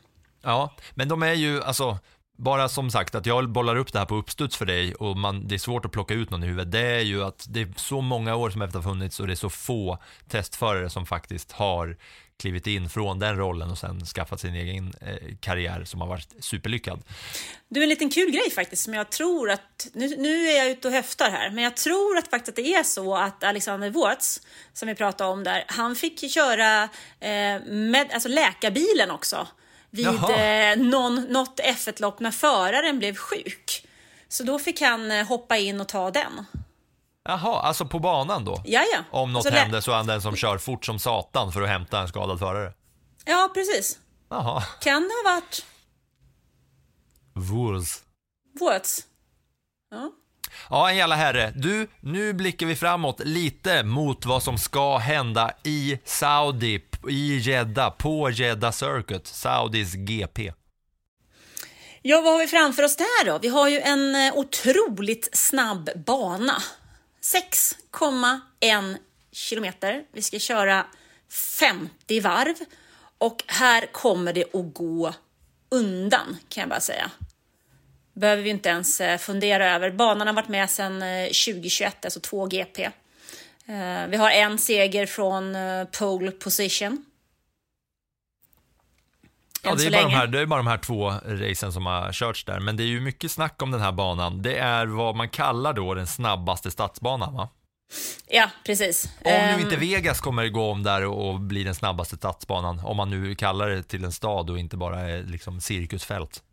Ja, 0.42 0.76
men 0.96 1.08
de 1.08 1.24
är 1.24 1.34
ju, 1.34 1.64
alltså, 1.64 2.00
bara 2.38 2.70
som 2.70 2.92
sagt 2.92 3.16
att 3.16 3.26
jag 3.26 3.50
bollar 3.50 3.76
upp 3.76 3.94
det 3.94 4.00
här 4.00 4.06
på 4.06 4.16
uppstuds 4.16 4.58
för 4.58 4.66
dig 4.66 4.96
och 4.96 5.18
man, 5.18 5.48
det 5.48 5.56
är 5.56 5.60
svårt 5.60 5.86
att 5.86 5.92
plocka 5.92 6.14
ut 6.14 6.30
någon 6.30 6.44
i 6.44 6.48
huvudet. 6.48 6.72
Det 6.72 6.80
är 6.80 7.02
ju 7.02 7.24
att 7.24 7.46
det 7.50 7.62
är 7.62 7.74
så 7.76 8.02
många 8.02 8.36
år 8.36 8.50
som 8.50 8.62
efter 8.62 8.80
har 8.80 8.84
funnits 8.84 9.20
och 9.20 9.28
det 9.28 9.34
är 9.34 9.36
så 9.36 9.50
få 9.50 9.98
testförare 10.28 10.90
som 10.90 11.06
faktiskt 11.06 11.52
har 11.52 11.98
klivit 12.40 12.68
in 12.68 12.90
från 12.90 13.20
den 13.20 13.38
rollen 13.38 13.72
och 13.72 13.78
sen 13.78 14.06
skaffat 14.06 14.40
sin 14.40 14.56
egen 14.56 14.94
eh, 15.02 15.36
karriär 15.40 15.84
som 15.86 16.02
har 16.02 16.08
varit 16.08 16.36
superlyckad. 16.40 17.00
Du, 17.68 17.84
en 17.84 17.90
liten 17.90 18.10
kul 18.10 18.32
grej 18.32 18.52
faktiskt 18.52 18.84
som 18.84 18.94
jag 18.94 19.10
tror 19.10 19.50
att, 19.52 19.88
nu, 19.94 20.16
nu 20.18 20.48
är 20.48 20.58
jag 20.58 20.70
ute 20.70 20.88
och 20.88 20.94
höftar 20.94 21.32
här, 21.32 21.50
men 21.50 21.64
jag 21.64 21.78
tror 21.78 22.18
att 22.18 22.28
faktiskt 22.28 22.50
att 22.50 22.56
det 22.66 22.74
är 22.74 22.84
så 22.84 23.16
att 23.16 23.44
Alexander 23.44 23.90
Wurz, 23.90 24.42
som 24.74 24.88
vi 24.88 24.96
pratade 24.96 25.30
om 25.30 25.44
där, 25.44 25.64
han 25.68 25.96
fick 25.96 26.32
köra 26.32 26.84
eh, 27.20 27.62
med, 27.66 28.08
alltså 28.14 28.30
läkarbilen 28.30 29.12
också 29.12 29.48
vid 29.90 30.08
eh, 30.08 30.78
någon, 30.78 31.16
något 31.16 31.60
F1-lopp 31.60 32.20
när 32.20 32.32
föraren 32.32 33.00
blev 33.00 33.16
sjuk. 33.16 33.88
Så 34.28 34.44
då 34.44 34.60
fick 34.60 34.82
han 34.82 35.12
eh, 35.12 35.28
hoppa 35.28 35.58
in 35.58 35.82
och 35.82 35.88
ta 35.88 36.12
den. 36.12 36.46
Jaha, 37.30 37.60
alltså 37.60 37.86
på 37.86 38.00
banan 38.00 38.46
då? 38.46 38.62
Ja, 38.66 38.84
ja. 38.94 39.04
Om 39.12 39.34
något 39.34 39.44
så 39.44 39.50
händer 39.50 39.82
så 39.82 39.92
är 39.92 39.96
han 39.96 40.08
den 40.08 40.22
som 40.22 40.36
kör 40.36 40.58
fort 40.58 40.86
som 40.86 41.00
satan 41.00 41.52
för 41.52 41.62
att 41.62 41.70
hämta 41.70 42.00
en 42.00 42.08
skadad 42.08 42.40
förare? 42.40 42.74
Ja, 43.26 43.52
precis. 43.54 44.00
Jaha. 44.30 44.64
Kan 44.82 45.02
det 45.02 45.30
ha 45.30 45.36
varit... 45.36 45.66
Wurz. 47.34 48.02
Wurz. 48.60 49.00
Ja. 49.92 50.12
Ja, 50.70 50.90
en 50.90 50.96
jävla 50.98 51.16
herre. 51.16 51.54
Du, 51.56 51.88
nu 52.00 52.34
blickar 52.34 52.66
vi 52.66 52.76
framåt 52.76 53.20
lite 53.20 53.84
mot 53.84 54.26
vad 54.26 54.44
som 54.44 54.58
ska 54.58 54.98
hända 54.98 55.52
i 55.64 56.00
Saudi, 56.06 56.82
i 57.10 57.38
Jeddah, 57.38 57.90
på 57.90 58.30
Jeddah 58.30 58.72
Circuit, 58.72 59.28
Saudis 59.28 59.94
GP. 59.94 60.54
Ja, 62.02 62.22
vad 62.22 62.34
har 62.34 62.40
vi 62.40 62.48
framför 62.48 62.84
oss 62.84 62.96
där 62.96 63.26
då? 63.26 63.40
Vi 63.42 63.48
har 63.48 63.70
ju 63.70 63.80
en 63.80 64.16
eh, 64.16 64.38
otroligt 64.38 65.30
snabb 65.34 65.90
bana. 66.06 66.62
6,1 67.22 68.98
kilometer. 69.32 70.04
Vi 70.12 70.22
ska 70.22 70.40
köra 70.40 70.86
50 71.30 72.20
varv 72.20 72.56
och 73.18 73.44
här 73.48 73.86
kommer 73.92 74.34
det 74.34 74.56
att 74.56 74.74
gå 74.74 75.14
undan 75.70 76.38
kan 76.50 76.62
jag 76.62 76.70
bara 76.70 76.80
säga. 76.80 77.12
Behöver 78.14 78.44
vi 78.44 78.50
inte 78.50 78.70
ens 78.70 79.02
eh, 79.02 79.18
fundera 79.18 79.76
över. 79.76 79.92
Banan 79.92 80.28
har 80.28 80.34
varit 80.34 80.48
med 80.48 80.70
sedan 80.70 81.02
eh, 81.02 81.26
2021, 81.26 82.06
alltså 82.06 82.20
2 82.20 82.46
GP. 82.46 82.84
Eh, 83.66 84.08
vi 84.08 84.18
har 84.18 84.30
en 84.30 84.58
seger 84.58 85.06
från 85.06 85.56
pole 85.92 86.32
position. 86.32 87.06
Ja, 89.64 89.76
det 89.76 89.86
är, 89.86 89.92
bara 89.92 90.04
de 90.04 90.14
här, 90.14 90.28
det 90.28 90.40
är 90.40 90.46
bara 90.46 90.60
de 90.60 90.68
här 90.68 90.78
två 90.78 91.10
racen 91.26 91.74
som 91.74 91.86
har 91.86 92.12
körts 92.12 92.46
där, 92.46 92.60
men 92.60 92.78
det 92.78 92.84
är 92.84 92.88
ju 92.88 93.02
mycket 93.02 93.32
snack 93.32 93.62
om 93.62 93.72
den 93.72 93.82
här 93.82 93.92
banan. 93.92 94.42
Det 94.42 94.58
är 94.58 94.86
vad 94.86 95.16
man 95.16 95.30
kallar 95.30 95.74
då 95.74 95.94
den 95.94 96.08
snabbaste 96.08 96.72
stadsbanan, 96.72 97.34
va? 97.34 97.50
Ja, 98.28 98.50
precis. 98.66 99.06
Om 99.26 99.56
nu 99.56 99.62
inte 99.62 99.76
Vegas 99.76 100.22
kommer 100.22 100.48
gå 100.48 100.72
om 100.72 100.84
där 100.84 101.06
och 101.06 101.40
bli 101.40 101.64
den 101.64 101.76
snabbaste 101.76 102.16
stadsbanan, 102.16 102.80
om 102.80 102.98
man 102.98 103.10
nu 103.10 103.36
kallar 103.36 103.70
det 103.70 103.84
till 103.84 104.04
en 104.04 104.12
stad 104.12 104.50
och 104.50 104.60
inte 104.60 104.78
bara 104.78 105.06
liksom 105.06 105.62
cirkusfält. 105.62 106.44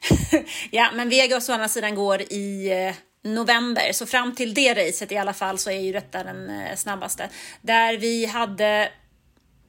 ja, 0.70 0.90
men 0.94 1.08
Vegas 1.08 1.48
å 1.48 1.52
andra 1.52 1.68
sidan 1.68 1.94
går 1.94 2.22
i 2.22 2.70
eh, 2.88 3.30
november, 3.30 3.92
så 3.92 4.06
fram 4.06 4.34
till 4.34 4.54
det 4.54 4.74
racet 4.74 5.12
i 5.12 5.16
alla 5.16 5.32
fall 5.32 5.58
så 5.58 5.70
är 5.70 5.80
ju 5.80 5.92
detta 5.92 6.24
den 6.24 6.50
eh, 6.50 6.76
snabbaste. 6.76 7.28
Där 7.62 7.96
vi 7.96 8.26
hade 8.26 8.88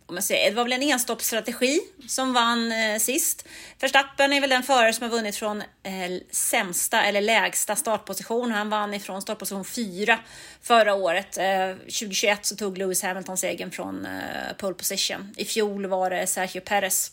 om 0.10 0.16
man 0.16 0.24
säger, 0.24 0.50
det 0.50 0.56
var 0.56 0.64
väl 0.64 0.74
en 0.74 0.82
enstoppsstrategi 0.82 1.80
som 2.08 2.34
vann 2.34 2.72
eh, 2.72 2.98
sist. 3.00 3.48
Verstappen 3.80 4.34
är 4.34 4.42
väl 4.42 4.50
den 4.50 4.64
förare 4.64 4.94
som 4.94 5.04
har 5.04 5.18
vunnit 5.18 5.36
från 5.36 5.62
eh, 5.62 6.22
sämsta 6.32 7.04
eller 7.04 7.22
lägsta 7.22 7.76
startposition. 7.76 8.52
Han 8.52 8.70
vann 8.70 8.94
ifrån 8.94 9.22
startposition 9.22 9.66
4 9.66 10.20
förra 10.62 10.94
året. 10.94 11.38
Eh, 11.38 11.76
2021 11.76 12.46
så 12.46 12.56
tog 12.56 12.78
Lewis 12.78 13.04
Hamilton 13.04 13.38
segern 13.38 13.72
från 13.72 14.06
eh, 14.06 14.58
pole 14.58 14.74
position. 14.74 15.34
I 15.38 15.46
fjol 15.46 15.86
var 15.86 16.10
det 16.10 16.28
Sergio 16.28 16.62
Perez 16.62 17.12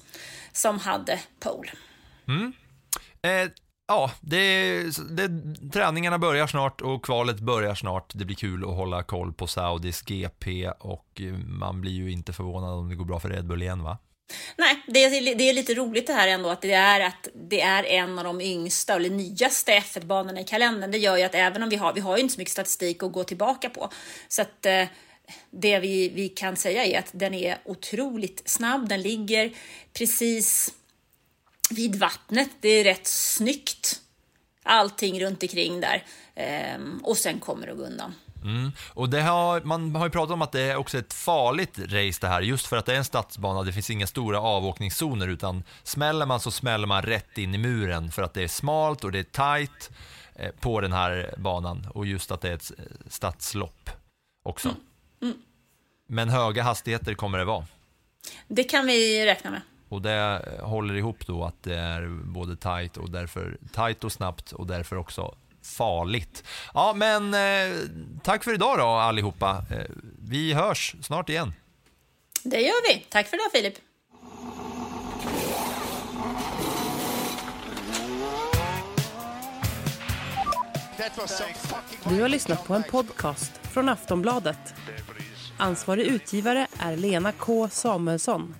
som 0.52 0.78
hade 0.78 1.20
pole. 1.40 1.70
Mm. 2.28 2.52
Eh, 3.22 3.50
Ja, 3.88 4.10
det, 4.20 4.82
det, 5.10 5.28
träningarna 5.72 6.18
börjar 6.18 6.46
snart 6.46 6.80
och 6.80 7.04
kvalet 7.04 7.40
börjar 7.40 7.74
snart. 7.74 8.12
Det 8.14 8.24
blir 8.24 8.36
kul 8.36 8.64
att 8.64 8.76
hålla 8.76 9.02
koll 9.02 9.32
på 9.32 9.46
Saudis 9.46 10.02
GP 10.02 10.70
och 10.70 11.20
eh, 11.20 11.32
man 11.34 11.80
blir 11.80 11.92
ju 11.92 12.12
inte 12.12 12.32
förvånad 12.32 12.78
om 12.78 12.88
det 12.88 12.94
går 12.94 13.04
bra 13.04 13.20
för 13.20 13.28
Red 13.28 13.46
Bull 13.46 13.62
igen 13.62 13.82
va? 13.82 13.98
Nej, 14.56 14.82
det 14.86 15.04
är, 15.04 15.34
det 15.34 15.48
är 15.48 15.54
lite 15.54 15.74
roligt 15.74 16.06
det 16.06 16.12
här 16.12 16.28
ändå 16.28 16.48
att 16.48 16.62
det 16.62 16.72
är, 16.72 17.00
att 17.00 17.28
det 17.34 17.60
är 17.60 17.84
en 17.84 18.18
av 18.18 18.24
de 18.24 18.40
yngsta 18.40 18.94
eller 18.94 19.10
nyaste 19.10 19.72
F1-banorna 19.72 20.40
i 20.40 20.44
kalendern. 20.44 20.90
Det 20.90 20.98
gör 20.98 21.16
ju 21.16 21.22
att 21.22 21.34
även 21.34 21.62
om 21.62 21.68
vi 21.68 21.76
har, 21.76 21.92
vi 21.92 22.00
har 22.00 22.16
ju 22.16 22.22
inte 22.22 22.34
så 22.34 22.40
mycket 22.40 22.52
statistik 22.52 23.02
att 23.02 23.12
gå 23.12 23.24
tillbaka 23.24 23.70
på. 23.70 23.90
Så 24.28 24.42
att 24.42 24.66
eh, 24.66 24.84
det 25.50 25.78
vi, 25.78 26.08
vi 26.08 26.28
kan 26.28 26.56
säga 26.56 26.84
är 26.84 26.98
att 26.98 27.10
den 27.12 27.34
är 27.34 27.58
otroligt 27.64 28.42
snabb. 28.44 28.88
Den 28.88 29.02
ligger 29.02 29.52
precis 29.92 30.74
vid 31.70 31.96
vattnet. 31.96 32.50
Det 32.60 32.68
är 32.68 32.84
rätt 32.84 33.06
snyggt. 33.06 34.00
Allting 34.62 35.20
runt 35.20 35.42
omkring 35.42 35.80
där. 35.80 36.04
Ehm, 36.34 37.00
och 37.04 37.16
sen 37.16 37.40
kommer 37.40 37.66
det 37.66 37.74
gå 37.74 37.82
undan. 37.82 38.14
Mm. 38.44 38.72
Och 38.88 39.08
det 39.08 39.22
har, 39.22 39.60
man 39.60 39.94
har 39.94 40.06
ju 40.06 40.10
pratat 40.10 40.32
om 40.32 40.42
att 40.42 40.52
det 40.52 40.60
är 40.60 40.76
också 40.76 40.98
ett 40.98 41.14
farligt 41.14 41.78
race 41.78 42.18
det 42.20 42.28
här, 42.28 42.42
just 42.42 42.66
för 42.66 42.76
att 42.76 42.86
det 42.86 42.92
är 42.92 42.96
en 42.96 43.04
stadsbana, 43.04 43.62
det 43.62 43.72
finns 43.72 43.90
inga 43.90 44.06
stora 44.06 44.40
avåkningszoner, 44.40 45.28
utan 45.28 45.64
smäller 45.82 46.26
man 46.26 46.40
så 46.40 46.50
smäller 46.50 46.86
man 46.86 47.02
rätt 47.02 47.38
in 47.38 47.54
i 47.54 47.58
muren, 47.58 48.10
för 48.10 48.22
att 48.22 48.34
det 48.34 48.42
är 48.42 48.48
smalt 48.48 49.04
och 49.04 49.12
det 49.12 49.18
är 49.18 49.58
tight 49.58 49.90
eh, 50.34 50.50
på 50.60 50.80
den 50.80 50.92
här 50.92 51.34
banan, 51.36 51.86
och 51.94 52.06
just 52.06 52.30
att 52.30 52.40
det 52.40 52.48
är 52.48 52.54
ett 52.54 52.72
eh, 52.78 52.84
stadslopp 53.08 53.90
också. 54.42 54.68
Mm. 54.68 54.80
Mm. 55.22 55.36
Men 56.08 56.28
höga 56.28 56.62
hastigheter 56.62 57.14
kommer 57.14 57.38
det 57.38 57.44
vara. 57.44 57.66
Det 58.48 58.64
kan 58.64 58.86
vi 58.86 59.26
räkna 59.26 59.50
med. 59.50 59.60
Och 59.88 60.02
det 60.02 60.48
håller 60.62 60.94
ihop 60.94 61.26
då 61.26 61.44
att 61.44 61.62
det 61.62 61.76
är 61.76 62.08
både 62.24 62.56
tight 62.56 62.96
och 62.96 63.10
därför 63.10 63.58
tight 63.72 64.04
och 64.04 64.12
snabbt 64.12 64.52
och 64.52 64.66
därför 64.66 64.96
också 64.96 65.34
farligt. 65.62 66.44
Ja, 66.74 66.92
men 66.96 67.34
eh, 67.34 67.78
tack 68.22 68.44
för 68.44 68.54
idag 68.54 68.78
då 68.78 68.84
allihopa. 68.84 69.64
Eh, 69.70 69.84
vi 70.28 70.52
hörs 70.52 70.96
snart 71.02 71.28
igen. 71.28 71.52
Det 72.42 72.60
gör 72.60 72.94
vi. 72.94 73.06
Tack 73.10 73.26
för 73.26 73.36
idag 73.36 73.52
Filip. 73.52 73.74
Du 82.08 82.22
har 82.22 82.28
lyssnat 82.28 82.64
på 82.64 82.74
en 82.74 82.82
podcast 82.82 83.52
från 83.62 83.88
Aftonbladet. 83.88 84.74
Ansvarig 85.56 86.06
utgivare 86.06 86.66
är 86.78 86.96
Lena 86.96 87.32
K 87.32 87.68
Samuelsson. 87.68 88.54